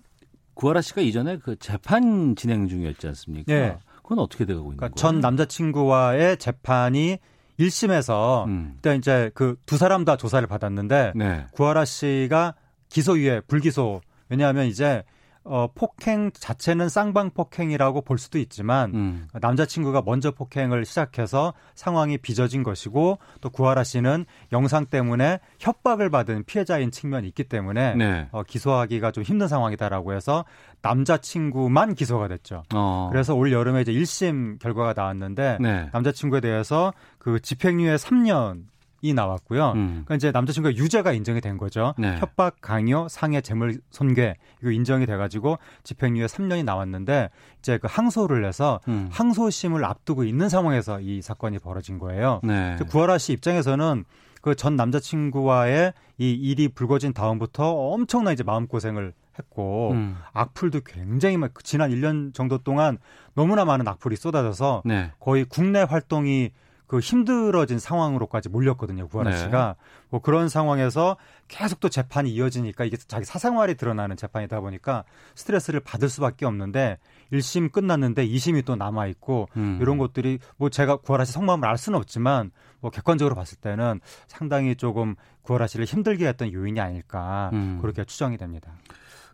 구하라 0.58 0.80
씨가 0.82 1.02
이전에 1.02 1.38
그 1.38 1.54
재판 1.56 2.34
진행 2.34 2.66
중이었지 2.66 3.06
않습니까? 3.06 3.52
네. 3.52 3.76
그건 4.02 4.18
어떻게 4.18 4.44
돼가고 4.44 4.72
있는 4.72 4.76
그러니까 4.78 4.88
거예요? 4.88 4.94
전 4.96 5.20
남자친구와의 5.20 6.38
재판이 6.38 7.18
1심에서 7.60 8.46
음. 8.46 8.72
그때 8.76 8.96
이제 8.96 9.30
그 9.34 9.56
두 9.66 9.76
사람 9.76 10.04
다 10.04 10.16
조사를 10.16 10.46
받았는데 10.48 11.12
네. 11.14 11.46
구하라 11.52 11.84
씨가 11.84 12.54
기소유예 12.88 13.42
불기소 13.46 14.00
왜냐하면 14.30 14.66
이제 14.66 15.04
어, 15.48 15.68
폭행 15.74 16.30
자체는 16.32 16.88
쌍방 16.88 17.30
폭행이라고 17.30 18.02
볼 18.02 18.18
수도 18.18 18.38
있지만 18.38 18.94
음. 18.94 19.28
남자친구가 19.32 20.02
먼저 20.04 20.30
폭행을 20.30 20.84
시작해서 20.84 21.54
상황이 21.74 22.18
빚어진 22.18 22.62
것이고 22.62 23.18
또 23.40 23.50
구하라 23.50 23.82
씨는 23.82 24.26
영상 24.52 24.86
때문에 24.86 25.40
협박을 25.58 26.10
받은 26.10 26.44
피해자인 26.44 26.90
측면이 26.90 27.26
있기 27.28 27.44
때문에 27.44 27.94
네. 27.94 28.28
어, 28.30 28.42
기소하기가 28.42 29.10
좀 29.12 29.24
힘든 29.24 29.48
상황이다라고 29.48 30.12
해서 30.12 30.44
남자친구만 30.82 31.94
기소가 31.94 32.28
됐죠. 32.28 32.62
어. 32.74 33.08
그래서 33.10 33.34
올 33.34 33.50
여름에 33.50 33.80
이제 33.80 33.92
1심 33.92 34.58
결과가 34.60 34.92
나왔는데 34.94 35.58
네. 35.60 35.88
남자친구에 35.92 36.40
대해서 36.40 36.92
그 37.18 37.40
집행유예 37.40 37.96
3년 37.96 38.64
이 39.00 39.14
나왔고요. 39.14 39.72
음. 39.72 39.88
그러니까 40.04 40.14
이제 40.16 40.30
남자친구가 40.32 40.74
유죄가 40.76 41.12
인정이 41.12 41.40
된 41.40 41.56
거죠. 41.56 41.94
네. 41.98 42.16
협박, 42.18 42.56
강요, 42.60 43.06
상해, 43.08 43.40
재물 43.40 43.80
손괴 43.90 44.34
이거 44.60 44.70
인정이 44.70 45.06
돼가지고 45.06 45.58
집행유예 45.84 46.26
3년이 46.26 46.64
나왔는데 46.64 47.30
이제 47.60 47.78
그 47.78 47.86
항소를 47.88 48.44
해서 48.44 48.80
음. 48.88 49.08
항소심을 49.12 49.84
앞두고 49.84 50.24
있는 50.24 50.48
상황에서 50.48 51.00
이 51.00 51.22
사건이 51.22 51.60
벌어진 51.60 51.98
거예요. 51.98 52.40
네. 52.42 52.76
구하라 52.88 53.18
씨 53.18 53.32
입장에서는 53.32 54.04
그 54.40 54.54
전 54.54 54.76
남자친구와의 54.76 55.92
이 56.18 56.32
일이 56.32 56.68
불거진 56.68 57.12
다음부터 57.12 57.70
엄청난 57.92 58.32
이제 58.32 58.42
마음 58.42 58.66
고생을 58.66 59.12
했고 59.38 59.92
음. 59.92 60.16
악플도 60.32 60.80
굉장히 60.84 61.36
많 61.36 61.50
지난 61.62 61.90
1년 61.90 62.34
정도 62.34 62.58
동안 62.58 62.98
너무나 63.34 63.64
많은 63.64 63.86
악플이 63.86 64.16
쏟아져서 64.16 64.82
네. 64.84 65.12
거의 65.20 65.44
국내 65.44 65.82
활동이 65.82 66.50
그 66.88 67.00
힘들어진 67.00 67.78
상황으로까지 67.78 68.48
몰렸거든요. 68.48 69.08
구하라 69.08 69.30
네. 69.32 69.36
씨가 69.36 69.76
뭐 70.08 70.20
그런 70.20 70.48
상황에서 70.48 71.18
계속 71.46 71.80
또 71.80 71.90
재판이 71.90 72.30
이어지니까 72.30 72.86
이게 72.86 72.96
자기 72.96 73.26
사생활이 73.26 73.74
드러나는 73.76 74.16
재판이다 74.16 74.60
보니까 74.60 75.04
스트레스를 75.34 75.80
받을 75.80 76.08
수밖에 76.08 76.46
없는데 76.46 76.98
1심 77.30 77.72
끝났는데 77.72 78.26
2심이 78.26 78.64
또 78.64 78.74
남아 78.74 79.06
있고 79.08 79.50
음. 79.58 79.78
이런 79.82 79.98
것들이 79.98 80.38
뭐 80.56 80.70
제가 80.70 80.96
구하라 80.96 81.26
씨 81.26 81.32
속마음을 81.32 81.68
알 81.68 81.76
수는 81.76 81.98
없지만 81.98 82.50
뭐 82.80 82.90
객관적으로 82.90 83.34
봤을 83.34 83.58
때는 83.58 84.00
상당히 84.26 84.74
조금 84.74 85.14
구하라 85.42 85.66
씨를 85.66 85.84
힘들게 85.84 86.26
했던 86.26 86.50
요인이 86.50 86.80
아닐까 86.80 87.50
음. 87.52 87.78
그렇게 87.82 88.04
추정이 88.04 88.38
됩니다. 88.38 88.72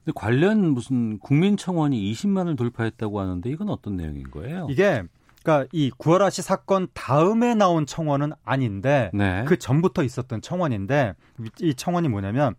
근데 0.04 0.12
관련 0.16 0.70
무슨 0.70 1.20
국민청원이 1.20 2.12
20만을 2.12 2.58
돌파했다고 2.58 3.20
하는데 3.20 3.48
이건 3.48 3.68
어떤 3.68 3.96
내용인 3.96 4.28
거예요? 4.32 4.66
이게 4.68 5.04
그러니까 5.44 5.68
이 5.72 5.90
구하라 5.96 6.30
씨 6.30 6.40
사건 6.40 6.88
다음에 6.94 7.54
나온 7.54 7.84
청원은 7.84 8.32
아닌데 8.44 9.10
네. 9.12 9.44
그 9.46 9.58
전부터 9.58 10.02
있었던 10.02 10.40
청원인데 10.40 11.14
이 11.60 11.74
청원이 11.74 12.08
뭐냐면 12.08 12.54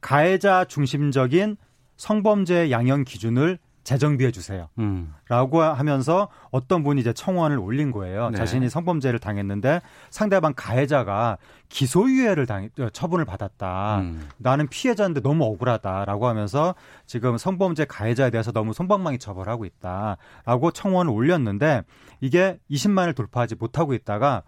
가해자 0.00 0.64
중심적인 0.64 1.58
성범죄 1.98 2.70
양형 2.70 3.04
기준을 3.04 3.58
재정비해 3.86 4.32
주세요. 4.32 4.68
음. 4.80 5.14
라고 5.28 5.62
하면서 5.62 6.28
어떤 6.50 6.82
분이 6.82 7.00
이제 7.00 7.12
청원을 7.12 7.56
올린 7.58 7.92
거예요. 7.92 8.30
네. 8.30 8.36
자신이 8.36 8.68
성범죄를 8.68 9.20
당했는데 9.20 9.80
상대방 10.10 10.54
가해자가 10.56 11.38
기소유예를 11.68 12.46
당 12.46 12.68
처분을 12.92 13.24
받았다. 13.24 14.00
음. 14.00 14.28
나는 14.38 14.66
피해자인데 14.66 15.20
너무 15.20 15.44
억울하다라고 15.44 16.26
하면서 16.26 16.74
지금 17.06 17.38
성범죄 17.38 17.84
가해자에 17.84 18.30
대해서 18.30 18.50
너무 18.50 18.72
손방망이 18.72 19.18
처벌하고 19.18 19.64
있다라고 19.64 20.72
청원을 20.72 21.12
올렸는데 21.12 21.82
이게 22.20 22.58
20만을 22.68 23.14
돌파하지 23.14 23.54
못하고 23.54 23.94
있다가 23.94 24.42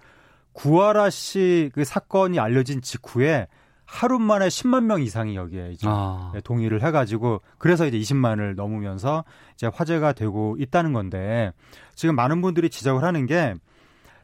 구하라 0.53 1.11
씨 1.11 1.71
그 1.73 1.85
사건이 1.85 2.41
알려진 2.41 2.83
직후에 2.83 3.47
하루 3.89 4.19
만에 4.19 4.49
10만 4.49 4.85
명 4.85 5.01
이상이 5.01 5.35
여기에 5.35 5.71
이제 5.73 5.87
아. 5.89 6.31
네, 6.35 6.43
동의를 6.43 6.83
해가지고 6.83 7.41
그래서 7.57 7.87
이제 7.87 7.99
20만을 7.99 8.55
넘으면서 8.55 9.25
이제 9.55 9.67
화제가 9.67 10.13
되고 10.13 10.57
있다는 10.59 10.93
건데 10.93 11.53
지금 11.95 12.15
많은 12.15 12.43
분들이 12.43 12.69
지적을 12.69 13.03
하는 13.03 13.25
게 13.25 13.55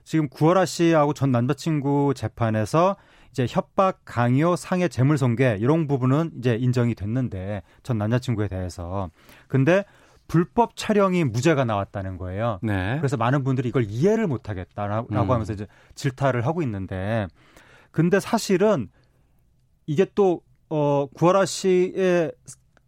지금 0.04 0.28
구하라 0.28 0.66
씨하고 0.66 1.14
전 1.14 1.32
남자친구 1.32 2.12
재판에서 2.14 2.96
이제 3.30 3.46
협박, 3.48 4.02
강요, 4.04 4.54
상해, 4.54 4.86
재물손괴 4.86 5.56
이런 5.58 5.86
부분은 5.86 6.32
이제 6.38 6.56
인정이 6.56 6.94
됐는데 6.94 7.62
전 7.82 7.96
남자친구에 7.96 8.48
대해서 8.48 9.08
근데 9.48 9.84
불법 10.28 10.76
촬영이 10.76 11.24
무죄가 11.24 11.64
나왔다는 11.64 12.18
거예요. 12.18 12.58
네. 12.62 12.98
그래서 12.98 13.16
많은 13.16 13.44
분들이 13.44 13.70
이걸 13.70 13.86
이해를 13.88 14.26
못하겠다라고 14.26 15.08
음. 15.10 15.30
하면서 15.30 15.54
이제 15.54 15.66
질타를 15.94 16.46
하고 16.46 16.60
있는데 16.60 17.28
근데 17.92 18.20
사실은 18.20 18.88
이게 19.86 20.06
또 20.14 20.42
어, 20.70 21.06
구하라 21.14 21.44
씨의 21.44 22.32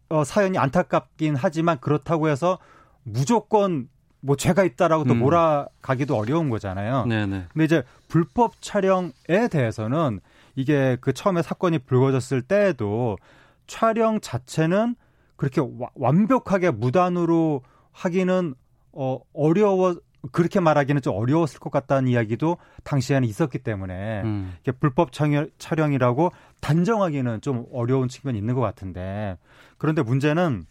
어, 0.08 0.24
사연이 0.24 0.58
안타깝긴 0.58 1.36
하지만 1.36 1.78
그렇다고 1.80 2.28
해서 2.28 2.58
무조건 3.02 3.88
뭐 4.20 4.34
죄가 4.36 4.64
있다라고 4.64 5.04
또 5.04 5.14
음. 5.14 5.18
몰아가기도 5.20 6.16
어려운 6.16 6.50
거잖아요. 6.50 7.06
네네. 7.06 7.46
근데 7.52 7.64
이제 7.64 7.82
불법 8.08 8.60
촬영에 8.60 9.12
대해서는 9.50 10.20
이게 10.56 10.96
그 11.00 11.12
처음에 11.12 11.42
사건이 11.42 11.80
불거졌을 11.80 12.42
때에도 12.42 13.18
촬영 13.66 14.20
자체는 14.20 14.96
그렇게 15.36 15.60
와- 15.60 15.90
완벽하게 15.94 16.70
무단으로 16.70 17.62
하기는 17.92 18.54
어 18.92 19.18
어려워 19.34 19.96
그렇게 20.32 20.58
말하기는 20.60 21.02
좀 21.02 21.14
어려웠을 21.14 21.60
것 21.60 21.70
같다는 21.70 22.08
이야기도 22.08 22.56
당시에는 22.84 23.28
있었기 23.28 23.58
때문에 23.58 24.22
음. 24.24 24.56
이게 24.62 24.72
불법 24.72 25.12
촬영- 25.12 25.48
촬영이라고 25.58 26.32
단정하기는 26.60 27.40
좀 27.40 27.66
어려운 27.72 28.08
측면이 28.08 28.38
있는 28.38 28.54
것 28.54 28.60
같은데 28.60 29.38
그런데 29.78 30.02
문제는 30.02 30.66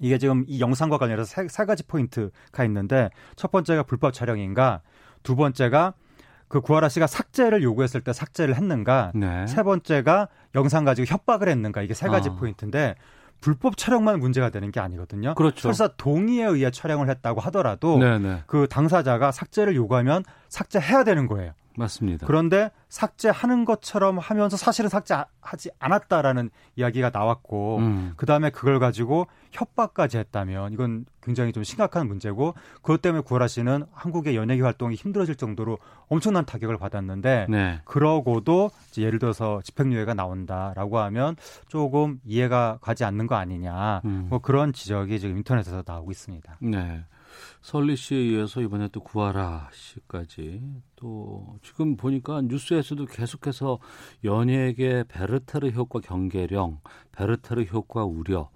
이게 0.00 0.18
지금 0.18 0.44
이 0.48 0.60
영상과 0.60 0.98
관련해서 0.98 1.24
세, 1.24 1.48
세 1.48 1.64
가지 1.64 1.82
포인트가 1.82 2.64
있는데 2.64 3.10
첫 3.36 3.50
번째가 3.50 3.82
불법 3.82 4.12
촬영인가 4.12 4.80
두 5.22 5.36
번째가 5.36 5.94
그 6.48 6.60
구하라 6.60 6.88
씨가 6.88 7.06
삭제를 7.06 7.62
요구했을 7.62 8.00
때 8.00 8.12
삭제를 8.12 8.56
했는가 8.56 9.12
네. 9.14 9.46
세 9.46 9.62
번째가 9.62 10.28
영상 10.56 10.84
가지고 10.84 11.06
협박을 11.06 11.48
했는가 11.48 11.82
이게 11.82 11.94
세 11.94 12.08
가지 12.08 12.30
아. 12.30 12.34
포인트인데 12.34 12.96
불법 13.40 13.76
촬영만 13.76 14.18
문제가 14.18 14.50
되는 14.50 14.70
게 14.70 14.80
아니거든요. 14.80 15.34
그렇죠. 15.34 15.60
설사 15.60 15.88
동의에 15.96 16.44
의해 16.44 16.70
촬영을 16.70 17.08
했다고 17.08 17.40
하더라도 17.42 17.98
네네. 17.98 18.42
그 18.46 18.66
당사자가 18.68 19.32
삭제를 19.32 19.76
요구하면 19.76 20.24
삭제해야 20.48 21.04
되는 21.04 21.26
거예요. 21.26 21.52
맞습니다. 21.80 22.26
그런데 22.26 22.70
삭제하는 22.88 23.64
것처럼 23.64 24.18
하면서 24.18 24.56
사실은 24.56 24.88
삭제하지 24.88 25.70
않았다라는 25.78 26.50
이야기가 26.76 27.10
나왔고 27.12 27.78
음. 27.78 28.12
그 28.16 28.26
다음에 28.26 28.50
그걸 28.50 28.78
가지고 28.78 29.26
협박까지 29.52 30.18
했다면 30.18 30.72
이건 30.72 31.04
굉장히 31.22 31.52
좀 31.52 31.64
심각한 31.64 32.06
문제고 32.06 32.54
그것 32.76 33.02
때문에 33.02 33.22
구하라 33.22 33.48
씨는 33.48 33.84
한국의 33.92 34.36
연예계 34.36 34.62
활동이 34.62 34.94
힘들어질 34.94 35.36
정도로 35.36 35.78
엄청난 36.08 36.44
타격을 36.44 36.78
받았는데 36.78 37.46
네. 37.48 37.80
그러고도 37.84 38.70
예를 38.96 39.18
들어서 39.18 39.60
집행유예가 39.62 40.14
나온다라고 40.14 40.98
하면 40.98 41.36
조금 41.68 42.20
이해가 42.24 42.78
가지 42.80 43.04
않는 43.04 43.26
거 43.26 43.34
아니냐 43.36 44.02
음. 44.04 44.26
뭐 44.30 44.38
그런 44.38 44.72
지적이 44.72 45.20
지금 45.20 45.36
인터넷에서 45.38 45.82
나오고 45.86 46.10
있습니다. 46.10 46.56
네. 46.60 47.04
설리 47.60 47.96
씨에 47.96 48.22
이어서 48.28 48.60
이번에 48.60 48.88
또 48.88 49.00
구하라 49.00 49.70
씨까지 49.72 50.62
또 50.96 51.58
지금 51.62 51.96
보니까 51.96 52.42
뉴스에서도 52.42 53.06
계속해서 53.06 53.78
연예계 54.24 55.04
베르테르 55.08 55.70
효과 55.70 56.00
경계령, 56.00 56.80
베르테르 57.12 57.64
효과 57.64 58.04
우려, 58.04 58.50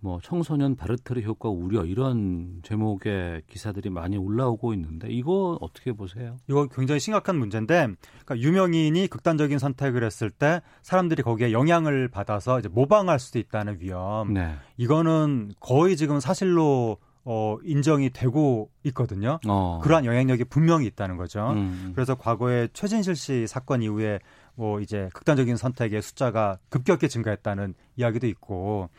뭐 0.00 0.20
청소년 0.22 0.76
베르테르 0.76 1.22
효과 1.22 1.48
우려 1.48 1.84
이런 1.84 2.60
제목의 2.62 3.42
기사들이 3.48 3.90
많이 3.90 4.16
올라오고 4.16 4.74
있는데 4.74 5.08
이거 5.10 5.58
어떻게 5.60 5.92
보세요? 5.92 6.36
이거 6.48 6.66
굉장히 6.66 7.00
심각한 7.00 7.36
문제인데 7.36 7.88
그러니까 8.24 8.38
유명인이 8.38 9.08
극단적인 9.08 9.58
선택을 9.58 10.04
했을 10.04 10.30
때 10.30 10.60
사람들이 10.82 11.22
거기에 11.22 11.52
영향을 11.52 12.08
받아서 12.08 12.58
이제 12.58 12.68
모방할 12.68 13.18
수도 13.18 13.38
있다는 13.38 13.80
위험. 13.80 14.34
네. 14.34 14.54
이거는 14.76 15.52
거의 15.60 15.96
지금 15.96 16.20
사실로 16.20 16.98
어, 17.28 17.58
인정이 17.64 18.10
되고 18.10 18.70
있거든요. 18.84 19.40
어. 19.48 19.80
그러한 19.82 20.04
영향력이 20.04 20.44
분명히 20.44 20.86
있다는 20.86 21.16
거죠. 21.16 21.50
음. 21.50 21.90
그래서 21.92 22.14
과거에 22.14 22.68
최진실 22.72 23.16
씨 23.16 23.46
사건 23.48 23.82
이후에 23.82 24.20
뭐 24.54 24.80
이제 24.80 25.10
극단적인 25.12 25.56
선택의 25.56 26.02
숫자가 26.02 26.58
급격히 26.68 27.08
증가했다는 27.08 27.74
이야기도 27.96 28.28
있고, 28.28 28.90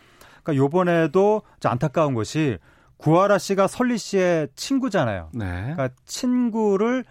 그러니까 0.43 0.61
요번에도 0.61 1.41
좀 1.61 1.71
안타까운 1.71 2.13
것이 2.13 2.57
구하라 2.97 3.37
씨가 3.37 3.67
설리 3.67 3.97
씨의 3.97 4.49
친구잖아요. 4.55 5.29
네. 5.33 5.45
그러니까 5.45 5.89
친구를 6.03 7.05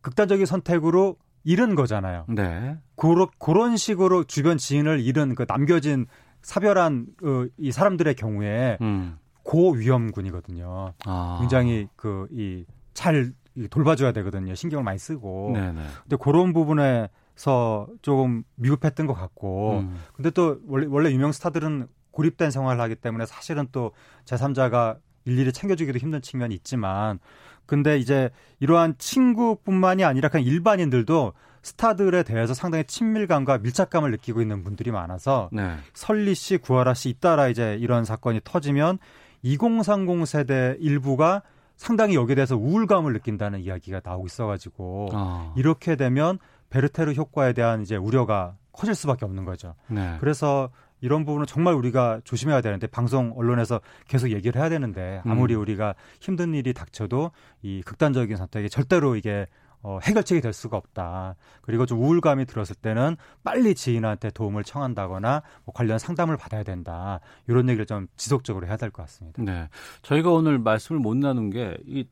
극단적인 0.00 0.46
선택으로 0.46 1.16
잃은 1.42 1.74
거잖아요. 1.74 2.24
네. 2.28 2.78
그러, 2.94 3.28
그런 3.38 3.76
식으로 3.76 4.24
주변 4.24 4.58
지인을 4.58 5.00
잃은 5.00 5.34
그 5.34 5.44
남겨진 5.48 6.06
사별한 6.42 7.06
어, 7.24 7.46
이 7.58 7.72
사람들의 7.72 8.14
경우에 8.14 8.78
음. 8.80 9.18
고위험군이거든요. 9.42 10.94
아. 11.04 11.36
굉장히 11.40 11.88
그이잘 11.96 13.32
돌봐줘야 13.70 14.12
되거든요. 14.12 14.54
신경을 14.54 14.84
많이 14.84 14.98
쓰고. 14.98 15.50
네네. 15.54 15.82
근데 16.02 16.16
그런 16.16 16.52
부분에서 16.52 17.88
조금 18.02 18.44
미흡했던 18.56 19.06
것 19.06 19.14
같고. 19.14 19.80
음. 19.80 19.98
근데 20.14 20.30
또 20.30 20.60
원래 20.66 20.86
원래 20.88 21.10
유명 21.10 21.32
스타들은 21.32 21.88
고립된 22.12 22.50
생활을 22.50 22.80
하기 22.82 22.96
때문에 22.96 23.26
사실은 23.26 23.66
또 23.72 23.92
제3자가 24.24 24.98
일일이 25.24 25.52
챙겨주기도 25.52 25.98
힘든 25.98 26.20
측면이 26.20 26.54
있지만 26.56 27.18
근데 27.66 27.96
이제 27.98 28.30
이러한 28.60 28.96
친구뿐만이 28.98 30.04
아니라 30.04 30.28
그냥 30.28 30.46
일반인들도 30.46 31.32
스타들에 31.62 32.24
대해서 32.24 32.54
상당히 32.54 32.84
친밀감과 32.84 33.58
밀착감을 33.58 34.10
느끼고 34.10 34.42
있는 34.42 34.64
분들이 34.64 34.90
많아서 34.90 35.48
네. 35.52 35.76
설리 35.94 36.34
씨, 36.34 36.58
구하라 36.58 36.94
씨 36.94 37.08
잇따라 37.08 37.48
이제 37.48 37.76
이런 37.80 38.04
사건이 38.04 38.40
터지면 38.42 38.98
2030 39.42 40.26
세대 40.26 40.76
일부가 40.80 41.42
상당히 41.76 42.14
여기에 42.14 42.36
대해서 42.36 42.56
우울감을 42.56 43.12
느낀다는 43.12 43.60
이야기가 43.60 44.00
나오고 44.04 44.26
있어가지고 44.26 45.08
어. 45.12 45.54
이렇게 45.56 45.96
되면 45.96 46.38
베르테르 46.70 47.12
효과에 47.12 47.52
대한 47.52 47.82
이제 47.82 47.96
우려가 47.96 48.56
커질 48.72 48.94
수밖에 48.94 49.24
없는 49.24 49.44
거죠. 49.44 49.74
네. 49.88 50.16
그래서 50.20 50.70
이런 51.00 51.24
부분은 51.24 51.46
정말 51.46 51.74
우리가 51.74 52.20
조심해야 52.24 52.60
되는데 52.60 52.86
방송 52.86 53.32
언론에서 53.36 53.80
계속 54.06 54.30
얘기를 54.30 54.60
해야 54.60 54.70
되는데 54.70 55.20
아무리 55.26 55.54
음. 55.54 55.60
우리가 55.60 55.94
힘든 56.20 56.54
일이 56.54 56.72
닥쳐도 56.72 57.32
이 57.62 57.82
극단적인 57.84 58.36
선택이 58.36 58.70
절대로 58.70 59.16
이게 59.16 59.46
어, 59.82 59.98
해결책이 60.02 60.40
될 60.40 60.52
수가 60.52 60.76
없다. 60.76 61.34
그리고 61.60 61.86
좀 61.86 62.00
우울감이 62.00 62.46
들었을 62.46 62.76
때는 62.76 63.16
빨리 63.42 63.74
지인한테 63.74 64.30
도움을 64.30 64.64
청한다거나 64.64 65.42
뭐 65.64 65.74
관련 65.74 65.98
상담을 65.98 66.36
받아야 66.36 66.62
된다. 66.62 67.20
이런 67.48 67.68
얘기를 67.68 67.84
좀 67.86 68.06
지속적으로 68.16 68.66
해야 68.66 68.76
될 68.76 68.90
것 68.90 69.02
같습니다. 69.02 69.42
네. 69.42 69.68
저희가 70.02 70.30
오늘 70.30 70.58
말씀을 70.58 71.00
못 71.00 71.16
나눈 71.16 71.50
게 71.50 71.76
이 71.86 72.04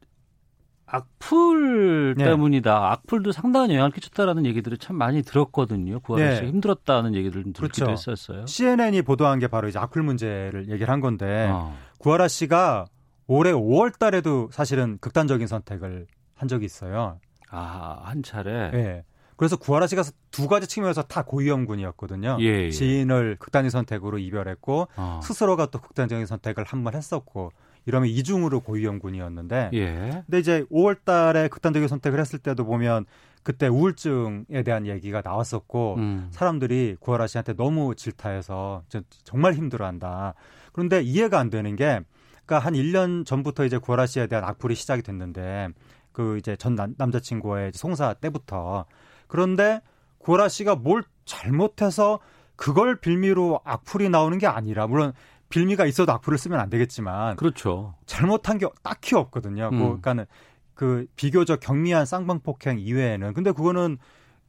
악플 0.92 2.14
네. 2.16 2.24
때문이다. 2.24 2.90
악플도 2.92 3.32
상당한 3.32 3.70
영향을 3.70 3.90
끼쳤다라는 3.92 4.44
얘기들을 4.46 4.78
참 4.78 4.96
많이 4.96 5.22
들었거든요. 5.22 6.00
구하라 6.00 6.30
씨가 6.34 6.40
네. 6.42 6.48
힘들었다는 6.48 7.14
얘기들을 7.14 7.44
좀 7.44 7.52
듣기도 7.52 7.86
그렇죠. 7.86 8.10
했었어요. 8.10 8.46
CNN이 8.46 9.02
보도한 9.02 9.38
게 9.38 9.46
바로 9.46 9.68
이제 9.68 9.78
악플 9.78 10.02
문제를 10.02 10.68
얘기를 10.68 10.90
한 10.92 11.00
건데 11.00 11.48
어. 11.52 11.76
구하라 11.98 12.28
씨가 12.28 12.86
올해 13.28 13.52
5월 13.52 13.96
달에도 13.98 14.48
사실은 14.50 14.98
극단적인 15.00 15.46
선택을 15.46 16.06
한 16.34 16.48
적이 16.48 16.64
있어요. 16.64 17.18
아, 17.50 18.00
한 18.04 18.22
차례. 18.22 18.50
예. 18.74 19.04
그래서 19.36 19.56
구하라 19.56 19.86
씨가 19.86 20.02
두 20.30 20.48
가지 20.48 20.66
측면에서 20.66 21.02
다 21.02 21.22
고위험군이었거든요. 21.24 22.36
예, 22.40 22.44
예. 22.66 22.70
지인을 22.70 23.36
극단적인 23.38 23.70
선택으로 23.70 24.18
이별했고 24.18 24.88
어. 24.96 25.20
스스로가 25.22 25.66
또 25.66 25.80
극단적인 25.80 26.26
선택을 26.26 26.64
한 26.64 26.84
번 26.84 26.94
했었고 26.94 27.50
이러면 27.86 28.10
이중으로 28.10 28.60
고위험군이었는데 28.60 29.70
예. 29.72 30.22
근데 30.26 30.38
이제 30.38 30.64
5월 30.70 31.04
달에 31.04 31.48
극단적인 31.48 31.88
선택을 31.88 32.20
했을 32.20 32.38
때도 32.38 32.66
보면 32.66 33.06
그때 33.42 33.66
우울증에 33.68 34.62
대한 34.62 34.86
얘기가 34.86 35.22
나왔었고 35.24 35.94
음. 35.96 36.28
사람들이 36.30 36.96
구하라 37.00 37.26
씨한테 37.26 37.54
너무 37.54 37.94
질타해서 37.94 38.82
저- 38.90 39.00
정말 39.24 39.54
힘들어한다. 39.54 40.34
그런데 40.72 41.00
이해가 41.00 41.38
안 41.38 41.48
되는 41.48 41.74
게 41.76 42.00
그러니까 42.44 42.58
한 42.66 42.74
1년 42.74 43.24
전부터 43.24 43.64
이제 43.64 43.78
구하라 43.78 44.04
씨에 44.06 44.26
대한 44.26 44.44
악플이 44.44 44.74
시작이 44.74 45.00
됐는데 45.02 45.68
그 46.12 46.38
이제 46.38 46.56
전 46.56 46.74
남, 46.74 46.94
남자친구의 46.98 47.72
송사 47.74 48.14
때부터 48.14 48.86
그런데 49.26 49.80
구하라 50.18 50.48
씨가 50.48 50.76
뭘 50.76 51.02
잘못해서 51.24 52.20
그걸 52.56 53.00
빌미로 53.00 53.60
악플이 53.64 54.08
나오는 54.08 54.36
게 54.38 54.46
아니라 54.46 54.86
물론 54.86 55.12
빌미가 55.48 55.86
있어도 55.86 56.12
악플을 56.12 56.38
쓰면 56.38 56.60
안 56.60 56.70
되겠지만 56.70 57.36
그렇죠. 57.36 57.94
잘못한 58.06 58.58
게 58.58 58.66
딱히 58.82 59.14
없거든요. 59.16 59.68
음. 59.68 59.70
그, 59.70 59.78
그러니까는 59.78 60.26
그 60.74 61.06
비교적 61.16 61.60
경미한 61.60 62.06
쌍방폭행 62.06 62.78
이외에는 62.78 63.34
근데 63.34 63.52
그거는 63.52 63.98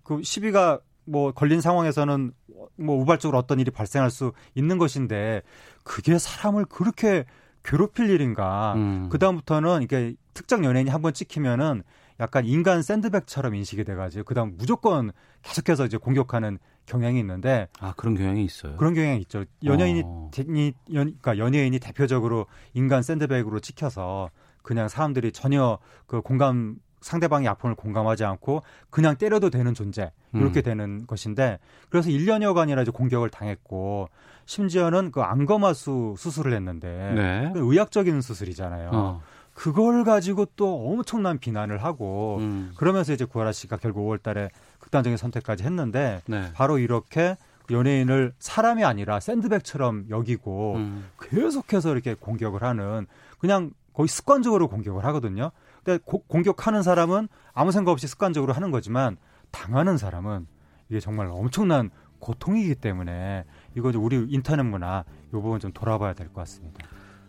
그 0.03 0.21
시비가 0.23 0.79
뭐 1.05 1.31
걸린 1.31 1.61
상황에서는 1.61 2.31
뭐 2.77 3.01
우발적으로 3.01 3.37
어떤 3.37 3.59
일이 3.59 3.71
발생할 3.71 4.11
수 4.11 4.31
있는 4.55 4.77
것인데 4.77 5.41
그게 5.83 6.17
사람을 6.17 6.65
그렇게 6.65 7.25
괴롭힐 7.63 8.09
일인가? 8.09 8.73
음. 8.75 9.09
그 9.09 9.19
다음부터는 9.19 9.81
이게 9.83 10.15
특정 10.33 10.63
연예인이 10.65 10.89
한 10.89 11.01
번 11.01 11.13
찍히면은 11.13 11.83
약간 12.19 12.45
인간 12.45 12.81
샌드백처럼 12.83 13.55
인식이 13.55 13.83
돼가지고 13.83 14.23
그다음 14.25 14.55
무조건 14.57 15.11
계속해서 15.41 15.85
이제 15.85 15.97
공격하는 15.97 16.59
경향이 16.85 17.19
있는데 17.19 17.67
아, 17.79 17.93
그런 17.97 18.15
경향이 18.15 18.43
있어요. 18.43 18.75
그런 18.77 18.93
경향이 18.93 19.19
있죠. 19.21 19.45
연예인이 19.63 20.03
어. 20.05 20.29
연, 20.37 20.73
그러니까 20.87 21.37
연예인이 21.37 21.79
대표적으로 21.79 22.45
인간 22.73 23.01
샌드백으로 23.01 23.59
찍혀서 23.59 24.29
그냥 24.61 24.87
사람들이 24.87 25.31
전혀 25.31 25.79
그 26.05 26.21
공감 26.21 26.75
상대방의 27.01 27.47
아픔을 27.47 27.73
공감하지 27.75 28.23
않고 28.25 28.61
그냥 28.91 29.15
때려도 29.17 29.49
되는 29.49 29.73
존재 29.73 30.11
이렇게 30.35 30.59
음. 30.59 30.63
되는 30.63 31.07
것인데 31.07 31.57
그래서 31.89 32.09
1년여간이나 32.09 32.83
이제 32.83 32.91
공격을 32.91 33.31
당했고 33.31 34.09
심지어는 34.55 35.11
그 35.13 35.21
안검하수 35.21 36.15
수술을 36.17 36.53
했는데 36.53 37.13
네. 37.15 37.51
그 37.53 37.59
의학적인 37.71 38.19
수술이잖아요. 38.19 38.89
어. 38.91 39.21
그걸 39.53 40.03
가지고 40.03 40.45
또 40.57 40.91
엄청난 40.91 41.37
비난을 41.39 41.81
하고 41.85 42.37
음. 42.41 42.73
그러면서 42.75 43.13
이제 43.13 43.23
구하라 43.23 43.53
씨가 43.53 43.77
결국 43.77 44.05
5월달에 44.09 44.49
극단적인 44.79 45.15
선택까지 45.15 45.63
했는데 45.63 46.21
네. 46.25 46.51
바로 46.53 46.79
이렇게 46.79 47.37
연예인을 47.69 48.33
사람이 48.39 48.83
아니라 48.83 49.21
샌드백처럼 49.21 50.07
여기고 50.09 50.75
음. 50.75 51.05
계속해서 51.21 51.93
이렇게 51.93 52.13
공격을 52.13 52.61
하는 52.61 53.07
그냥 53.39 53.71
거의 53.93 54.09
습관적으로 54.09 54.67
공격을 54.67 55.05
하거든요. 55.05 55.51
근데 55.83 55.97
고- 56.03 56.23
공격하는 56.27 56.83
사람은 56.83 57.29
아무 57.53 57.71
생각 57.71 57.91
없이 57.91 58.05
습관적으로 58.07 58.51
하는 58.51 58.69
거지만 58.71 59.15
당하는 59.51 59.97
사람은 59.97 60.45
이게 60.89 60.99
정말 60.99 61.27
엄청난 61.27 61.89
고통이기 62.19 62.75
때문에 62.75 63.45
이거 63.75 63.89
이제 63.89 63.97
우리 63.97 64.25
인터넷 64.29 64.63
문화 64.63 65.03
이 65.27 65.31
부분 65.31 65.59
좀 65.59 65.71
돌아봐야 65.73 66.13
될 66.13 66.27
것 66.27 66.35
같습니다. 66.41 66.85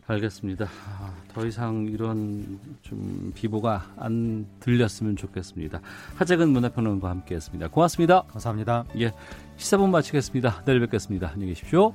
알겠습니다. 0.06 0.66
아, 0.98 1.14
더 1.32 1.46
이상 1.46 1.86
이런 1.86 2.58
좀 2.82 3.32
비보가 3.34 3.92
안 3.96 4.46
들렸으면 4.60 5.14
좋겠습니다. 5.16 5.80
하재근 6.16 6.48
문화평론가와 6.50 7.12
함께했습니다. 7.12 7.68
고맙습니다. 7.68 8.22
감사합니다. 8.22 8.84
예, 8.98 9.12
시사본 9.56 9.90
마치겠습니다. 9.92 10.64
내일 10.64 10.80
뵙겠습니다. 10.80 11.30
안녕히 11.32 11.54
계십시오. 11.54 11.94